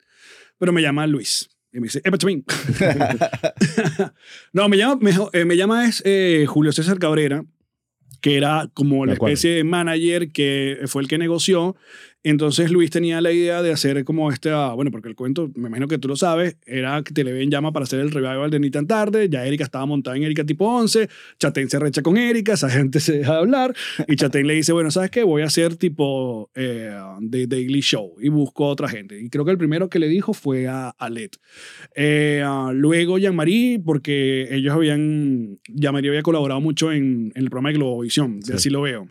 [0.58, 1.48] pero me llama Luis.
[1.72, 2.44] Y me dice, ¡Epa, Chapín!
[4.52, 7.44] no, me llama, me, eh, me llama es eh, Julio César Cabrera,
[8.20, 11.76] que era como la especie de manager que fue el que negoció.
[12.22, 15.88] Entonces Luis tenía la idea de hacer como esta, bueno, porque el cuento, me imagino
[15.88, 18.86] que tú lo sabes, era que Televen llama para hacer el revival de Ni tan
[18.86, 21.08] tarde, ya Erika estaba montada en Erika tipo 11,
[21.38, 23.74] Chatén se recha con Erika, esa gente se deja de hablar,
[24.06, 25.22] y Chatén le dice, bueno, ¿sabes qué?
[25.22, 26.92] Voy a hacer tipo eh,
[27.30, 29.18] The Daily Show, y busco a otra gente.
[29.18, 31.30] Y creo que el primero que le dijo fue a, a Led.
[31.96, 37.70] Eh, ah, luego Jean-Marie, porque ellos habían, Jean-Marie había colaborado mucho en, en el programa
[37.70, 38.52] de Globovisión, Sí.
[38.52, 39.08] así lo veo.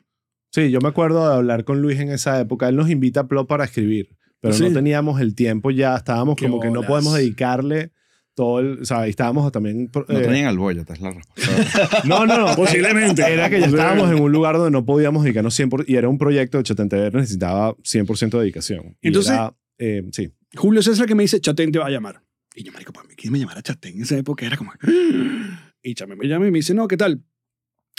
[0.51, 2.69] Sí, yo me acuerdo de hablar con Luis en esa época.
[2.69, 4.09] Él nos invita a Plot para escribir,
[4.41, 4.63] pero Sí.
[4.63, 5.95] no teníamos el tiempo ya.
[5.95, 6.87] Estábamos Qué como que no bolas.
[6.89, 7.91] podemos dedicarle
[8.33, 8.81] todo el...
[8.81, 9.91] O sea, estábamos también...
[9.93, 12.01] No eh, tenían al boyata, es la respuesta.
[12.05, 12.55] no, no, no.
[12.55, 13.21] Posiblemente.
[13.21, 16.17] Era que ya estábamos en un lugar donde no podíamos dedicarnos 100%, y era un
[16.17, 18.97] proyecto de Chatentv necesitaba 100% de dedicación.
[19.01, 20.31] Y Entonces- era, eh, sí.
[20.55, 22.23] Julio César que me dice, Chatén te va a llamar.
[22.55, 24.45] Y yo, marico, ¿para mí quién me llamara Chatén en esa época?
[24.47, 24.71] Era como...
[25.83, 27.21] Y Chatén me llama y me dice, no, ¿qué tal?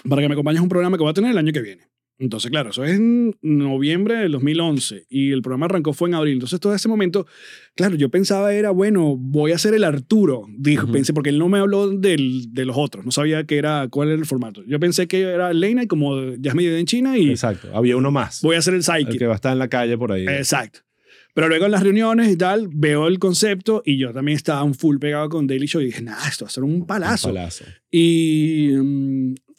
[0.09, 1.90] Para que me acompañes a un programa que voy a tener el año que viene.
[2.21, 6.35] Entonces, claro, eso es en noviembre del 2011 y el programa arrancó fue en abril.
[6.35, 7.27] Entonces, todo ese momento,
[7.75, 11.49] claro, yo pensaba era, bueno, voy a ser el Arturo, dijo, pensé, porque él no
[11.49, 14.63] me habló del, de los otros, no sabía qué era, cuál era el formato.
[14.67, 17.69] Yo pensé que era Lena y como ya es medio en China y Exacto.
[17.75, 18.43] Había uno más.
[18.43, 19.19] voy a ser el Psychic.
[19.19, 20.27] que va a estar en la calle por ahí.
[20.29, 20.81] Exacto.
[21.33, 24.75] Pero luego en las reuniones y tal, veo el concepto y yo también estaba un
[24.75, 27.29] full pegado con Daily Show y dije, nada, esto va a ser un Un palazo.
[27.29, 27.65] palazo.
[27.91, 28.73] Y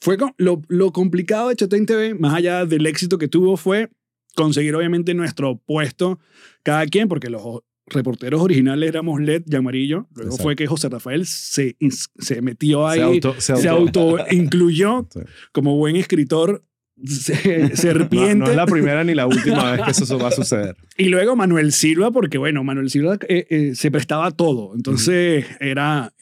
[0.02, 3.90] fue con- lo, lo complicado de Chatén TV, más allá del éxito que tuvo, fue
[4.36, 6.20] conseguir obviamente nuestro puesto
[6.64, 7.42] cada quien, porque los
[7.88, 10.08] reporteros originales éramos LED y Amarillo.
[10.16, 10.44] Luego Exacto.
[10.44, 11.76] fue que José Rafael se,
[12.18, 15.20] se metió ahí, Se auto, se se auto- auto-incluyó Sí.
[15.52, 16.64] como buen escritor
[17.06, 18.36] se- No, serpiente.
[18.36, 20.76] no es la primera ni la última vez que eso va a suceder.
[20.98, 24.74] Y luego Manuel Silva, porque bueno, Manuel Silva eh, eh, se prestaba a todo.
[24.76, 26.14] Entonces era,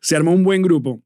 [0.00, 1.02] se armó un buen grupo.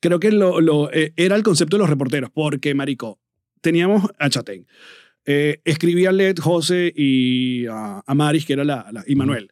[0.00, 3.18] Creo que lo, lo, eh, era el concepto de los reporteros, porque, Marico,
[3.60, 4.66] teníamos a Chatén.
[5.26, 9.50] Eh, escribía Led, José y a Amaris, que era la, la- y Manuel.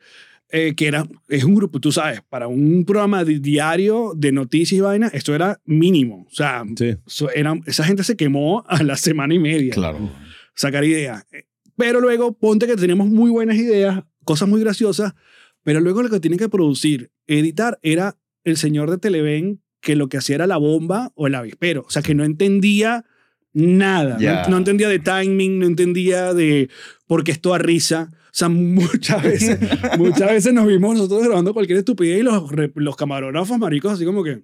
[0.51, 4.78] eh, que era, es un grupo, tú sabes, para un programa de diario de noticias
[4.78, 6.24] y vainas, esto era mínimo.
[6.26, 6.94] O sea, Sí.
[7.07, 10.11] eso era, esa gente se quemó a la semana y media claro.
[10.55, 11.26] sacar ideas.
[11.76, 15.12] Pero luego ponte que teníamos muy buenas ideas, cosas muy graciosas,
[15.64, 20.11] pero luego lo que tiene que producir, editar, era el señor de Televen que lo
[20.11, 21.82] que hacía era la bomba o el avispero.
[21.86, 23.07] O sea, que no entendía
[23.55, 24.18] nada.
[24.20, 24.51] No-.
[24.51, 26.68] No, entendía de timing, no entendía de
[27.07, 28.11] por qué esto a risa.
[28.12, 29.59] O sea, muchas veces,
[29.99, 34.22] muchas veces nos vimos nosotros grabando cualquier estupidez y los, los camarógrafos maricos así como
[34.22, 34.43] que...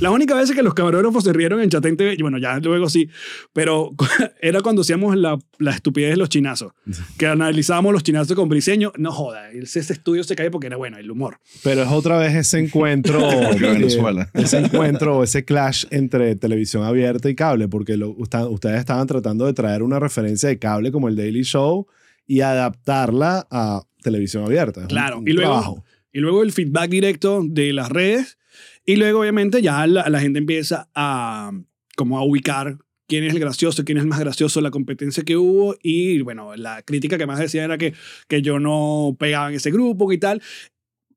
[0.00, 3.08] La única vez que los camarógrafos se rieron en Chatén TV, bueno, ya luego sí,
[3.52, 3.90] pero
[4.40, 6.72] era cuando hacíamos la, la estupidez de los chinazos,
[7.18, 8.92] que analizábamos los chinazos con Briseño.
[8.96, 11.38] No joda, ese ese estudio se cae porque era bueno, el humor.
[11.64, 13.18] Pero es otra vez ese encuentro.
[13.60, 14.30] Venezuela.
[14.34, 19.46] ese encuentro o ese clash entre televisión abierta y cable, porque lo- ustedes estaban tratando
[19.46, 21.86] de traer una referencia de cable como el Daily Show
[22.26, 24.82] y adaptarla a televisión abierta.
[24.82, 25.84] Un- Claro, un y luego- trabajo.
[26.12, 28.38] Y luego el feedback directo de las redes.
[28.84, 31.52] Y luego, obviamente, ya la, gente empieza a,
[31.96, 35.36] como a ubicar quién es el gracioso, quién es el más gracioso, la competencia que
[35.36, 35.76] hubo.
[35.82, 37.94] Y bueno, la crítica que más decía era que,
[38.28, 40.42] que yo no pegaba en ese grupo y tal.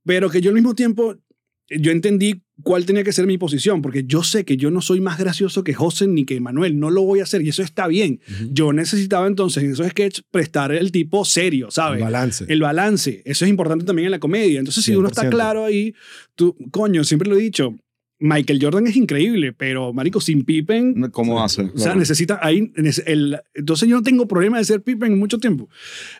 [0.05, 1.15] Pero que yo al mismo tiempo,
[1.69, 5.01] yo entendí cuál tenía que ser mi posición, porque yo sé que yo no soy
[5.01, 7.87] más gracioso que José ni que Manuel, no lo voy a hacer y eso está
[7.87, 8.21] bien.
[8.51, 11.99] Yo necesitaba entonces en esos sketches prestar el tipo serio, ¿sabes?
[11.99, 12.45] El balance.
[12.47, 13.21] el balance.
[13.25, 14.59] Eso es importante también en la comedia.
[14.59, 15.29] Entonces, si uno está 100%.
[15.29, 15.93] claro ahí,
[16.35, 17.75] tú, coño, siempre lo he dicho,
[18.19, 21.63] Michael Jordan es increíble, pero, marico, sin Pippen, ¿Cómo hace?
[21.63, 22.71] o sea, necesita ahí,
[23.05, 25.67] el, entonces yo no tengo problema de ser Pippen en mucho tiempo.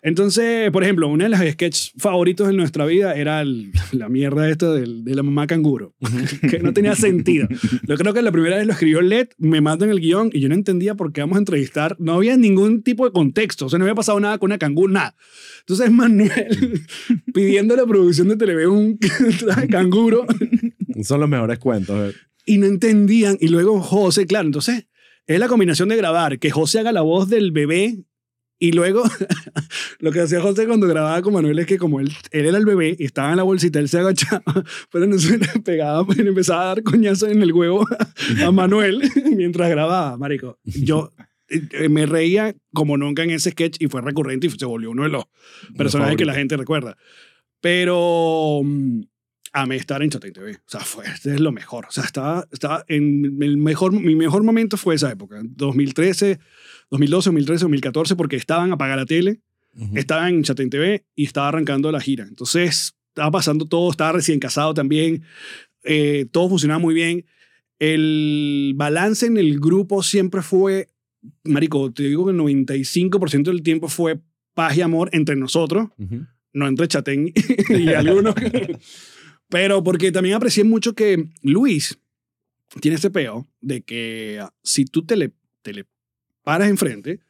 [0.01, 4.49] Entonces, por ejemplo, una de las sketches favoritos de nuestra vida era el- la mierda
[4.49, 5.95] esta del- de la mamá canguro,
[6.49, 7.47] que no tenía sentido.
[7.87, 10.49] Yo creo que la primera vez lo escribió Led, me matan el guion y yo
[10.49, 11.95] no entendía por qué vamos a entrevistar.
[11.99, 14.91] No había ningún tipo de contexto, o sea, no había pasado nada con una canguro,
[14.91, 15.15] nada.
[15.61, 16.81] Entonces Manuel
[17.33, 18.99] pidiendo a la producción de Televen un
[19.71, 20.25] canguro
[21.03, 22.13] Son los mejores cuentos.
[22.13, 22.17] eh.
[22.45, 23.37] y no entendían.
[23.39, 24.87] Y luego José, claro, entonces
[25.27, 28.05] es la combinación de grabar, que José haga la voz del bebé
[28.57, 29.03] y luego
[29.99, 32.65] lo que hacía José cuando grababa con Manuel es que como él, él era el
[32.65, 34.43] bebé y estaba en la bolsita, él se agachaba,
[34.91, 37.85] pero no se le pegaba, le empezaba a dar coñazo en el huevo
[38.45, 39.01] a Manuel
[39.35, 40.57] mientras grababa, marico.
[40.63, 41.11] Yo
[41.49, 45.03] eh, me reía como nunca en ese sketch y fue recurrente y se volvió uno
[45.03, 45.25] de los
[45.77, 46.97] personajes que la gente recuerda.
[47.61, 49.01] Pero mm,
[49.55, 50.51] amé estar en Chatén TV.
[50.51, 51.85] O sea, fue, este es lo mejor.
[51.87, 56.39] O sea, estaba, estaba en el mejor, mi mejor momento fue esa época, 2013,
[56.91, 59.39] 2012, 2013, 2014, porque estaban a pagar la tele,
[59.77, 59.97] Ujú.
[59.97, 62.25] estaba en Chatén TV y estaba arrancando la gira.
[62.27, 65.23] Entonces, estaba pasando todo, estaba recién casado también,
[65.83, 67.25] eh, todo funcionaba muy bien.
[67.79, 70.87] El balance en el grupo siempre fue,
[71.45, 74.19] Marico, te digo que el 95% del tiempo fue
[74.53, 76.25] paz y amor entre nosotros, Ujú.
[76.53, 77.31] no entre Chatén
[77.69, 78.35] y algunos.
[79.55, 81.97] Pero porque también aprecié mucho que Luis
[82.81, 85.31] tiene ese peo de que si tú te le,
[85.61, 85.85] te le
[86.43, 87.21] paras enfrente,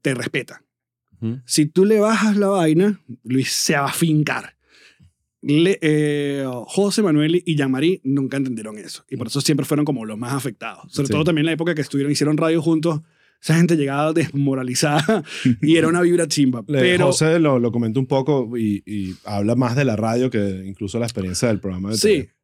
[0.00, 0.62] te respeta.
[1.44, 4.56] Si tú le bajas la vaina, Luis se va a fincar.
[5.42, 9.04] Le- eh, José Manuel y Jean-Marie nunca entendieron eso.
[9.10, 10.90] Y por eso siempre fueron como los más afectados.
[10.92, 11.12] Sobre Sí.
[11.12, 13.00] todo también en la época que estuvieron, hicieron radio juntos.
[13.40, 15.22] Esa gente llegaba desmoralizada
[15.62, 16.62] y era una vibra chimba.
[16.64, 20.62] Pero José lo, lo comentó un poco y, y habla más de la radio que
[20.66, 22.34] incluso la experiencia del programa de Sí, TV.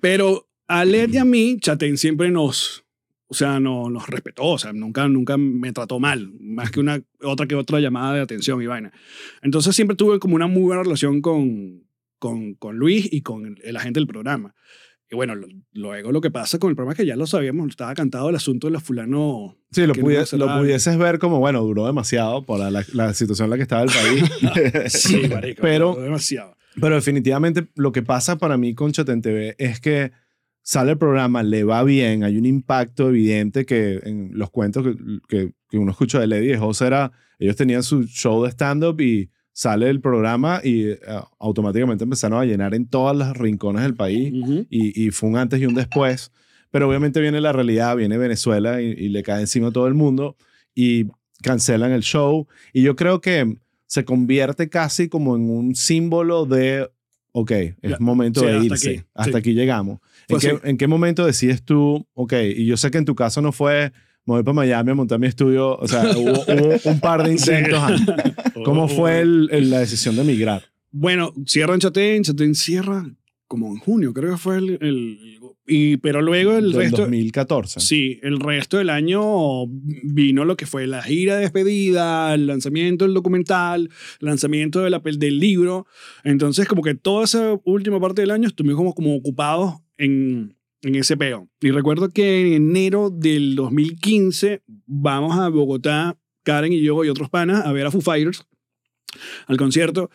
[0.00, 2.84] pero a Led y a mí, Chatén siempre nos,
[3.26, 7.02] o sea, no, nos respetó, o sea, nunca, nunca me trató mal, más que una
[7.22, 8.92] otra que otra llamada de atención y vaina.
[9.42, 11.84] Entonces siempre tuve como una muy buena relación con,
[12.18, 14.54] con, con Luis y con el, el agente del programa.
[15.14, 17.68] Y bueno, lo- luego lo que pasa con el programa es que ya lo sabíamos,
[17.68, 19.56] estaba cantado el asunto de la fulano.
[19.70, 20.08] Sí, lo, que no
[20.46, 23.90] lo pudieses ver como, bueno, duró demasiado por la, situación en la que estaba el
[23.90, 24.92] país.
[24.92, 26.56] Sí, marico, Pero- demasiado.
[26.80, 30.10] Pero definitivamente lo que pasa para mí con Chatén TV es que
[30.62, 34.96] sale el programa, le va bien, hay un impacto evidente que en los cuentos que,
[35.28, 39.00] que, que uno escucha de Lady y José era, ellos tenían su show de stand-up
[39.00, 40.98] y sale el programa y eh,
[41.38, 44.34] automáticamente empezaron a llenar en todas las rincones del país
[44.68, 46.30] y, y fue un antes y un después.
[46.70, 49.94] Pero obviamente viene la realidad, viene Venezuela y, y le cae encima a todo el
[49.94, 50.36] mundo
[50.74, 51.06] y
[51.40, 52.48] cancelan el show.
[52.72, 56.90] Y yo creo que se convierte casi como en un símbolo de,
[57.30, 58.90] ok, es Ya, momento sí, de hasta irse.
[58.90, 59.38] aquí, Hasta sí.
[59.38, 60.00] aquí llegamos.
[60.26, 60.68] ¿En Fue qué, así.
[60.68, 63.92] ¿En qué momento decides tú, ok, y yo sé que en tu caso no fue,
[64.26, 67.32] me voy para Miami a montar mi estudio, o sea, hubo, hubo un par de
[67.32, 68.14] intentos antes.
[68.64, 70.62] ¿Cómo fue el- el- la decisión de emigrar?
[70.90, 73.04] Bueno, cierran Chatén, Chatén cierra
[73.46, 74.78] como en junio, creo que fue el...
[74.80, 75.18] el-
[75.66, 77.02] y, pero luego el Del resto...
[77.02, 77.80] 2014.
[77.80, 79.66] Sí, el resto del año
[80.02, 83.88] vino lo que fue la gira de despedida, el lanzamiento del documental,
[84.20, 85.86] el lanzamiento de la, del libro.
[86.22, 90.53] Entonces, como que toda esa última parte del año estuvimos como, como ocupados en,
[90.84, 91.48] en ese peo.
[91.60, 97.30] Y recuerdo que en enero del 2015 vamos a Bogotá, Karen y yo y otros
[97.30, 98.46] panas, a ver a Foo Fighters
[99.46, 100.10] al concierto.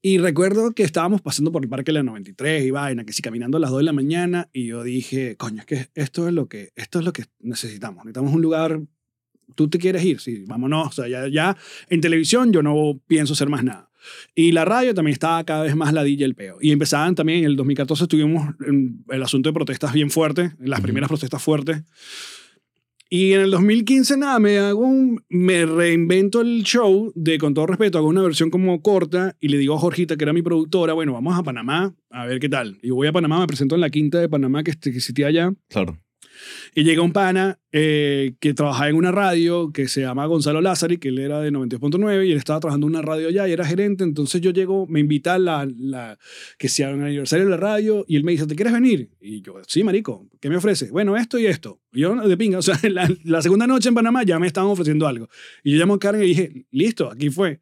[0.00, 3.20] Y recuerdo que estábamos pasando por el Parque de la 93 y vaina, que sí,
[3.20, 6.34] caminando a las 2 de la mañana, y yo dije, coño, es que esto es
[6.34, 8.04] lo que, esto es lo que necesitamos.
[8.04, 8.80] Necesitamos un lugar,
[9.56, 10.88] tú te quieres ir, sí, vámonos.
[10.88, 11.56] O sea, ya, ya
[11.88, 13.87] en televisión yo no pienso hacer más nada.
[14.34, 16.58] Y la radio también estaba cada vez más ladilla el peo.
[16.60, 20.80] Y empezaban también, en el 2014 tuvimos en el asunto de protestas bien fuerte, las
[20.80, 21.82] primeras protestas fuertes.
[23.10, 27.66] Y en el 2015, nada, me hago un, me reinvento el show de, con todo
[27.66, 30.92] respeto, hago una versión como corta y le digo a Jorgita, que era mi productora,
[30.92, 32.78] bueno, vamos a Panamá a ver qué tal.
[32.82, 35.54] Y voy a Panamá, me presento en la quinta de Panamá que, que existía allá.
[35.68, 35.98] Claro.
[36.74, 40.98] Y llega un pana eh, que trabajaba en una radio que se llama Gonzalo Lázari,
[40.98, 43.64] que él era de 92.9 y él estaba trabajando en una radio allá y era
[43.64, 44.04] gerente.
[44.04, 46.18] Entonces yo llego, me invita a la, la,
[46.58, 49.10] que sea un aniversario de la radio y él me dice, ¿te quieres venir?
[49.20, 50.90] Y yo, sí, marico, ¿qué me ofrece?
[50.90, 51.80] Bueno, esto y esto.
[51.92, 54.70] Y yo de pinga, o sea, la, la segunda noche en Panamá ya me estaban
[54.70, 55.28] ofreciendo algo.
[55.62, 57.60] Y yo llamo a Karen y dije, listo, aquí fue.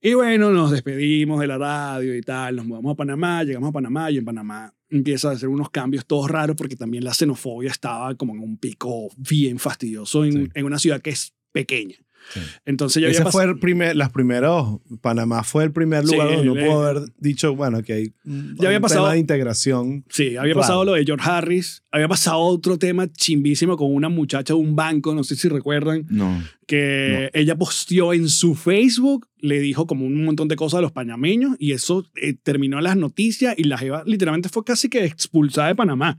[0.00, 3.72] Y bueno, nos despedimos de la radio y tal, nos mudamos a Panamá, llegamos a
[3.72, 7.70] Panamá y en Panamá empieza a hacer unos cambios todos raros porque también la xenofobia
[7.70, 10.48] estaba como en un pico bien fastidioso en, Sí.
[10.54, 11.96] en una ciudad que es pequeña.
[12.32, 12.40] Sí.
[12.66, 16.28] Entonces yo Ese había fue el primer, las primeros, Panamá fue el primer Sí, lugar
[16.34, 20.04] donde uno pudo haber dicho, bueno, que hay un, Ya había pasado- tema de integración.
[20.10, 24.52] Sí, había pasado lo de George Harris, había pasado otro tema chimbísimo con una muchacha
[24.54, 26.42] de un banco, no sé si recuerdan, No.
[26.66, 30.92] que ella posteó en su Facebook, le dijo como un montón de cosas a los
[30.92, 35.68] panameños y eso eh, terminó las noticias y la jeva literalmente fue casi que expulsada
[35.68, 36.18] de Panamá.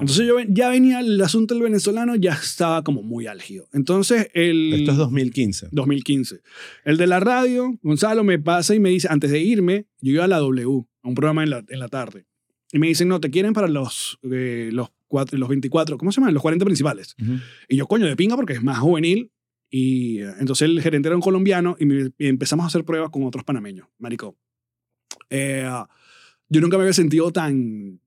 [0.00, 3.68] Entonces yo ya venía el asunto del venezolano, ya estaba como muy álgido.
[3.72, 4.72] Entonces el...
[4.74, 5.68] Esto es 2015.
[5.72, 6.40] 2015.
[6.84, 10.24] El de la radio, Gonzalo, me pasa y me dice, antes de irme, yo iba
[10.24, 12.26] a la W, a un programa en la, en la tarde.
[12.72, 16.20] Y me dicen, no, te quieren para los, eh, los, cuatro, los 24, ¿cómo se
[16.20, 16.34] llaman?
[16.34, 17.14] Los 40 principales.
[17.22, 17.34] Ujú.
[17.68, 19.30] Y yo, coño, de pinga porque es más juvenil.
[19.70, 23.10] Y eh, entonces el gerente era un colombiano y, me- y empezamos a hacer pruebas
[23.10, 23.86] con otros panameños.
[23.98, 24.36] Marico,
[25.30, 25.68] eh,
[26.48, 28.00] yo nunca me había sentido tan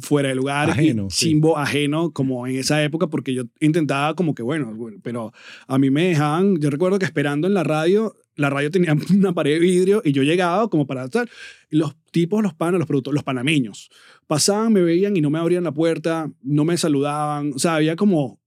[0.00, 1.26] fuera de lugar Ajeno, y sí.
[1.26, 5.32] chimbo ajeno como en esa época porque yo intentaba como que bueno, pero
[5.66, 9.32] a mí me dejaban, yo recuerdo que esperando en la radio, la radio tenía una
[9.32, 11.28] pared de vidrio y yo llegaba como para estar,
[11.70, 13.90] los tipos, los panas, los productores, los panameños,
[14.26, 17.96] pasaban, me veían y no me abrían la puerta, no me saludaban, o sea, había
[17.96, 18.40] como,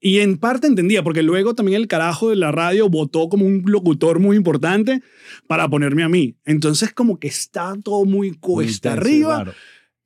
[0.00, 3.62] Y en parte entendía, porque luego también el carajo de la radio votó como un
[3.66, 5.00] locutor muy importante
[5.46, 6.34] para ponerme a mí.
[6.44, 9.34] Entonces como que está todo muy cuesta Intenso, arriba.
[9.36, 9.52] claro.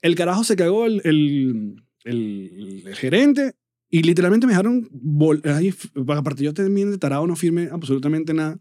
[0.03, 3.53] El carajo se cagó el, el, el- el gerente
[3.91, 4.89] y literalmente me dejaron...
[5.45, 5.75] ay,
[6.17, 8.59] aparte yo también de tarado no firmé absolutamente nada.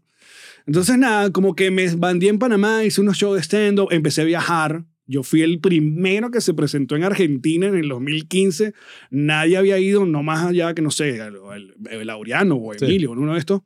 [0.66, 4.24] Entonces nada, como que me bandí en Panamá, hice unos shows de stand-up, empecé a
[4.24, 4.84] viajar.
[5.08, 8.72] Yo fui el primero que se presentó en Argentina en el 2015.
[9.10, 12.84] Nadie había ido, no más allá que, no sé, el, el- el Laureano o Sí.
[12.84, 13.60] Emilio, uno de estos.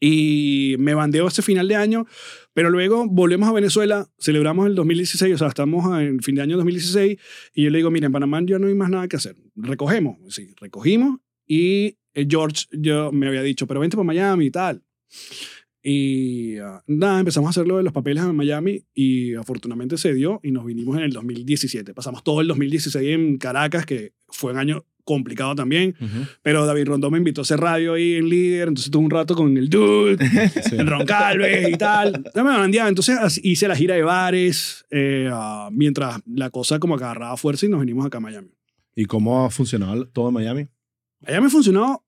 [0.00, 2.06] Y me bandeo ese final de año,
[2.54, 6.56] pero luego volvemos a Venezuela, celebramos el 2016, o sea, estamos en fin de año
[6.56, 7.18] 2016,
[7.54, 9.36] y yo le digo, mira, en Panamá ya no hay más nada que hacer.
[9.56, 14.50] Recogemos, sí, recogimos, y eh, George yo me había dicho, pero vente para Miami y
[14.50, 14.82] tal.
[15.82, 20.14] Y ah, nada, empezamos a hacer lo de los papeles en Miami y afortunadamente se
[20.14, 21.92] dio y nos vinimos en el 2017.
[21.92, 25.94] Pasamos todo el 2016 en Caracas, que fue un año complicado también,
[26.42, 29.34] pero David Rondón me invitó a hacer radio ahí en Líder, entonces tuve un rato
[29.34, 30.16] con el Dude,
[30.68, 30.76] Sí.
[30.76, 32.24] el Ron Calves y tal.
[32.34, 32.88] Ya me bandeaba.
[32.88, 37.68] Entonces hice la gira de bares eh, ah, mientras la cosa como agarraba fuerza y
[37.68, 38.48] nos vinimos acá a Miami.
[38.96, 40.68] ¿Y cómo ha funcionado todo en Miami?
[41.20, 42.04] Miami funcionó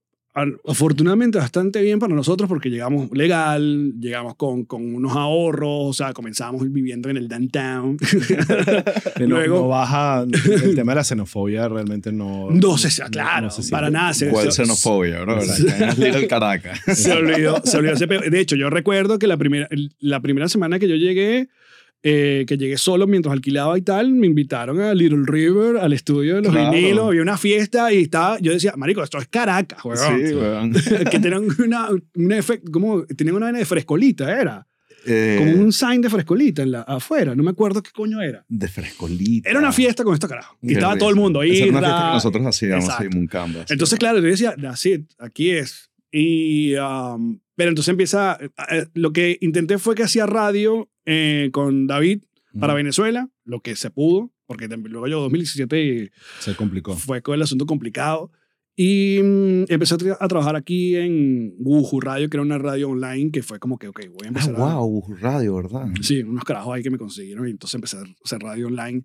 [0.68, 6.12] afortunadamente bastante bien para nosotros porque llegamos legal, llegamos con, con unos ahorros, o sea,
[6.12, 7.96] comenzamos viviendo en el downtown.
[9.16, 12.48] Que no, Luego- no baja, el tema de la xenofobia realmente no...
[12.50, 13.70] No se claro, se siente.
[13.72, 14.12] para nada.
[14.12, 15.38] Se, ¿Cuál se- xenofobia, bro?
[15.96, 16.80] Little Caracas.
[16.94, 19.68] se olvidó, se olvidó ese De hecho, yo recuerdo que la primera,
[20.00, 21.48] la primera semana que yo llegué,
[22.02, 26.36] eh, que llegué solo mientras alquilaba y tal, me invitaron a Little River, al estudio
[26.36, 26.70] de los Claro.
[26.72, 30.26] vinilos, había una fiesta y estaba, yo decía, marico, esto es Caracas, weón.
[30.26, 30.72] Sí, weón.
[31.10, 34.66] que tenían una, un efecto, como, tenían una vaina de frescolita, era.
[35.08, 38.44] Eh, Como un sign de frescolita en la, afuera, no me acuerdo qué coño era.
[38.48, 39.48] De frescolita.
[39.48, 40.56] Era una fiesta con esta carajo.
[40.62, 41.56] Y Qué estaba todo el mundo ahí.
[41.58, 43.04] Era una fiesta que nosotros hacíamos Exacto.
[43.04, 43.60] en Muncamba.
[43.66, 43.72] sí.
[43.72, 45.90] Entonces, claro, yo decía, that's it, aquí es.
[46.10, 48.36] Y, um, pero entonces empieza,
[48.70, 52.22] eh, lo que intenté fue que hacía radio eh, con David
[52.60, 52.76] para Ujú.
[52.78, 56.10] Venezuela, lo que se pudo, porque luego yo 2017
[56.40, 56.94] Se complicó.
[56.96, 58.30] fue con el asunto complicado.
[58.78, 62.90] Y mm, empecé a, tra- a trabajar aquí en Wuhu Radio, que era una radio
[62.90, 64.58] online, que fue como que, ok, voy a Ah, empezar a...
[64.76, 65.88] wow, radio, ¿verdad?
[66.02, 69.04] Sí, unos carajos ahí que me consiguieron y entonces empecé a hacer radio online.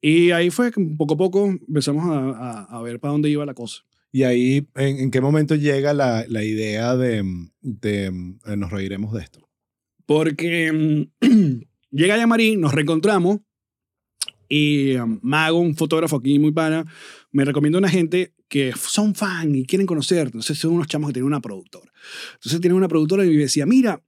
[0.00, 3.52] Y ahí fue que poco a poco empezamos a, a- ver para dónde iba la
[3.54, 3.82] cosa.
[4.12, 7.22] Y ahí, ¿en, en qué momento llega la, la idea de,
[7.60, 8.06] de,
[8.46, 9.40] eh, nos reiremos de esto?
[10.06, 11.60] Porque mm,
[11.90, 13.40] llega Yamari, nos reencontramos
[14.52, 16.84] y um, Mago, un fotógrafo aquí muy pana,
[17.30, 20.26] me recomienda una gente que son fan y quieren conocer.
[20.26, 21.90] Entonces son unos chamos que tienen una productora.
[22.34, 24.02] Entonces tienen una productora y me decía, mira,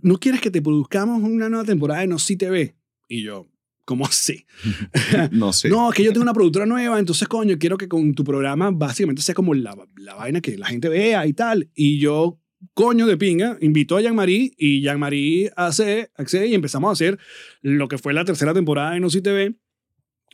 [0.00, 2.74] ¿no quieres que te produzcamos una nueva temporada de No Si TV?
[3.06, 3.48] Y yo,
[3.84, 4.46] ¿cómo así?
[5.30, 5.68] No sé.
[5.68, 8.70] No, es que yo tengo una productora nueva, entonces, coño, quiero que con tu programa
[8.70, 11.68] básicamente sea como la, la vaina que la gente vea y tal.
[11.74, 12.40] Y yo,
[12.74, 17.18] coño de pinga, invito a Jean-Marie y Jean-Marie hace, accede y empezamos a hacer
[17.62, 19.56] lo que fue la tercera temporada de No Si TV,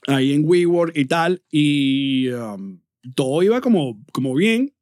[0.06, 1.42] ahí en WeWork y tal.
[1.50, 2.80] Y um,
[3.14, 4.74] todo iba como, como bien,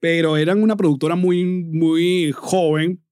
[0.00, 3.02] pero eran una productora muy, muy joven.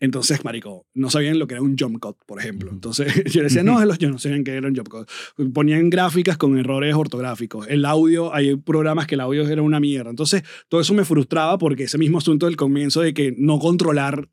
[0.00, 2.70] Entonces, marico, no sabían lo que era un jump cut, por ejemplo.
[2.70, 5.08] Entonces, yo decía, no, los- yo no sabían que era un jump cut.
[5.52, 7.66] Ponían gráficas con errores ortográficos.
[7.68, 10.10] El audio, hay programas que el audio era una mierda.
[10.10, 14.28] Entonces, todo eso me frustraba porque ese mismo asunto del comienzo de que no controlar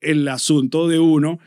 [0.00, 1.38] el asunto de uno.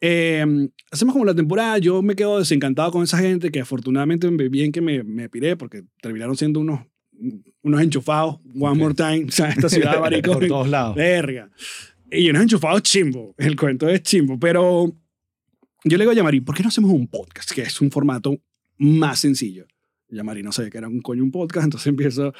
[0.00, 0.44] Eh,
[0.90, 4.72] hacemos como la temporada, yo me quedo desencantado con esa gente que afortunadamente me- bien
[4.72, 6.80] que me, me piré porque terminaron siendo unos,
[7.62, 8.76] unos enchufados, one Ok.
[8.78, 10.96] more time, o sea, esta ciudad, marico, Por todos lados.
[10.96, 11.50] verga.
[12.10, 14.86] Y unos enchufados chimbo, el cuento es chimbo, pero
[15.84, 17.50] yo le digo a Yamari, ¿por qué no hacemos un podcast?
[17.50, 18.38] Que es un formato
[18.78, 19.66] más sencillo.
[20.08, 22.32] Yamari no sabía que era un coño un podcast, entonces empiezo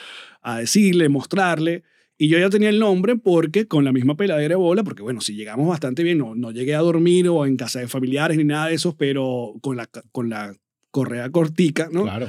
[0.42, 1.82] a decirle, mostrarle.
[2.18, 5.20] Y yo ya tenía el nombre porque con la misma peladera de bola, porque bueno,
[5.20, 8.44] si llegamos bastante bien, no, no llegué a dormir o en casa de familiares ni
[8.44, 10.54] nada de eso, pero con la, con la
[10.90, 12.04] correa cortica, ¿no?
[12.04, 12.28] Claro.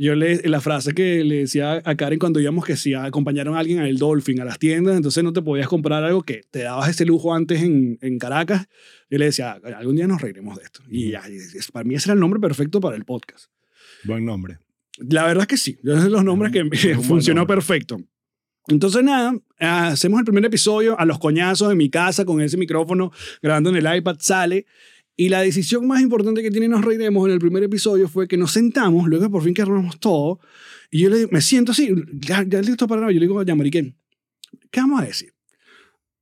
[0.00, 3.58] Yo le, la frase que le decía a Karen cuando íbamos que si acompañaron a
[3.58, 6.88] alguien al Dolphin, a las tiendas, entonces no te podías comprar algo que te dabas
[6.88, 8.68] ese lujo antes en, en Caracas.
[9.10, 10.82] Yo le decía, algún día nos reiremos de esto.
[10.88, 11.22] Y ya,
[11.72, 13.46] para mí ese era el nombre perfecto para el podcast.
[14.04, 14.58] Buen nombre.
[14.98, 15.76] La verdad es que sí.
[15.82, 17.56] Esos son los nombres que funcionó nombre.
[17.56, 18.00] perfecto.
[18.68, 23.10] Entonces, nada, hacemos el primer episodio a los coñazos en mi casa con ese micrófono
[23.42, 24.66] grabando en el iPad, sale.
[25.20, 28.36] Y la decisión más importante que tiene Nos Reiremos en el primer episodio fue que
[28.36, 30.38] nos sentamos, luego por fin que armamos todo,
[30.92, 33.12] y yo le me siento así, ya, ya listo para nada.
[33.12, 33.94] Yo le digo a Yamari, ¿qué?
[34.70, 35.34] ¿qué vamos a decir?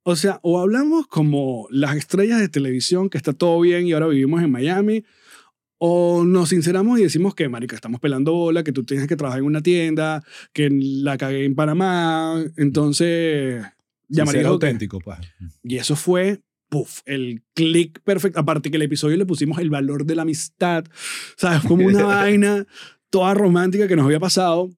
[0.03, 4.07] O sea, o hablamos como las estrellas de televisión, que está todo bien y ahora
[4.07, 5.05] vivimos en Miami,
[5.77, 9.41] o nos sinceramos y decimos que, marica, estamos pelando bola, que tú tienes que trabajar
[9.41, 10.25] en una tienda,
[10.55, 13.63] que la cagué en Panamá, entonces...
[14.09, 15.19] Ya María ser dijo que- auténtico, pues.
[15.65, 18.41] Y eso fue, puff, el click perfecto.
[18.41, 20.85] Aparte que el episodio le pusimos el valor de la amistad,
[21.37, 21.63] ¿sabes?
[21.63, 22.67] Como una vaina
[23.11, 24.71] toda romántica que nos había pasado.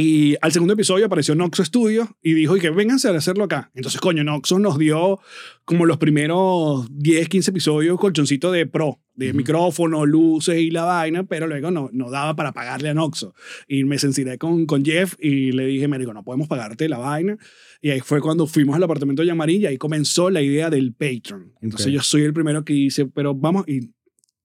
[0.00, 3.72] Y al segundo episodio apareció Noxo Studios y dijo, y que vénganse a hacerlo acá.
[3.74, 5.18] Entonces, coño, Noxo nos dio
[5.64, 9.38] como los primeros 10, 15 episodios colchoncito de pro, de Ujú.
[9.38, 13.34] micrófono, luces y la vaina, pero luego no, no daba para pagarle a Noxo.
[13.66, 16.98] Y me sensibilé con, con Jeff y le dije, me dijo, no podemos pagarte la
[16.98, 17.36] vaina.
[17.82, 20.92] Y ahí fue cuando fuimos al apartamento de Yamari y ahí comenzó la idea del
[20.92, 21.54] Patreon.
[21.60, 23.90] Entonces yo soy el primero que dice, pero vamos, y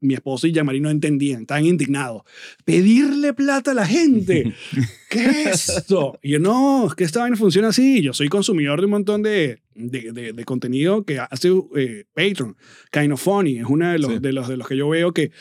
[0.04, 2.24] mi esposo y Yamari no entendían, estaban indignados.
[2.66, 4.54] Pedirle plata a la gente.
[5.10, 6.20] ¿Qué es esto?
[6.22, 8.02] Y yo, no, es que esta vaina funciona así.
[8.02, 12.56] Yo soy consumidor de un montón de, de, de- de contenido que hace eh, Patreon.
[12.92, 14.20] Kind of Funny es uno de los, Sí.
[14.20, 15.32] de, los, de los que yo veo que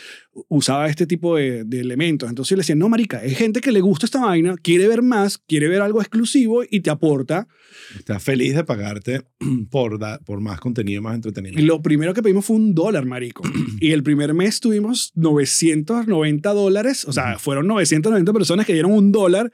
[0.49, 2.29] usaba este tipo de, de elementos.
[2.29, 5.03] Entonces yo le decía, no, marica, hay gente que le gusta esta vaina, quiere ver
[5.03, 7.47] más, quiere ver algo exclusivo y te aporta.
[7.99, 9.23] Estás feliz de pagarte
[9.71, 11.67] por, da- por más contenido, más entretenimiento.
[11.67, 13.43] lo primero que pedimos fue un dólar, marico.
[13.81, 17.05] y el primer mes tuvimos 990 dólares.
[17.05, 19.53] O sea, fueron 990 personas que dieron un dólar.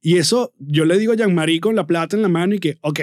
[0.00, 2.78] Y eso, yo le digo a Jean-Marie con la plata en la mano y que,
[2.80, 3.00] ok,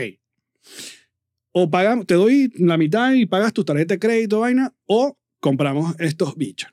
[1.54, 5.96] o pagamos, te doy la mitad y pagas tu tarjeta de crédito, vaina, o compramos
[6.00, 6.70] estos bichos.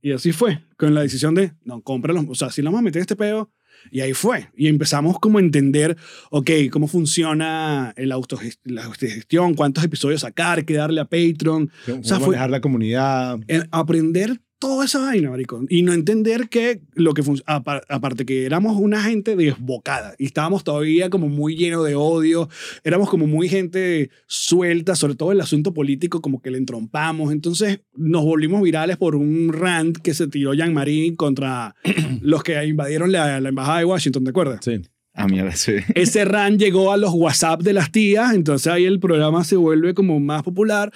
[0.00, 2.82] Y así fue, con la decisión de, no, cómpralos, o sea, si lo vamos a
[2.82, 3.50] meter este pedo,
[3.90, 4.48] y ahí fue.
[4.56, 5.96] Y empezamos como a entender,
[6.30, 12.04] ok, cómo funciona el autogest- la autogestión, cuántos episodios sacar, qué darle a Patreon, Cómo
[12.04, 13.38] sea, fue- manejar la comunidad.
[13.48, 15.64] en aprender toda esa vaina, marico.
[15.68, 20.62] Y no entender que lo que funciona, aparte que éramos una gente desbocada y estábamos
[20.62, 22.48] todavía como muy llenos de odio,
[22.84, 27.32] éramos como muy gente suelta, sobre todo el asunto político, como que le entrompamos.
[27.32, 31.74] Entonces nos volvimos virales por un rant que se tiró Jean-Marie contra
[32.20, 34.60] los que invadieron la, la embajada de Washington, ¿te acuerdas?
[34.62, 34.80] Sí.
[35.12, 35.72] Ah, mierda, sí.
[35.96, 39.92] Ese rant llegó a los WhatsApp de las tías, entonces ahí el programa se vuelve
[39.92, 40.92] como más popular,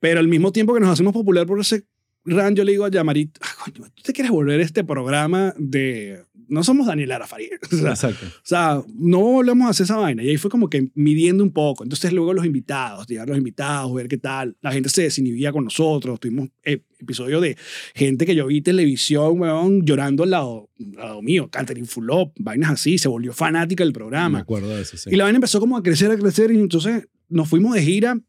[0.00, 1.86] pero al mismo tiempo que nos hacemos popular por ese
[2.26, 6.22] rant, yo le digo a Yamarit, "Ah, coño, ¿tú te quieres volver este programa de...
[6.48, 7.50] No somos Daniel Arafari.
[7.72, 8.24] O sea, Exacto.
[8.26, 10.22] o sea, no volvemos a hacer esa vaina.
[10.22, 11.82] Y ahí fue como que midiendo un poco.
[11.82, 14.56] Entonces luego los invitados, llegar los invitados, ver qué tal.
[14.60, 16.20] La gente se desinhibía con nosotros.
[16.20, 17.56] Tuvimos eh, episodios de
[17.96, 21.48] gente que yo vi televisión, weón, llorando al lado, al lado mío.
[21.50, 22.96] Catherine Fulop, vainas así.
[22.96, 24.38] Se volvió fanática del Me programa.
[24.38, 25.10] acuerdo de eso, sí.
[25.12, 26.52] Y la vaina empezó como a crecer, a crecer.
[26.52, 28.20] Y entonces nos fuimos de gira,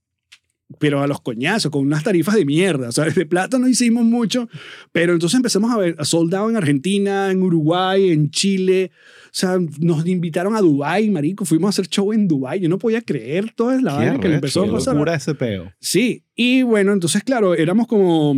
[0.80, 2.90] pero a los coñazos, con unas tarifas de mierda.
[2.90, 4.50] O sea, de plata no hicimos mucho.
[4.92, 8.92] Pero entonces empezamos a ver a soldado en Argentina, en Uruguay, en Chile.
[9.26, 11.46] O sea, nos invitaron a Dubai, marico.
[11.46, 12.60] Fuimos a hacer show en Dubai.
[12.60, 14.96] Yo no podía creer toda la vaina que le empezó a pasar.
[14.96, 15.72] locura ese peo.
[15.80, 18.36] Sí, y bueno, entonces, claro, éramos como,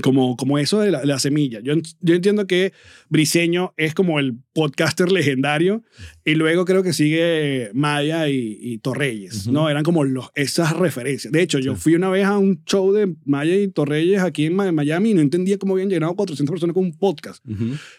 [0.00, 1.60] como, como eso de la, la semilla.
[1.60, 2.72] Yo, yo entiendo que
[3.10, 5.82] Briseño es como el podcaster legendario
[6.24, 9.48] y luego creo que sigue Maya y, y Torreyes.
[9.48, 9.68] ¿no?
[9.68, 11.32] Eran como los, esas referencias.
[11.32, 14.54] De hecho, yo fui una vez a un show de Maya y Torreyes aquí en
[14.54, 17.44] Miami y no entendía cómo habían llegado 400 personas con un podcast.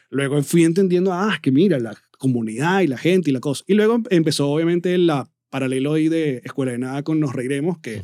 [0.09, 3.63] Luego fui entendiendo, ah, que mira, la comunidad y la gente y la cosa.
[3.67, 8.01] Y luego empezó obviamente la paralelo ahí de Escuela de Nada con Nos Reiremos, que.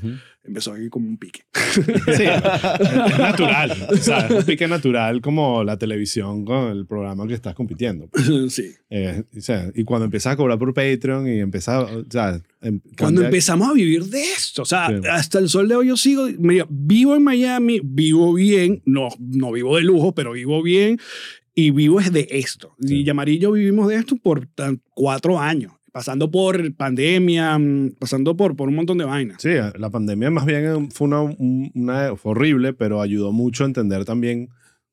[0.49, 1.41] Empezó ahí como un pique.
[1.73, 3.87] Sí, es natural.
[3.89, 8.09] O sea, es un pique natural como la televisión con el programa que estás compitiendo.
[8.49, 8.71] sí.
[8.89, 12.81] Eh, o sea, y cuando empiezas a cobrar por Patreon y empiezas, o sea, em-
[12.97, 14.95] Cuando empezamos a vivir de esto, o sea, Sí.
[15.09, 19.51] hasta el sol de hoy yo sigo, mira, vivo en Miami, vivo bien, no, no
[19.51, 20.99] vivo de lujo, pero vivo bien
[21.55, 22.75] y vivo es de esto.
[22.81, 22.97] Sí.
[22.99, 27.91] Y Yamari y yo vivimos de esto por tan- cuatro años, pasando por pandemia, mm,
[27.99, 29.41] pasando por, por un montón de vainas.
[29.41, 33.67] Sí, la pandemia más bien fue una, un- una- fue horrible, pero ayudó mucho a
[33.67, 34.49] entender también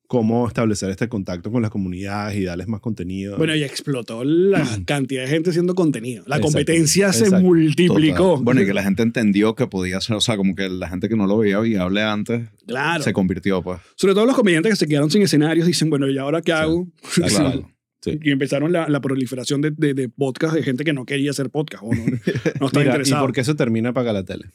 [0.09, 3.37] cómo establecer este contacto con las comunidades y darles más contenido.
[3.39, 6.23] Bueno, y explotó la cantidad de gente haciendo contenido.
[6.29, 7.45] La Exacto, competencia se exacto.
[7.45, 8.29] multiplicó.
[8.31, 8.45] Total.
[8.45, 11.09] Bueno, y que la gente entendió que podía ser, o sea, como que la gente
[11.09, 13.03] que no lo veía viable antes Claro.
[13.03, 13.81] se convirtió, pues.
[13.97, 16.87] Sobre todo los comediantes que se quedaron sin escenarios dicen, bueno, ¿y ahora qué hago?
[17.17, 17.71] Tal Claro.
[18.13, 18.19] Sí.
[18.23, 21.51] Y empezaron la, la proliferación de, de, de podcast de gente que no quería hacer
[21.51, 22.05] podcast o no,
[22.61, 23.23] no está Mira, ¿y interesado.
[23.23, 24.47] por qué se termina Paga la Tele?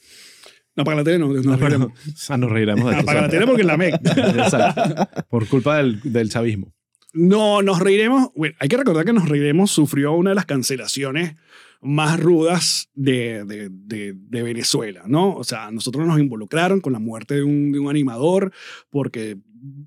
[0.76, 1.28] No, para la tele no.
[1.28, 3.02] no, Bueno, no, o sea, nos reiremos de esto.
[3.04, 3.96] Apaga la tele porque la MEC.
[4.06, 5.08] Exacto.
[5.30, 6.74] Por culpa del, del chavismo.
[7.14, 8.30] No, nos reiremos.
[8.36, 11.36] Bueno, hay que recordar que nos reiremos sufrió una de las cancelaciones
[11.82, 15.36] más rudas de, de, de, de Venezuela, ¿no?
[15.36, 18.54] O sea, nosotros nos involucraron con la muerte de un, de un animador
[18.90, 19.38] porque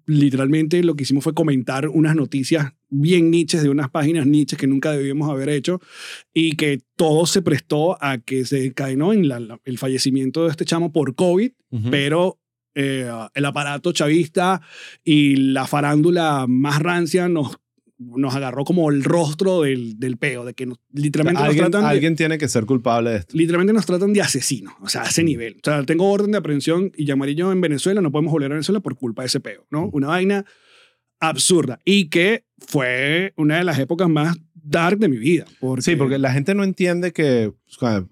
[0.07, 4.67] literalmente lo que hicimos fue comentar unas noticias bien niches de unas páginas niches que
[4.67, 5.81] nunca debíamos haber hecho
[6.33, 10.51] y que todo se prestó a que se encadenó en la- la- el fallecimiento de
[10.51, 11.51] este chamo por COVID
[11.91, 12.39] pero
[12.77, 14.61] eh, el aparato chavista
[15.05, 17.57] y la farándula más rancia nos,
[18.17, 21.83] nos agarró como el rostro del, del peo, de que nos- literalmente nos alguien, tratan
[21.83, 23.37] de- alguien tiene que ser culpable de esto.
[23.37, 25.55] literalmente nos tratan de asesinos, o sea, a ese nivel.
[25.57, 28.81] O sea, tengo orden de aprehensión y llamarillo en Venezuela, no podemos volver a Venezuela
[28.81, 29.89] por culpa de ese peo, ¿no?
[29.93, 30.45] Una vaina
[31.21, 35.45] absurda y que fue una de las épocas más dark de mi vida.
[35.61, 37.53] Porque, Sí, porque la gente no entiende que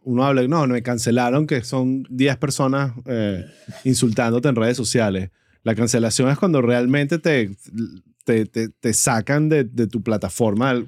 [0.02, 3.44] uno habla, no, no me cancelaron, que son 10 personas eh,
[3.84, 5.30] insultándote en redes sociales.
[5.62, 7.50] La cancelación es cuando realmente te,
[8.24, 10.84] te, te, te sacan de, de tu plataforma,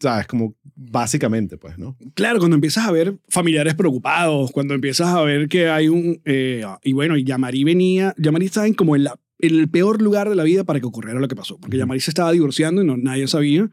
[0.00, 0.26] ¿sabes?
[0.26, 1.96] Como básicamente, pues, ¿no?
[2.14, 6.20] Claro, cuando empiezas a ver familiares preocupados, cuando empiezas a ver que hay un...
[6.24, 10.00] eh, y bueno, y Yamari venía, Yamari estaba en como en, la, en el peor
[10.02, 11.76] lugar de la vida para que ocurriera lo que pasó, porque.
[11.78, 13.70] Yamari se estaba divorciando y no, nadie sabía,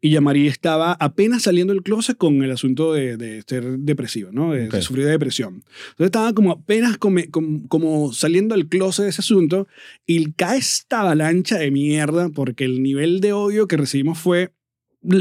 [0.00, 4.52] y Yamari estaba apenas saliendo del closet con el asunto de, de ser depresivo, ¿no?
[4.52, 5.62] De, sufrir de depresión.
[5.90, 9.66] Entonces estaba como apenas come- como saliendo del closet de ese asunto
[10.06, 14.52] y cae esta avalancha de mierda porque el nivel de odio que recibimos fue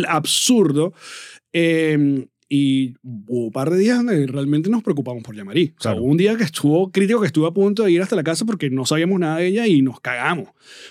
[0.07, 0.93] absurdo.
[1.53, 5.73] Eh, y hubo un par de días donde realmente nos preocupamos por Yamari.
[5.75, 6.03] O sea, Claro.
[6.03, 8.45] hubo un día que estuvo crítico, que estuvo a punto de ir hasta la casa
[8.45, 10.49] porque no sabíamos nada de ella y nos cagamos.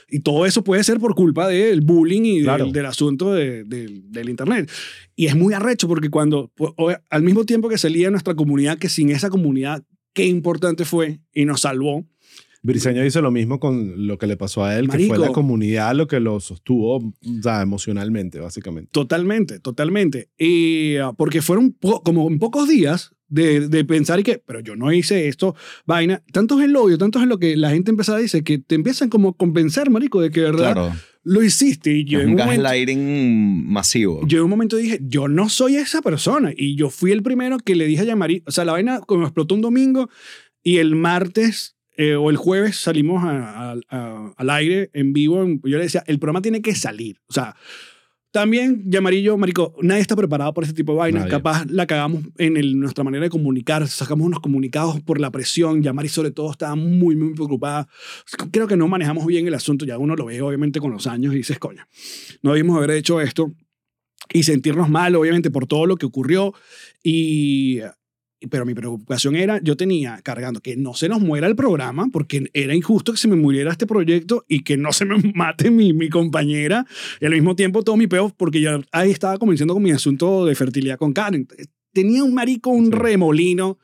[0.09, 2.67] Y todo eso puede ser por culpa del bullying y del- Claro.
[2.73, 4.69] del, asunto de- del- del Internet.
[5.15, 6.73] Y es muy arrecho porque cuando, pues,
[7.09, 9.85] al mismo tiempo que salía nuestra comunidad, que sin esa comunidad,
[10.15, 12.05] qué importante fue y nos salvó.
[12.63, 15.95] Briseño hizo lo mismo con lo que le pasó a él, que fue la comunidad
[15.97, 17.13] lo que lo sostuvo o
[17.43, 18.89] sea, emocionalmente, básicamente.
[18.93, 20.29] Totalmente, totalmente.
[20.39, 24.61] Y ah, porque fueron po- como en pocos días de, de pensar y que, pero
[24.61, 25.57] yo no hice esto,
[25.87, 26.23] vaina.
[26.33, 28.75] Tanto es el odio, tanto es lo que la gente empezaba a decir, que te
[28.77, 30.93] empiezan como a convencer, marico, de que de verdad Claro.
[31.25, 31.93] lo hiciste.
[31.97, 34.21] Y yo Es en un gaslighting masivo.
[34.27, 36.53] yo en un momento dije, yo no soy esa persona.
[36.57, 39.25] Y yo fui el primero que le dije a Yamari, o sea, la vaina como
[39.25, 40.09] explotó un domingo
[40.63, 45.43] y el martes eh, o el jueves salimos a- a- a- al aire en vivo.
[45.43, 47.19] en- yo le decía, el programa tiene que salir.
[47.29, 47.55] O sea,
[48.31, 51.21] también Yamari y yo, marico, nadie está preparado por ese tipo de vainas.
[51.25, 51.31] Nadie.
[51.33, 55.83] Capaz la cagamos en el- nuestra manera de comunicar, sacamos unos comunicados por la presión.
[55.83, 57.89] Yamari sobre todo estaba muy, muy preocupada.
[58.51, 61.35] Creo que no manejamos bien el asunto, ya uno lo ve obviamente con los años
[61.35, 61.85] y dices, coño,
[62.43, 63.53] no debimos haber hecho esto
[64.33, 66.55] y sentirnos mal, obviamente, por todo lo que ocurrió.
[67.03, 67.81] Y,
[68.51, 72.51] pero mi preocupación era, yo tenía cargando que no se nos muera el programa, porque
[72.53, 75.93] era injusto que se me muriera este proyecto y que no se me mate mi,
[75.93, 76.87] mi compañera.
[77.21, 80.45] Y al mismo tiempo todo mi peo, porque ya ahí estaba comenzando con mi asunto
[80.47, 81.47] de fertilidad con Karen.
[81.93, 82.93] Tenía un marico, un Sí.
[82.93, 83.79] remolino,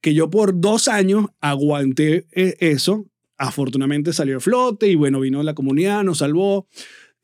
[0.00, 3.06] que yo por dos años aguanté eh, eso.
[3.38, 6.68] Afortunadamente salió a flote y bueno, vino la comunidad, nos salvó.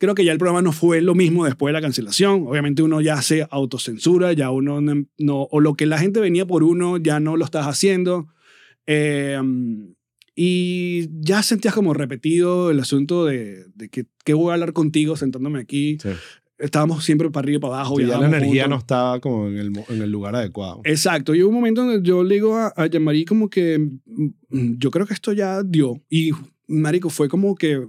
[0.01, 2.47] Creo que ya el programa no fue lo mismo después de la cancelación.
[2.47, 6.45] Obviamente uno ya se autocensura, ya uno no, no- o lo que la gente venía
[6.47, 8.27] por uno, ya no lo estás haciendo.
[8.87, 9.39] Eh,
[10.35, 15.15] y ya sentías como repetido el asunto de, de que, que voy a hablar contigo
[15.15, 15.97] sentándome aquí.
[16.01, 16.09] Sí.
[16.57, 17.97] Estábamos siempre para arriba y para abajo.
[17.97, 18.83] Sí, ya la energía no juntos.
[18.83, 20.81] estaba como en el, en el lugar adecuado.
[20.83, 21.35] Exacto.
[21.35, 24.89] Y hubo un momento donde yo le digo a, a Jean-Marie como que mm, yo
[24.91, 25.99] creo que esto ya dio.
[26.09, 26.31] Y
[26.67, 27.85] Marico fue como que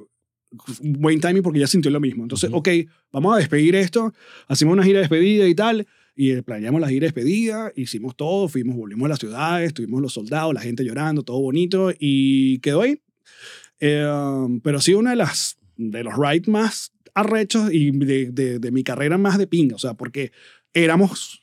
[0.82, 2.22] buen timing porque ya sintió lo mismo.
[2.22, 2.58] Entonces, Ujú.
[2.58, 2.68] ok,
[3.12, 4.12] vamos a despedir esto.
[4.48, 5.86] Hacemos una gira de despedida y tal.
[6.14, 10.12] Y planeamos la gira de despedida, hicimos todo, fuimos, volvimos a las ciudades, tuvimos los
[10.12, 13.00] soldados, la gente llorando, todo bonito y quedó ahí.
[13.80, 14.06] Eh,
[14.62, 18.84] pero sí una de las de los rides más arrechos y de, de, de mi
[18.84, 20.32] carrera más de pinga, o sea, porque
[20.74, 21.41] éramos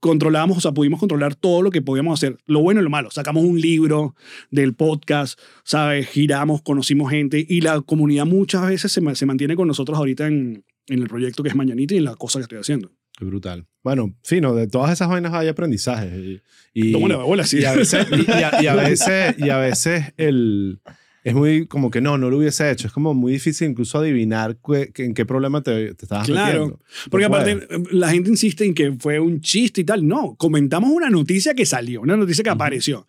[0.00, 3.10] controlábamos, o sea, pudimos controlar todo lo que podíamos hacer, lo bueno y lo malo.
[3.10, 4.14] Sacamos un libro
[4.50, 6.08] del podcast, ¿sabes?
[6.08, 10.64] Giramos, conocimos gente y la comunidad muchas veces se, se mantiene con nosotros ahorita en,
[10.88, 12.90] en el proyecto que es Mañanita y en la cosa que estoy haciendo.
[13.16, 13.66] Qué brutal.
[13.84, 16.40] Bueno, fino, de todas esas vainas hay aprendizaje.
[16.72, 17.58] Y, y, la bola, sí.
[17.58, 20.80] y a veces, y, y a, y a veces, y a veces el,
[21.24, 22.86] es muy como que no, no lo hubiese hecho.
[22.86, 26.52] Es como muy difícil incluso adivinar que- que- en qué problema te, te estabas Claro,
[26.66, 26.80] metiendo.
[27.10, 30.06] Porque No aparte la gente insiste en que fue un chiste y tal.
[30.06, 32.54] No, comentamos una noticia que salió, una noticia que Ujú.
[32.56, 33.06] apareció.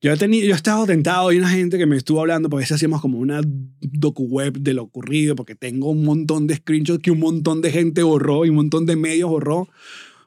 [0.00, 2.60] Yo he, tenido, yo he estado tentado, hay una gente que me estuvo hablando, porque
[2.60, 3.40] a veces hacíamos como una
[3.80, 8.04] docu-web de lo ocurrido, porque tengo un montón de screenshots que un montón de gente
[8.04, 9.68] borró y un montón de medios borró.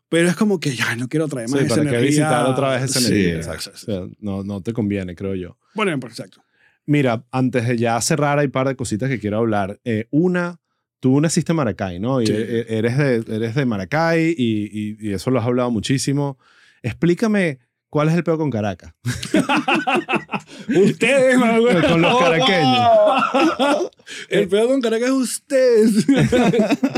[0.10, 2.72] Pero es como que ya no quiero traer más Sí, esa para que visitar otra
[2.72, 3.36] vez esa Sí, energía.
[3.38, 3.72] exacto.
[3.74, 5.58] O sea, no, no te conviene, creo yo.
[5.74, 6.44] Bueno, pues, exacto.
[6.86, 9.80] Mira, antes de ya cerrar, hay un par de cositas que quiero hablar.
[9.86, 10.60] Eh, una,
[10.99, 12.22] tú naciste en Maracay, ¿no?
[12.22, 12.34] Y Sí.
[12.36, 16.38] e- eres, de, eres de Maracay y, y- y eso lo has hablado muchísimo.
[16.82, 17.60] Explícame
[17.90, 18.94] cuál es el peor con Caracas.
[20.70, 21.38] Ustedes,
[21.90, 23.91] con los caraqueños.
[24.29, 25.85] El peor con Caracas es usted.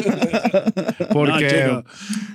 [1.11, 1.81] Porque.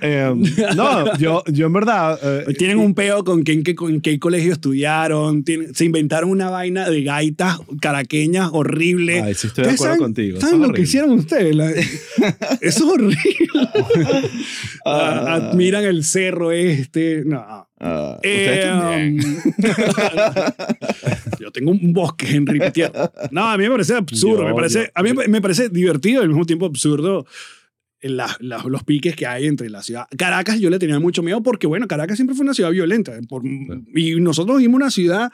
[0.01, 0.33] eh,
[0.75, 2.19] no, yo, yo en verdad.
[2.21, 5.43] eh, Tienen un peo con qué, en con qué colegio estudiaron.
[5.43, 9.21] tienen- se inventaron una vaina de gaitas caraqueñas horrible.
[9.21, 11.55] Ay, sí estoy de ¿Ustedes acuerdo saben- contigo, ¿Saben es lo que hicieron ustedes?
[11.55, 11.87] La- eso
[12.61, 13.17] es horrible.
[14.85, 17.23] Ah, Admiran el cerro este.
[17.25, 17.67] No.
[17.81, 19.19] Ah, Eh, um,
[21.39, 22.91] yo tengo un bosque, Henry Petier.
[23.31, 24.41] No, a mí me parece absurdo.
[24.43, 27.25] Yo- me parece, a mí me parece divertido y al mismo tiempo absurdo
[28.01, 30.05] la- la- los piques que hay entre la ciudad.
[30.17, 33.11] Caracas yo le tenía mucho miedo porque, bueno, Caracas siempre fue una ciudad violenta.
[33.27, 35.31] por- y nosotros vimos una ciudad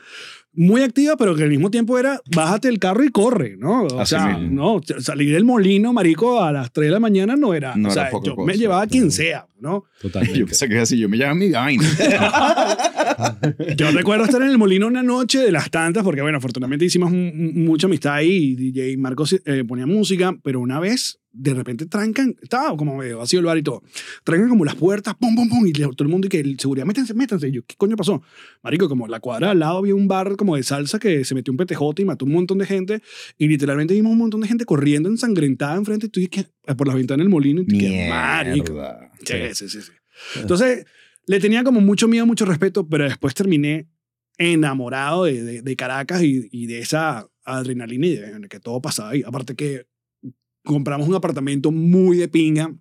[0.56, 3.84] muy activa, pero que al mismo tiempo era bájate el carro y corre, ¿no?
[3.84, 4.80] O Así sea, mismo.
[4.80, 7.76] no, salir del molino, marico, a las 3 de la mañana no era.
[7.76, 9.86] No o era sea, yo me llevaba a quien sea, ¿no?
[10.02, 10.40] Totalmente.
[10.40, 11.84] Yo pensé que así, yo me llamo mi vaina.
[13.78, 17.12] Yo recuerdo estar en el molino una noche de las tantas, porque bueno, afortunadamente hicimos
[17.12, 22.36] mucha amistad ahí y DJ Marcos eh, ponía música, pero una vez de repente trancan,
[22.42, 23.84] estaba como medio vacío el bar y todo,
[24.24, 26.86] trancan como las puertas, pum, pum, pum, y todo el mundo y que el seguridad,
[26.86, 27.50] métanse, métanse.
[27.50, 28.22] Y yo, ¿qué coño pasó?
[28.64, 31.52] Marico, como la cuadra al lado había un bar como de salsa que se metió
[31.52, 33.02] un petejote y mató un montón de gente,
[33.38, 36.88] y literalmente vimos un montón de gente corriendo ensangrentada enfrente, y tú dices, "¿Qué?", por
[36.88, 38.74] las ventanas del molino, y tú dices, marico.
[39.20, 39.92] Sí, sí, sí, sí.
[40.40, 40.86] Entonces,
[41.28, 43.88] le tenía como mucho miedo, mucho respeto, pero después terminé
[44.38, 49.12] enamorado de, de- de Caracas y, y de esa adrenalina y de que todo pasaba
[49.12, 49.24] ahí.
[49.26, 49.86] Aparte que
[50.66, 52.74] compramos un apartamento muy de pinga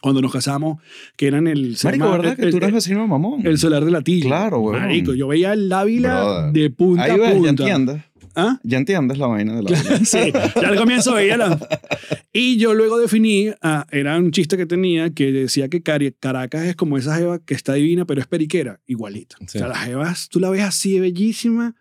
[0.00, 0.80] cuando nos casamos,
[1.16, 1.76] que era en el...
[1.84, 3.46] Marico, llama- ¿verdad que el, tú eres el- vecino de mamón?
[3.46, 4.26] el solar de la Tilla.
[4.26, 4.80] Claro, weón.
[4.82, 6.52] Marico, yo veía el Ávila Brother.
[6.52, 7.48] de punta Ahí a ves, ya punta.
[7.50, 8.02] entiendes.
[8.34, 8.58] ¿Ah?
[8.64, 11.58] Ya entiendes la vaina de la Sí, ya al comienzo veía la...
[12.32, 16.74] Y yo luego definí, ah, era un chiste que tenía que decía que Caracas es
[16.74, 19.36] como esa jeva que está divina, pero es periquera, igualita.
[19.40, 19.58] Sí.
[19.58, 21.76] O sea, las jevas, tú la ves así, bellísima.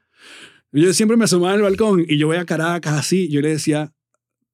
[0.73, 3.94] Yo siempre me asomaba al balcón y yo veía Caracas así, yo le decía,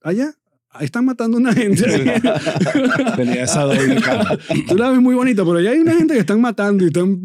[0.02, 0.36] allá,
[0.78, 1.84] ahí están matando una gente.
[3.16, 4.38] Tenía esa doble cara.
[4.68, 7.20] tú la ves muy bonita, pero allá hay una gente que están matando y están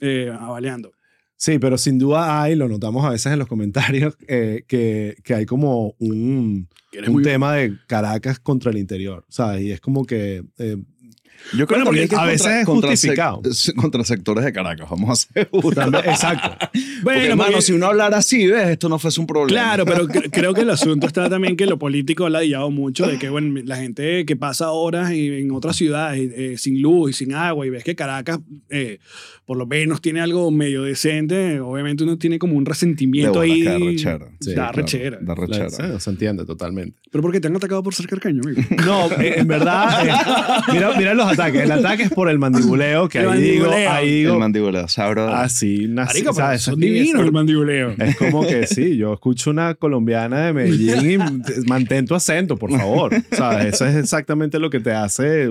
[0.00, 0.32] eh.
[1.36, 5.34] Sí, pero sin duda hay, lo notamos a veces en los comentarios, eh, que, que
[5.34, 6.68] hay como un,
[7.06, 9.62] un muy- tema de Caracas contra el interior, ¿sabes?
[9.62, 10.42] Y es como que...
[10.58, 10.76] eh,
[11.52, 13.42] Yo creo Bueno, porque que a veces es contra justificado.
[13.42, 15.48] sec- contra sectores de Caracas, vamos a ser
[16.06, 16.56] exacto.
[16.72, 18.68] Porque, Bueno, hermano, porque- si uno hablara así, ¿ves?
[18.68, 19.48] Esto no fuese un problema.
[19.60, 23.06] Claro, pero cre- creo que el asunto está también que lo político ha ladillado mucho
[23.06, 27.10] de que, bueno, la gente que pasa horas y- en otras ciudades eh, sin luz
[27.10, 28.38] y sin agua y ves que Caracas
[28.70, 28.98] eh,
[29.44, 33.62] por lo menos tiene algo medio decente, obviamente uno tiene como un resentimiento ahí.
[33.62, 34.26] da rechera.
[34.40, 35.18] Sí, da claro, rechera.
[35.20, 35.70] Da rechera.
[35.70, 36.98] Sí, se entiende totalmente.
[37.10, 38.62] Pero porque te han atacado por ser carcaño, amigo.
[38.86, 40.12] No, eh, en verdad, eh,
[40.72, 41.62] mira, mira los ataques.
[41.62, 43.90] El ataque es por el mandibuleo, que El ahí digo, mandibuleo.
[43.92, 45.28] ahí El digo, mandíbula, sabro.
[45.28, 46.62] así nací, Marico, ¿sabes?
[46.62, 47.94] son Eso es- divinos el mandibuleo.
[47.98, 52.70] Es como que sí, yo escucho una colombiana de Medellín y mantén tu acento, por
[52.70, 53.12] favor.
[53.32, 53.74] ¿Sabes?
[53.74, 55.48] Eso es exactamente lo que te hace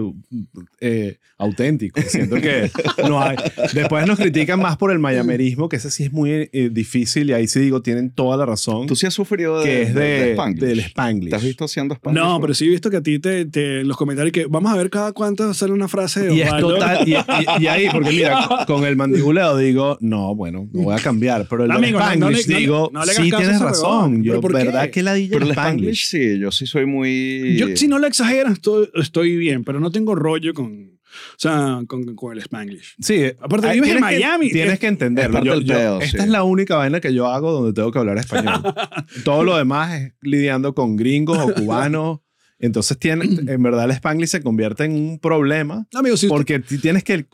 [0.79, 2.01] eh, auténtico.
[2.07, 2.71] Siento que
[3.07, 3.35] no hay.
[3.73, 7.33] Después nos critican más por el mayamerismo, que ese sí es muy eh, difícil y
[7.33, 10.31] ahí sí digo, tienen toda la razón, Tú sí has sufrido de, que es de,
[10.31, 10.59] Spanglish.
[10.61, 11.29] del Spanglish.
[11.29, 12.23] ¿Te has visto haciendo Spanglish?
[12.23, 14.75] No, pero sí he visto que a ti te, te- los comentarios que vamos a
[14.77, 18.09] ver cada cuánto sale una frase de Y es total, y, y- y ahí, porque
[18.11, 22.05] mira, con el mandibuleo digo, no, bueno, no voy a cambiar, pero el amigo, no
[22.05, 24.39] Spanglish le- no le- digo, no sí tienes razón, yo.
[24.41, 27.55] ¿verdad que la Pero el Spanglish, sí, yo sí soy muy...
[27.57, 31.79] Yo, si no lo exageras, estoy, estoy bien, pero no tengo rollo con, o sea,
[31.87, 32.95] con, con el Spanglish.
[32.99, 34.49] Sí, Aparte, vives en tienes que- Miami.
[34.51, 35.43] tienes Es- que entenderlo.
[35.43, 36.23] Yo- yo- pedo, esta sí.
[36.23, 38.61] es la única vaina que yo hago donde tengo que hablar español.
[39.25, 42.19] Todo lo demás es lidiando con gringos o cubanos.
[42.65, 46.29] Entonces, tiene, en verdad, el Spanglish se convierte en un problema No, amigo, si, usted-
[46.35, 47.25] porque ti- tienes que.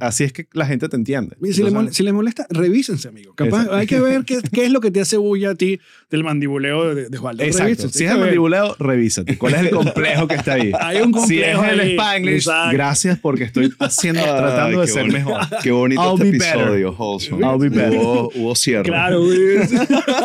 [0.00, 1.36] Así es que la gente te entiende.
[1.40, 3.34] mira, si, le Entonces, mol- si les molesta, revísense, amigo.
[3.34, 3.76] Capaz, Exacto.
[3.76, 5.80] hay que ver qué, qué es lo que te hace bulla a ti
[6.10, 7.42] del mandibuleo de, de Osvaldo.
[7.44, 7.64] Exacto.
[7.64, 8.26] Revísense, Si es el ver.
[8.26, 9.38] mandibuleo, revísate.
[9.38, 10.72] ¿Cuál es el complejo que está ahí?
[10.78, 11.90] Hay un Si es complejo el ahí.
[11.92, 12.72] Spanglish, Exacto.
[12.74, 15.18] gracias porque estoy haciendo, Ay, tratando de ser bonito.
[15.18, 15.40] mejor.
[15.62, 17.46] Qué bonito I'll este episodio, Wholesome.
[17.46, 17.98] I'll be better.
[17.98, 18.84] Hubo, hubo cierre.
[18.84, 19.38] Claro, güey.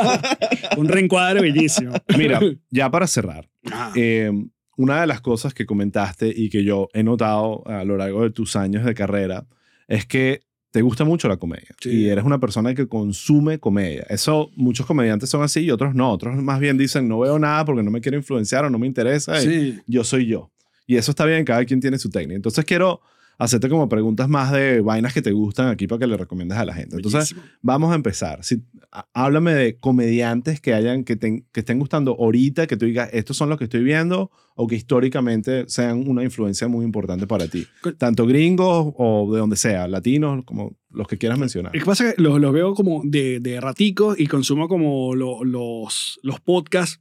[0.77, 1.93] un reencuadre bellísimo.
[2.17, 2.39] Mira,
[2.69, 3.49] ya para cerrar.
[3.95, 4.31] Eh,
[4.75, 8.31] una de las cosas que comentaste y que yo he notado a lo largo de
[8.31, 9.45] tus años de carrera
[9.87, 10.41] es que
[10.71, 11.89] te gusta mucho la comedia Sí.
[11.91, 14.07] y eres una persona que consume comedia.
[14.09, 16.11] Eso muchos comediantes son así y otros no.
[16.11, 18.87] Otros más bien dicen no veo nada porque no me quiero influenciar o no me
[18.87, 19.39] interesa.
[19.39, 19.79] sí.
[19.85, 20.49] Yo soy yo.
[20.87, 22.35] Y eso está bien, cada quien tiene su técnica.
[22.35, 23.01] Entonces quiero
[23.37, 26.65] hacerte como preguntas más de vainas que te gustan aquí para que le recomiendes a
[26.65, 26.95] la gente.
[26.97, 27.41] Entonces, Bellísimo.
[27.61, 28.43] Vamos a empezar.
[28.43, 28.61] Si,
[28.91, 33.09] há- háblame de comediantes que hayan que, te- que estén gustando ahorita, que tú digas,
[33.13, 37.47] estos son los que estoy viendo, o que históricamente sean una influencia muy importante para
[37.47, 37.65] ti.
[37.97, 41.73] Tanto gringos o de donde sea, latinos, como los que quieras mencionar.
[41.73, 45.15] Lo que pasa es que los, los veo como de, de ratico y consumo como
[45.15, 46.99] lo- los, los podcasts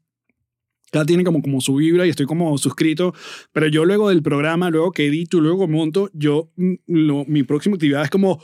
[0.92, 3.14] cada tiene como, como su vibra y estoy como suscrito,
[3.52, 7.74] pero yo luego del programa, luego que edito, luego monto, yo, mm, lo- mi próxima
[7.76, 8.40] actividad es como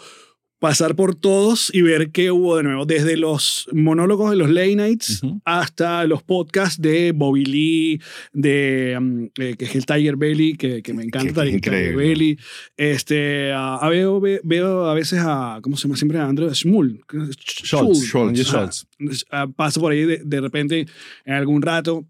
[0.61, 4.75] pasar por todos y ver qué hubo de nuevo, desde los monólogos de los late
[4.75, 5.41] nights Ujú.
[5.45, 8.01] hasta los podcasts de Bobby Lee,
[8.33, 11.95] de, mm, eh, que es el Tiger Belly, que, que me encanta, el Tiger.
[11.95, 12.37] Belly.
[12.77, 16.19] Este, a veo, ve- veo a veces a, ¿cómo se llama siempre?
[16.19, 17.03] A Andrew Schmull.
[17.39, 18.41] Schultz, Schultz.
[18.43, 18.87] Schultz.
[19.31, 20.87] Ah, paso por ahí de, de repente
[21.25, 22.05] en algún rato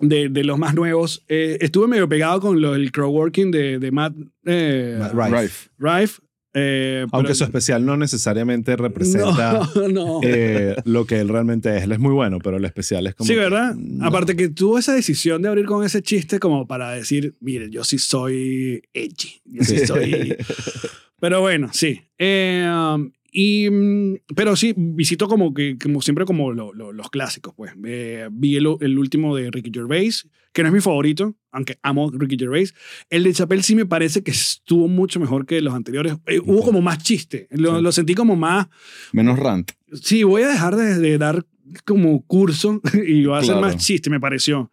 [0.00, 1.24] de, de los más nuevos.
[1.28, 4.14] Eh, estuve medio pegado con lo, el crowdworking de, de Matt,
[4.44, 5.68] eh, Matt Rife.
[5.78, 6.20] Rife.
[6.56, 10.20] Eh, Aunque pero- su especial no necesariamente representa No, no.
[10.22, 11.82] eh, lo que él realmente es.
[11.82, 13.26] Él es muy bueno, pero el especial es como.
[13.26, 13.74] sí, que, ¿verdad?
[13.74, 14.06] no.
[14.06, 17.82] Aparte que tuvo esa decisión de abrir con ese chiste como para decir, mire, yo
[17.82, 19.40] sí soy edgy.
[19.44, 19.86] Yo sí Sí.
[19.86, 20.36] soy...
[21.20, 22.02] Pero bueno, sí.
[22.18, 27.10] Eh, um, y, mm, pero sí, visito como que, como siempre, como lo- lo- los
[27.10, 27.72] clásicos, pues.
[27.84, 32.12] Eh, vi el, el último de Ricky Gervais, que no es mi favorito, aunque amo
[32.12, 32.72] Ricky Gervais.
[33.10, 36.14] El de Chappelle sí me parece que estuvo mucho mejor que los anteriores.
[36.26, 37.48] Eh, hubo como más chiste.
[37.50, 37.82] Lo, Sí.
[37.82, 38.68] lo sentí como más...
[39.12, 39.72] Menos rant.
[40.00, 41.44] Sí, voy a dejar de, de dar
[41.84, 43.62] como curso y va a ser Claro.
[43.66, 44.70] más chiste, me pareció.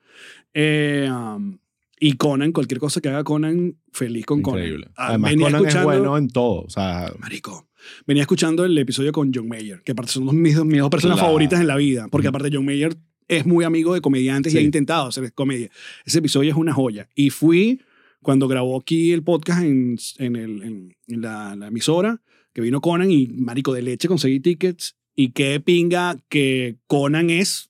[0.53, 1.57] Eh, um,
[1.99, 4.85] y Conan, cualquier cosa que haga Conan, feliz con Increíble.
[4.85, 4.93] Conan.
[4.97, 6.61] Ah, Además, venía Conan es bueno en todo.
[6.61, 7.67] O sea, Marico.
[8.07, 11.15] Venía escuchando el episodio con John Mayer, que aparte son mis, dos- mis dos personas
[11.17, 11.27] Claro.
[11.29, 12.95] favoritas en la vida, porque aparte John Mayer
[13.27, 15.69] es muy amigo de comediantes y ha intentado hacer comedia.
[16.05, 17.07] Ese episodio es una joya.
[17.15, 17.81] Y fui
[18.21, 22.21] cuando grabó aquí el podcast en, en, el- en- en la, la emisora,
[22.53, 27.69] que vino Conan y Marico de leche conseguí tickets y qué pinga que Conan es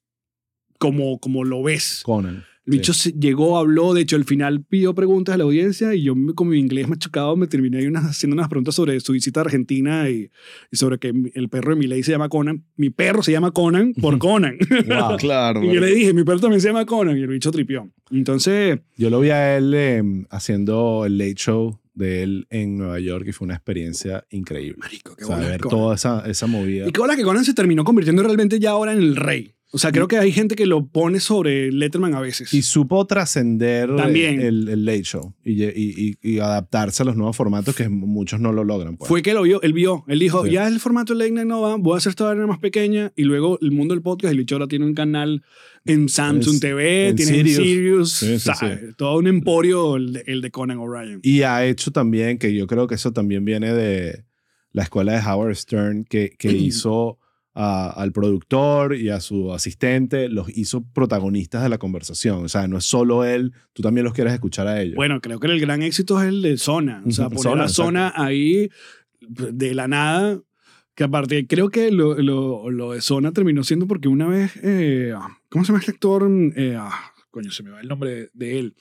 [0.79, 2.01] como, como lo ves.
[2.03, 2.45] Conan.
[2.65, 6.03] El bicho se- llegó, habló, de hecho, al final pidió preguntas a la audiencia y
[6.03, 9.39] yo, con mi inglés machucado, me terminé ahí unas- haciendo unas preguntas sobre su visita
[9.39, 10.29] a Argentina y,
[10.71, 12.63] y sobre que el perro de mi ley se llama Conan.
[12.75, 14.57] Mi perro se llama Conan por Conan.
[14.87, 15.17] Wow.
[15.19, 15.63] Claro.
[15.63, 17.89] y yo le dije, mi perro también se llama Conan y el bicho tripió.
[18.11, 22.99] Entonces, Yo lo vi a él eh, haciendo el late show de él en Nueva
[22.99, 24.77] York y fue una experiencia increíble.
[24.79, 26.87] marico, qué O sea, ver toda esa, esa movida.
[26.87, 29.53] Y qué bola que Conan se terminó convirtiendo realmente ya ahora en el rey.
[29.73, 32.53] O sea, creo que hay gente que lo pone sobre Letterman a veces.
[32.53, 34.41] Y supo trascender También.
[34.41, 38.51] el, el late show y, y, y- adaptarse a los nuevos formatos que muchos no
[38.51, 38.97] lo logran.
[38.97, 39.07] Pues.
[39.07, 40.51] Fue que lo vio, él vio, él dijo, Sí.
[40.51, 43.23] ya el formato Late Night no va, voy a hacer esta vaina más pequeña y
[43.23, 45.41] luego el mundo del podcast, el bicho ahora tiene un canal
[45.85, 48.11] en Samsung En- TV, en tiene en Sirius.
[48.13, 48.65] Sirius, Sí, sí,
[48.97, 51.19] todo un emporio el de, el de Conan O'Brien.
[51.23, 54.25] Y ha hecho también, que yo creo que eso también viene de
[54.73, 57.19] la escuela de Howard Stern, que, que hizo
[57.53, 62.45] a- al productor y a su asistente, los hizo protagonistas de la conversación.
[62.45, 64.95] O sea, no es solo él, tú también los quieres escuchar a ellos.
[64.95, 67.67] Bueno, creo que el gran éxito es el de Zona, o sea, poner Zona, la
[67.69, 68.69] Zona ahí
[69.19, 70.39] de la nada,
[70.95, 75.13] que aparte creo que lo, lo, lo de Zona terminó siendo porque una vez, eh,
[75.49, 76.29] ¿cómo se llama este actor?
[76.55, 78.75] Eh, ah, coño, se me va el nombre de, de él,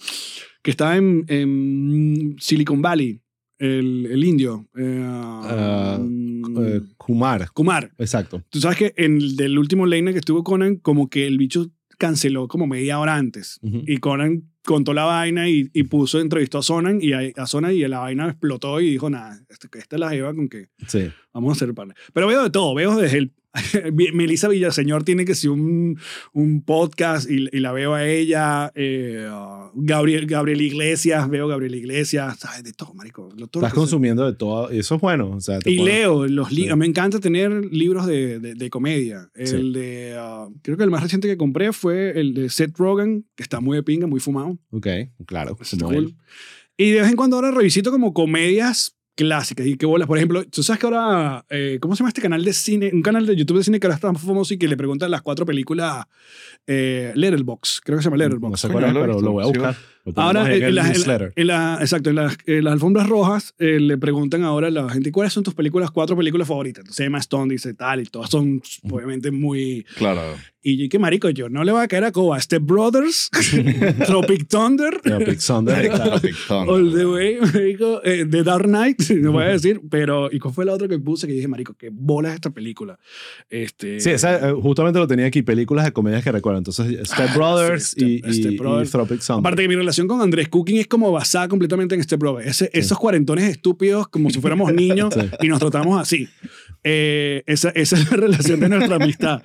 [0.63, 3.21] que estaba en, en Silicon Valley,
[3.61, 4.67] el, el indio.
[4.77, 7.93] eh, Ah, mm, Eh, Kumar, Kumar.
[7.99, 8.43] exacto.
[8.51, 11.67] Tú sabes que en el del último night que estuvo Conan, como que el bicho
[11.99, 13.61] canceló como media hora antes.
[13.63, 17.73] Y Conan contó la vaina y, y puso, entrevistó a Sonan y a, a Sonan
[17.75, 21.09] y la vaina explotó y dijo, nada, esta, esta es la jeva con que Sí.
[21.35, 21.97] vamos a hacer partner.
[22.15, 23.33] Pero veo de todo, veo desde el...
[24.15, 25.99] Melissa Villaseñor tiene que ser un,
[26.33, 31.75] un podcast y, y la veo a ella, eh, uh, Gabriel, Gabriel Iglesias, veo Gabriel
[31.75, 32.63] Iglesias, ¿sabes?
[32.63, 33.29] De todo, marico.
[33.37, 33.81] Lo- todo Estás sea.
[33.81, 34.71] consumiendo de todo.
[34.71, 35.31] Eso es bueno.
[35.31, 36.75] O sea, te Y leo los libros.
[36.75, 36.79] Sí.
[36.79, 39.29] Me encanta tener libros de, de, de comedia.
[39.35, 39.73] El Sí.
[39.73, 40.15] de.
[40.19, 43.61] ah, creo que el más reciente que compré fue el de Seth Rogen, que está
[43.61, 44.59] muy de pinga, muy fumado.
[44.71, 44.87] Ok,
[45.27, 45.57] claro.
[45.61, 46.15] Está cool.
[46.77, 49.67] Y de vez en cuando ahora revisito como comedias clásicas.
[49.67, 50.09] Y qué bolas.
[50.09, 51.45] Por ejemplo, tú sabes que ahora.
[51.51, 52.91] eh, ¿Cómo se llama este canal de cine?
[52.93, 55.21] Un canal de YouTube de cine que ahora está famoso y que le preguntan las
[55.23, 56.05] cuatro películas.
[56.67, 57.81] Eh, Letterboxd.
[57.85, 58.61] Creo que se llama No Letterboxd.
[58.61, 59.77] sé Coño, cuál es, pero lo voy a buscar.
[60.17, 61.33] Ahora, en en, la- en la- newsletter.
[61.37, 65.13] en la- exacto, las- en las alfombras rojas eh, le preguntan ahora a la gente
[65.13, 66.83] cuáles son tus películas, cuatro películas favoritas.
[66.83, 69.85] Entonces Emma Stone dice tal y todas son obviamente muy...
[69.97, 70.23] Claro.
[70.63, 72.39] Y yo, qué marico, yo no le voy a caer a Coba.
[72.39, 73.31] Step Brothers,
[74.07, 75.89] Tropic Thunder, Tropic Thunder,
[76.47, 76.71] claro.
[76.71, 80.53] All the Way, marico, eh, The Dark Knight, no voy a decir, pero ¿y cuál
[80.55, 82.99] fue la otra que puse que dije, marico, qué bola es esta película?
[83.49, 86.59] Este, Sí, esa, eh, justamente lo tenía aquí, películas de comedias que recuerdo.
[86.59, 88.91] Entonces, Step Ah, Brothers sí, Step- y, y- Step y Brothers.
[88.91, 89.41] Tropic Thunder.
[89.41, 92.49] Aparte que mi relación con Andrés Cooking es como basada completamente en Step Brothers.
[92.49, 95.21] Ese- Esos cuarentones estúpidos como si fuéramos niños Sí.
[95.41, 96.29] y nos tratamos así.
[96.85, 99.43] Eh, esa, esa es la relación de nuestra amistad.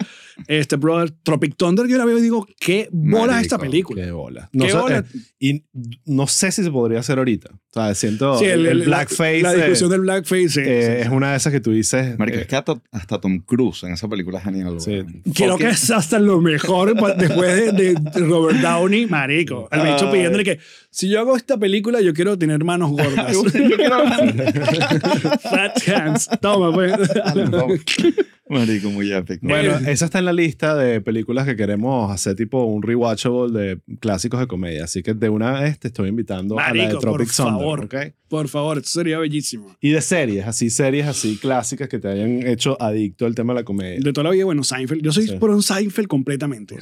[0.47, 4.03] Este, brother, Tropic Thunder, yo la veo y digo, qué bola es esta Marico, película.
[4.05, 4.49] Qué bola.
[4.53, 4.97] No Qué sé, bola.
[4.99, 5.63] eh, y
[6.05, 7.49] no sé si se podría hacer ahorita.
[7.53, 9.41] O sea, siento Sí, el, el- el blackface.
[9.41, 10.61] La, la eh, discusión del blackface.
[10.61, 12.17] eh, es una de esas que tú dices.
[12.17, 14.79] Marico, eh, es que hasta, hasta Tom Cruise en esa película es genial.
[14.79, 15.03] Sí.
[15.33, 19.67] Creo que es hasta lo mejor después de, de Robert Downey, marico.
[19.71, 20.59] El bicho pidiéndole que
[20.89, 23.33] si yo hago esta película, yo quiero tener manos gordas.
[23.33, 23.43] Yo
[23.75, 24.03] quiero
[25.41, 26.29] Fat hands.
[26.41, 26.93] Toma, pues.
[28.47, 29.39] Marico, muy épico.
[29.47, 29.91] Bueno, Eh.
[29.91, 34.39] esa está en la lista de películas que queremos hacer tipo un rewatchable de clásicos
[34.39, 34.83] de comedia.
[34.83, 37.53] Así que de una vez te estoy invitando a la de Tropic por Thunder.
[37.53, 37.79] favor.
[37.85, 37.95] ¿ok?
[38.27, 39.75] Por favor, esto sería bellísimo.
[39.79, 43.59] Y de series, así series así clásicas que te hayan hecho adicto al tema de
[43.59, 43.99] la comedia.
[44.01, 45.01] De toda la vida, bueno, Seinfeld.
[45.03, 45.35] Yo soy Sí.
[45.39, 46.75] por un Seinfeld completamente.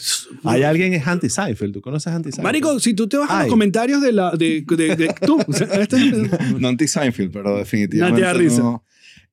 [0.46, 1.74] Hay alguien que es anti-Seinfeld.
[1.74, 2.44] ¿Tú conoces anti-Seinfeld?
[2.44, 3.50] Marico, si tú te vas a los Ay.
[3.50, 4.32] comentarios de la.
[4.32, 6.14] De, de- de- tú, o sea, este es
[6.60, 8.84] No anti-Seinfeld, pero definitivamente No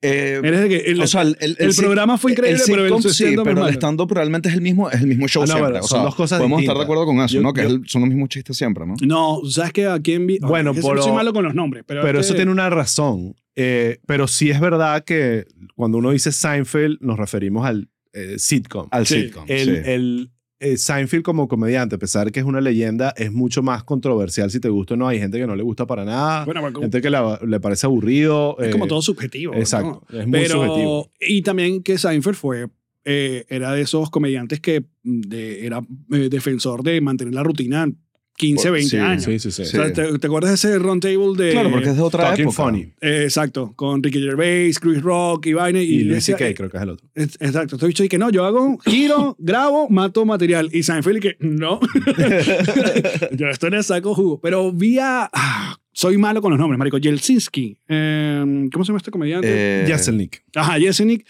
[0.02, 3.36] Eh, que el, o sea, el, el- el programa fue increíble, pero el sitcom sí,
[3.44, 5.72] pero el stand-up realmente es el mismo, es el mismo show Ah, no, siempre.
[5.74, 6.78] pero o son sea, dos cosas podemos estar distintas.
[6.78, 7.52] de acuerdo con eso, Yo- ¿no?
[7.52, 8.94] Que yo- es son los mismos chistes siempre, ¿no?
[9.02, 10.26] No, sabes que aquí en.
[10.26, 12.00] vi- Bueno, pero- soy malo con los nombres, pero.
[12.02, 13.34] Pero es eso que- tiene una razón.
[13.56, 15.44] Eh, pero sí es verdad que
[15.74, 18.88] cuando uno dice Seinfeld, nos referimos al eh, sitcom.
[18.90, 19.22] Al Sí.
[19.24, 19.44] sitcom.
[19.48, 19.82] el, sí.
[19.84, 23.82] el, eh, Seinfeld como comediante, a pesar de que es una leyenda, es mucho más
[23.82, 25.08] controversial si te gusta o no.
[25.08, 28.56] Hay gente que no le gusta para nada, Bueno, gente que la- le parece aburrido.
[28.60, 29.54] es eh, como todo subjetivo.
[29.54, 29.58] ¿no?
[29.58, 31.10] Exacto, es muy Pero, subjetivo.
[31.20, 32.68] Y también que Seinfeld fue,
[33.04, 35.80] eh, era de esos comediantes que mm, de- era
[36.12, 37.90] eh, defensor de mantener la rutina
[38.40, 39.22] 15, Por- 20 sí, años.
[39.24, 39.62] Sí, sí, sí.
[39.62, 41.52] O sea, ¿te, te acuerdas de ese round table de...
[41.52, 42.62] Claro, porque es de otra Talking época.
[42.64, 42.80] Funny.
[43.02, 45.82] eh, exacto, con Ricky Gervais, Chris Rock y vaina.
[45.82, 46.48] Y, Y decía, C.K.
[46.48, 47.06] eh, creo que es el otro.
[47.14, 50.70] es- exacto, estoy dicho y que no, yo hago giro, grabo, mato material.
[50.72, 51.80] Y Seinfeld que no.
[53.32, 54.40] yo estoy en el saco jugo.
[54.40, 55.28] Pero vi a...
[55.32, 56.98] ah, soy malo con los nombres, marico.
[56.98, 57.76] Jelsinski.
[57.88, 59.48] eh, ¿Cómo se llama este comediante?
[59.50, 60.42] Eh, Jeselnik.
[60.54, 61.26] Ajá, Jeselnik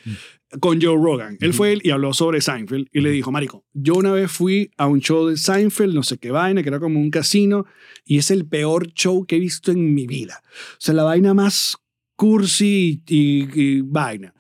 [0.59, 1.37] con Joe Rogan.
[1.41, 4.71] Él fue él y habló sobre Seinfeld y le dijo, Marico, yo una vez fui
[4.77, 7.67] a un show de Seinfeld, no sé qué vaina, que era como un casino,
[8.05, 10.43] y es el peor show que he visto en mi vida.
[10.45, 11.77] O sea, la vaina más
[12.17, 14.35] cursi y, y- y vaina.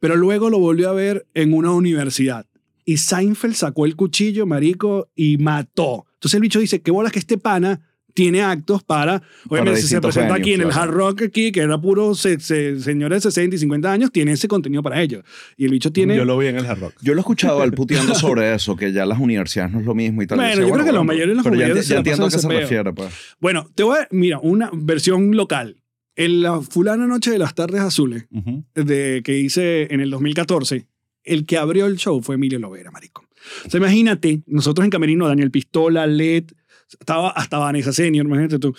[0.00, 2.46] Pero luego lo volvió a ver en una universidad.
[2.84, 6.04] Y Seinfeld sacó el cuchillo, marico, y mató.
[6.14, 7.80] Entonces el bicho dice, qué bolas que este pana
[8.14, 10.82] tiene actos para, obviamente si se presenta aquí en venues, el.
[10.82, 14.32] Hard Rock aquí, que era puro se- se- señores de 60 y 50 años, tiene
[14.32, 15.24] ese contenido para ellos.
[15.56, 16.16] Y el bicho tiene...
[16.16, 16.94] Yo lo vi en el Hard Rock.
[17.02, 19.94] Yo lo he escuchado al puteando sobre eso, que ya las universidades no es lo
[19.94, 20.38] mismo y tal.
[20.38, 22.28] Bueno, decía, yo creo que la bueno, mayoría de las pero ya, ya entiendo a
[22.28, 23.12] qué se ese refiere, pues.
[23.40, 24.08] Bueno, te voy a...
[24.12, 25.76] Mira, una versión local.
[26.16, 28.64] En la fulana noche de las tardes azules, Ujú.
[28.76, 30.86] de, que hice en el 2014,
[31.24, 33.24] el que abrió el show fue Emilio Lovera, marico.
[33.66, 36.44] O sea, imagínate, nosotros en Camerino, Daniel Pistola, Led,
[36.88, 38.74] estaba hasta Vanessa Senior, imagínate tú.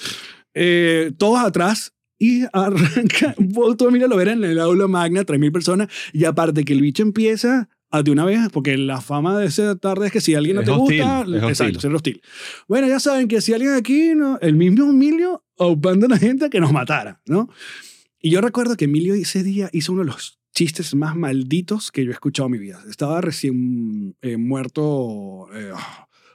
[0.53, 3.36] Eh, todos atrás y arranca
[3.77, 7.69] todo Emilio Lovera en el aula magna, 3.000 personas, y aparte que el bicho empieza
[7.91, 10.61] a de una vez, porque la fama de esa tarde es que si alguien no
[10.61, 11.49] Es te hostil, gusta, es hostil.
[11.49, 12.22] exacto, ser hostil.
[12.68, 16.49] Bueno, ya saben que si alguien aquí, no, el mismo Emilio, opando a la gente
[16.49, 17.49] que nos matara, ¿no?
[18.19, 22.03] Y yo recuerdo que Emilio ese día hizo uno de los chistes más malditos que
[22.03, 22.82] yo he escuchado en mi vida.
[22.90, 25.72] Estaba recién eh, muerto eh,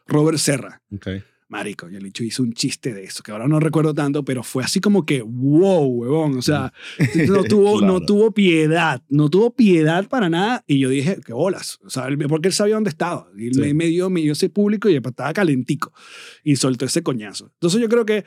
[0.06, 0.82] Robert Serra.
[0.94, 1.09] Ok.
[1.51, 4.44] Marico, y el bicho hizo un chiste de eso, que ahora no recuerdo tanto, pero
[4.44, 6.39] fue así como que, wow, huevón.
[6.39, 6.72] O sea,
[7.27, 10.62] no tuvo, no tuvo piedad, no tuvo piedad para nada.
[10.68, 11.81] Y yo dije, qué bolas.
[11.85, 13.28] O sea, porque él sabía dónde estaba.
[13.36, 13.60] Y Sí.
[13.60, 15.93] me, me dio, me dio ese público y estaba calentico.
[16.44, 17.51] Y soltó ese coñazo.
[17.55, 18.24] Entonces yo creo que,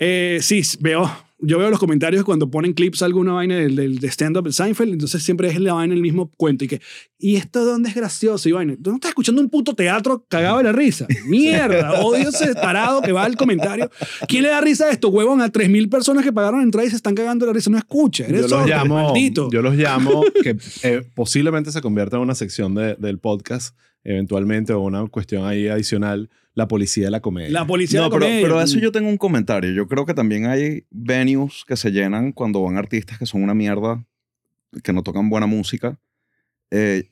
[0.00, 1.08] eh, sí, veo,
[1.42, 4.92] yo veo los comentarios cuando ponen clips alguna vaina del, del de stand-up de Seinfeld,
[4.92, 6.64] entonces siempre es la vaina el mismo cuento.
[6.64, 6.80] Y que,
[7.18, 8.46] ¿y esto dónde es gracioso?
[8.48, 11.06] Y vaina, tú no estás escuchando un puto teatro cagado de la risa.
[11.26, 13.90] Mierda, odio ese tarado que va al comentario.
[14.28, 15.40] ¿Quién le da risa a esto, huevón?
[15.40, 17.70] A 3.000 personas que pagaron entrada y se están cagando de la risa.
[17.70, 19.48] No escucha, eres Yo los, llamo, maldito.
[19.50, 23.74] yo los llamo que eh, posiblemente se convierta en una sección de- del podcast,
[24.04, 27.50] eventualmente, o una cuestión ahí adicional, la policía de la comedia.
[27.50, 28.42] La policía de No, la pero, comedia.
[28.46, 29.72] pero a eso yo tengo un comentario.
[29.72, 33.54] Yo creo que también hay venues que se llenan cuando van artistas que son una
[33.54, 34.04] mierda,
[34.82, 35.98] que no tocan buena música.
[36.70, 37.08] Eh,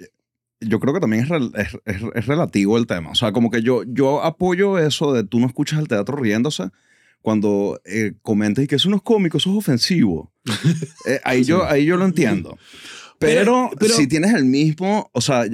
[0.61, 3.11] yo creo que también es, rel- es, es- es relativo el tema.
[3.11, 6.65] O sea, como que yo, yo apoyo eso de tú no escuchas el teatro riéndose
[7.23, 10.33] cuando eh, comentas y que eso no es cómico, eso es ofensivo.
[11.07, 12.59] Eh, ahí, yo, ahí yo lo entiendo.
[13.19, 15.51] Pero, Pero- si tienes el mismo, o sea, eh,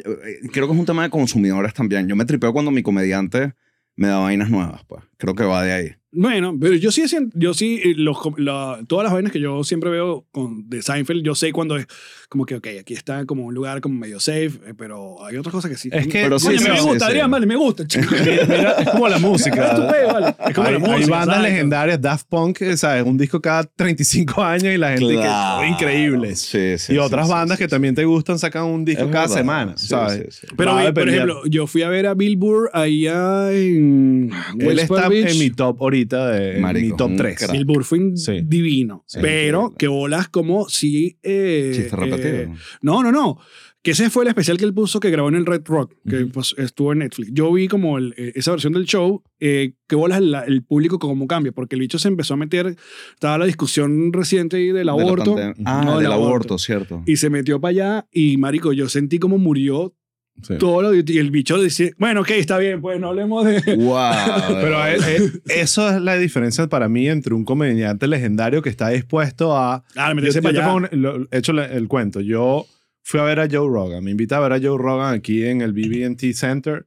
[0.53, 2.07] creo que es un tema de consumidores también.
[2.09, 3.55] Yo me tripeo cuando mi comediante
[3.97, 5.03] me da vainas nuevas, pues.
[5.17, 5.91] Creo que va de ahí.
[6.17, 7.05] Bueno, pero yo sí,
[7.35, 11.25] yo sí, eh, los, la- todas las vainas que yo siempre veo con, de Seinfeld,
[11.25, 11.87] yo sé cuando es
[12.35, 15.53] como que, ok, aquí está como un lugar como medio safe, eh, pero hay otras
[15.55, 15.89] cosas que sí.
[15.93, 17.07] Es que- Pero sí, me sí, gusta.
[17.07, 18.13] Adrián, vale, me gusta, chico.
[18.13, 19.69] Es como la música.
[19.69, 20.35] Es tu pedo, vale.
[20.49, 20.97] Es como hay, la música.
[20.97, 23.05] hay bandas legendarias, Daft Punk, eh, ¿sabes?
[23.07, 25.65] Un disco cada 35 años y la gente que Claro.
[25.69, 26.41] increíbles.
[26.41, 29.37] Sí, sí, y otras bandas que también te gustan sacan un disco Es cada verdad.
[29.37, 30.41] semana, ¿sabes?
[30.57, 35.31] Pero, por ejemplo, yo fui a ver a Billboard allá en Él está Beach.
[35.31, 37.39] en mi top ahorita, de, Marico, mi top un 3.
[37.39, 37.53] crack.
[37.53, 38.01] Billboard fue
[38.43, 39.05] divino.
[39.21, 41.17] Pero que bolas como si...
[41.23, 41.89] eh,
[42.25, 42.49] Eh,
[42.83, 43.39] no, no, no.
[43.83, 46.25] Que ese fue el especial que él puso que grabó en el Red Rock, que
[46.25, 47.31] pues, estuvo en Netflix.
[47.35, 50.99] Yo vi como el- eh, esa versión del show, eh, que bolas el, el público
[50.99, 52.77] como cambia, porque el bicho se empezó a meter,
[53.13, 55.37] estaba la discusión reciente ahí del aborto.
[55.67, 56.59] Ah, No, del del aborto, aborto.
[56.59, 57.03] cierto.
[57.05, 59.95] y se metió para allá, y marico, yo sentí como murió
[60.43, 60.55] Sí.
[60.59, 63.61] todo lo y el bicho decía, bueno, ok, está bien, pues no hablemos de...
[63.77, 64.13] Wow.
[64.61, 68.89] Pero eh, eh, eso es la diferencia para mí entre un comediante legendario que está
[68.91, 70.75] dispuesto a Ah, Yo, meterse yo para allá.
[70.75, 72.21] un- lo- he hecho la- el cuento.
[72.21, 72.67] Yo
[73.03, 74.03] fui a ver a Joe Rogan.
[74.05, 76.87] Me invita a ver a Joe Rogan aquí en el BB&T Center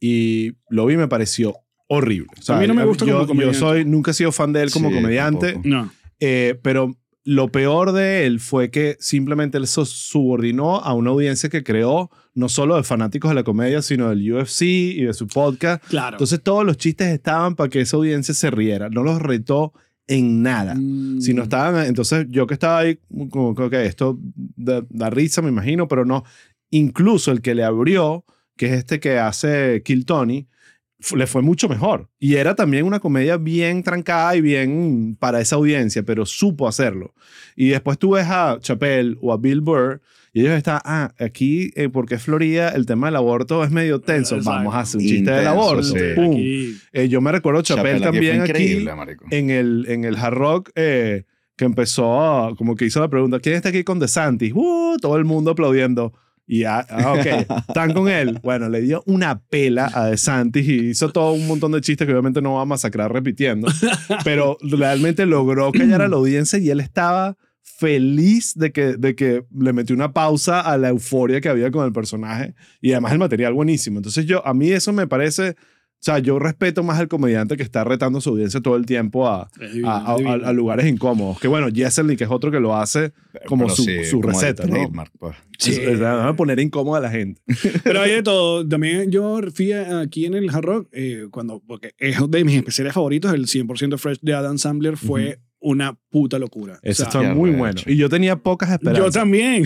[0.00, 1.56] y lo vi y me pareció
[1.88, 2.28] horrible.
[2.38, 3.58] O sea, A mí no me gusta yo, como yo comediante.
[3.58, 5.68] soy, nunca he sido fan de él como Sí, comediante, tampoco.
[5.68, 5.92] No.
[6.20, 11.64] eh, pero lo peor de él fue que simplemente él subordinó a una audiencia que
[11.64, 15.82] creó no solo de fanáticos de la comedia, sino del UFC y de su podcast.
[15.88, 16.16] Claro.
[16.16, 18.90] Entonces todos los chistes estaban para que esa audiencia se riera.
[18.90, 19.72] No los retó
[20.06, 20.74] en nada.
[20.74, 21.20] Mm.
[21.20, 22.98] Si no estaban, entonces yo que estaba ahí,
[23.30, 24.18] como que esto
[24.56, 26.24] da, da risa, me imagino, pero no.
[26.70, 28.24] Incluso el que le abrió,
[28.56, 30.48] que es este que hace Kill Tony,
[31.16, 32.08] le fue mucho mejor.
[32.18, 37.14] Y era también una comedia bien trancada y bien para esa audiencia, pero supo hacerlo.
[37.56, 40.00] Y después tú ves a Chappelle o a Bill Burr
[40.32, 44.00] y ellos están, ah, aquí, eh, porque es Florida, el tema del aborto es medio
[44.00, 44.34] tenso.
[44.34, 44.58] Exacto.
[44.58, 45.82] Vamos a hacer un chiste del aborto.
[45.84, 45.98] sí.
[46.16, 46.36] Pum.
[46.92, 49.26] Eh, yo me recuerdo Chappelle, también aquí marico.
[49.30, 51.22] en el, en el Hard Rock eh,
[51.56, 54.52] que empezó, como que hizo la pregunta, ¿quién está aquí con DeSantis?
[54.54, 54.96] ¡Uh!
[55.00, 56.12] todo el mundo aplaudiendo.
[56.46, 58.38] Y ah, ah, ok, están con él.
[58.42, 62.12] Bueno, le dio una pela a DeSantis y hizo todo un montón de chistes que
[62.12, 63.68] obviamente no va a masacrar repitiendo.
[64.24, 69.44] Pero realmente logró callar a la audiencia y él estaba feliz de que, de que
[69.58, 73.18] le metió una pausa a la euforia que había con el personaje y además el
[73.18, 73.98] material buenísimo.
[73.98, 75.56] Entonces yo, a mí eso me parece,
[76.00, 78.84] o sea, yo respeto más al comediante que está retando a su audiencia todo el
[78.84, 81.40] tiempo a, Es divino, a, a- es a lugares incómodos.
[81.40, 83.12] Que bueno, Jesselny, que es otro que lo hace
[83.46, 84.74] como Pero su, sí, su como receta, ¿no?
[84.74, 85.36] trademark, pues.
[85.58, 85.70] Sí.
[85.70, 87.40] Es- es- a poner incómoda a la gente.
[87.84, 88.68] Pero hay de todo.
[88.68, 92.92] También yo fui aquí en el Hard Rock, eh, cuando, porque es de mis especiales
[92.92, 96.78] favoritos, el 100% Fresh de Adam Sandler fue una puta locura.
[96.82, 97.80] Eso O sea, está muy bueno.
[97.86, 99.14] Y yo tenía pocas yo esperanzas.
[99.14, 99.64] también.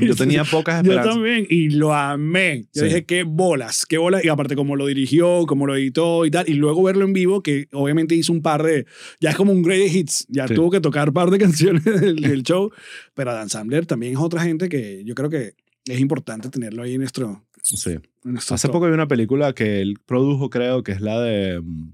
[0.00, 1.14] Yo tenía pocas Yo esperanzas.
[1.14, 2.62] también, y lo amé.
[2.74, 2.84] Yo Sí.
[2.86, 4.24] dije, qué bolas, qué bolas.
[4.24, 6.48] Y aparte, como lo dirigió, como lo editó y tal.
[6.48, 8.86] Y luego verlo en vivo, que obviamente hizo un par de.
[9.20, 10.26] Ya es como un great hits.
[10.28, 10.54] Ya Sí.
[10.54, 12.70] tuvo que tocar un par de canciones del, del show.
[13.14, 15.52] Pero Dan Sandler también es otra gente que yo creo que
[15.86, 17.46] es importante tenerlo ahí en nuestro.
[17.62, 17.90] Sí.
[17.92, 18.00] en
[18.32, 18.74] nuestro Hace top.
[18.74, 21.92] poco vi una película que él produjo, creo, que es la de mm,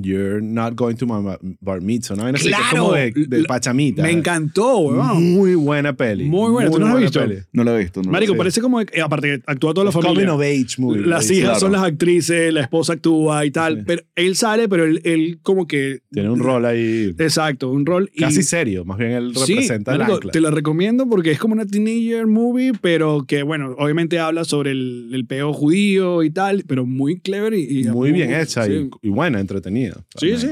[0.00, 2.16] You're Not Going to My Bar Mitzvah.
[2.16, 2.24] ¿no?
[2.32, 2.64] Que es ¡Claro!
[2.78, 4.02] como de, de La- Pachamita.
[4.02, 5.32] Me encantó, weón.
[5.34, 6.24] Muy buena peli.
[6.24, 6.70] Muy buena.
[6.70, 7.20] ¿Tú no la has visto?
[7.20, 7.36] peli.
[7.52, 8.02] No lo he visto.
[8.02, 8.80] No Marico, parece como.
[8.80, 10.34] eh, aparte, que actúa toda la Es Coming familia.
[10.34, 11.02] of Age movie.
[11.06, 11.60] Las Sí, hijas claro.
[11.60, 13.78] son las actrices, la esposa actúa y tal.
[13.78, 13.82] Sí.
[13.86, 16.00] Pero él sale, pero él, él como que.
[16.12, 18.10] Tiene un rol ahí Exacto, un rol.
[18.14, 18.84] y- casi serio.
[18.84, 20.32] Más bien él Sí, representa el marico, ancla.
[20.32, 24.70] te la recomiendo porque es como una teenager movie, pero que, bueno, obviamente habla sobre
[24.72, 27.80] el, el peo judío y tal, pero muy clever y...
[27.80, 28.88] y Muy bien hecha sí.
[29.02, 29.85] y, y buena, entretenida.
[30.18, 30.48] Sí, sí.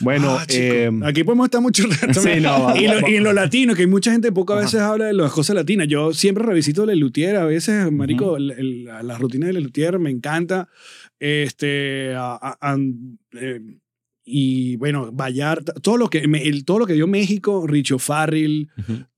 [0.00, 2.20] Bueno, Ah, eh, aquí podemos estar mucho rato.
[2.22, 4.80] Sí, no, vamos, y, lo- y en lo latino, que mucha gente poco a veces
[4.80, 5.88] habla de las cosas latinas.
[5.88, 9.98] Yo siempre revisito la Lutier, a veces, marico, el- el- la, la rutina de Lutier
[9.98, 10.68] me encanta.
[11.18, 12.56] Este, a-
[13.40, 13.60] eh,
[14.30, 18.68] y bueno, Vallarta, todo lo que, el- todo lo que dio México, Richo Farrell,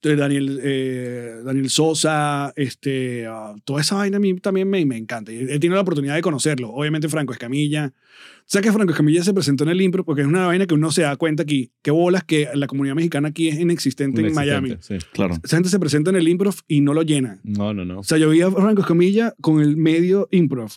[0.03, 4.97] eh, Daniel, eh, Daniel Sosa, este, ah, toda esa vaina a mí también me, me
[4.97, 5.33] encanta.
[5.33, 6.71] He tenido la oportunidad de conocerlo.
[6.71, 7.93] Obviamente Franco Escamilla.
[8.41, 10.75] O sea que Franco Escamilla se presentó en el Impro porque es una vaina que
[10.75, 11.71] uno se da cuenta aquí.
[11.83, 14.77] Qué bolas que la comunidad mexicana aquí es inexistente en Miami.
[14.81, 14.97] sí.
[15.13, 15.35] Claro.
[15.43, 17.39] Esa gente se presenta en el Improv y no lo llena.
[17.45, 18.01] No, no, no.
[18.01, 20.73] O sea, yo vi a Franco Escamilla con el medio Improv.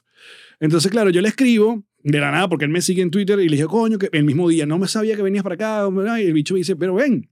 [0.59, 3.45] Entonces, claro, yo le escribo de la nada porque él me sigue en Twitter y
[3.49, 5.89] le dije, coño, que el mismo día no me sabía que venías para acá.
[6.21, 7.29] Y el bicho me dice, pero ven.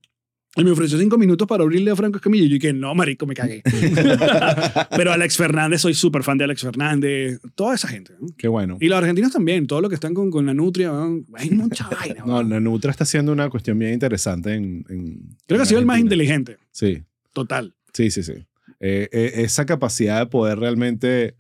[0.58, 2.44] Y me ofreció cinco minutos para abrirle a Franco Escamilla.
[2.44, 3.62] Y yo dije, no, marico, me cagué.
[4.98, 7.40] pero Alex Fernández, soy súper fan de Alex Fernández.
[7.56, 8.14] Toda esa gente.
[8.20, 8.28] ¿no?
[8.38, 8.78] Qué bueno.
[8.82, 9.66] Y los argentinos también.
[9.68, 10.90] Todo lo que están con, con la nutria.
[10.90, 11.24] ¿no?
[11.36, 12.24] Hay mucha vaina.
[12.26, 12.50] No, ¿no?
[12.50, 14.86] la Nutra está haciendo una cuestión bien interesante en.
[14.90, 16.58] en- Creo que ha sido el más inteligente.
[16.72, 17.02] Sí,
[17.34, 17.74] Total.
[17.94, 18.34] sí, sí, sí.
[18.82, 21.36] Eh, eh, esa capacidad de poder realmente.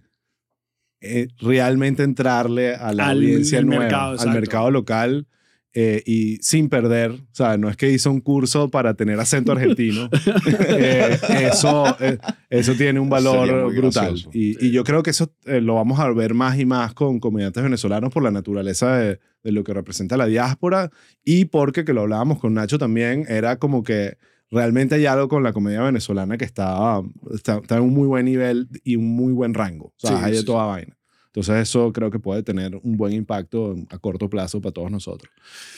[1.01, 5.27] Eh, realmente entrarle a la Al- audiencia al nueva, mercado, al mercado local
[5.73, 9.53] eh, y sin perder, o sea, no es que hizo un curso para tener acento
[9.53, 10.09] argentino,
[10.67, 11.17] eh,
[11.51, 12.17] eso, eh,
[12.49, 14.15] eso tiene un valor brutal.
[14.33, 17.19] Y, y yo creo que eso eh, lo vamos a ver más y más con
[17.21, 20.91] comediantes venezolanos por la naturaleza de, de lo que representa la diáspora
[21.23, 24.17] y porque, que lo hablábamos con Nacho también, era como que
[24.51, 27.01] realmente hay algo con la comedia venezolana que está,
[27.33, 29.85] está, está en un muy buen nivel y un muy buen rango.
[29.87, 30.97] O sea, Sí, hay de sí, toda vaina.
[31.33, 35.31] Entonces eso creo que puede tener un buen impacto a corto plazo para todos nosotros.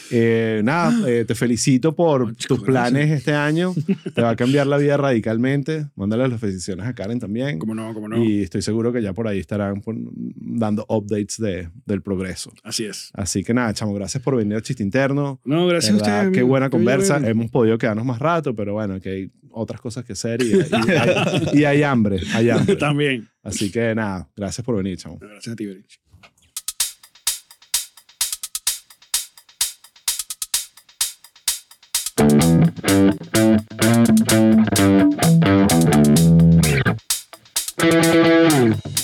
[0.09, 3.73] Eh, nada, eh, te felicito por tus planes este año.
[4.15, 5.87] Te va a cambiar la vida radicalmente.
[5.95, 7.59] Mándale las felicitaciones a Karen también.
[7.59, 7.93] ¿Cómo no?
[7.93, 8.23] ¿Cómo no?
[8.23, 12.51] Y estoy seguro que ya por ahí estarán pon- dando updates de, del progreso.
[12.63, 13.11] Así es.
[13.13, 15.39] Así que nada, chamo, gracias por venir a Chiste Interno.
[15.45, 16.17] No, gracias a ¿Verdad?
[16.25, 16.37] ustedes.
[16.37, 17.17] Qué buena conversa.
[17.23, 20.51] Hemos podido quedarnos más rato, pero bueno, que hay otras cosas que hacer y,
[20.87, 22.19] y hay, y hay hambre.
[22.33, 22.75] Hay hambre.
[22.75, 23.27] También.
[23.43, 25.17] Así que nada, gracias por venir, chamo.
[25.19, 25.99] Gracias a ti, Berich.
[37.75, 39.02] Thank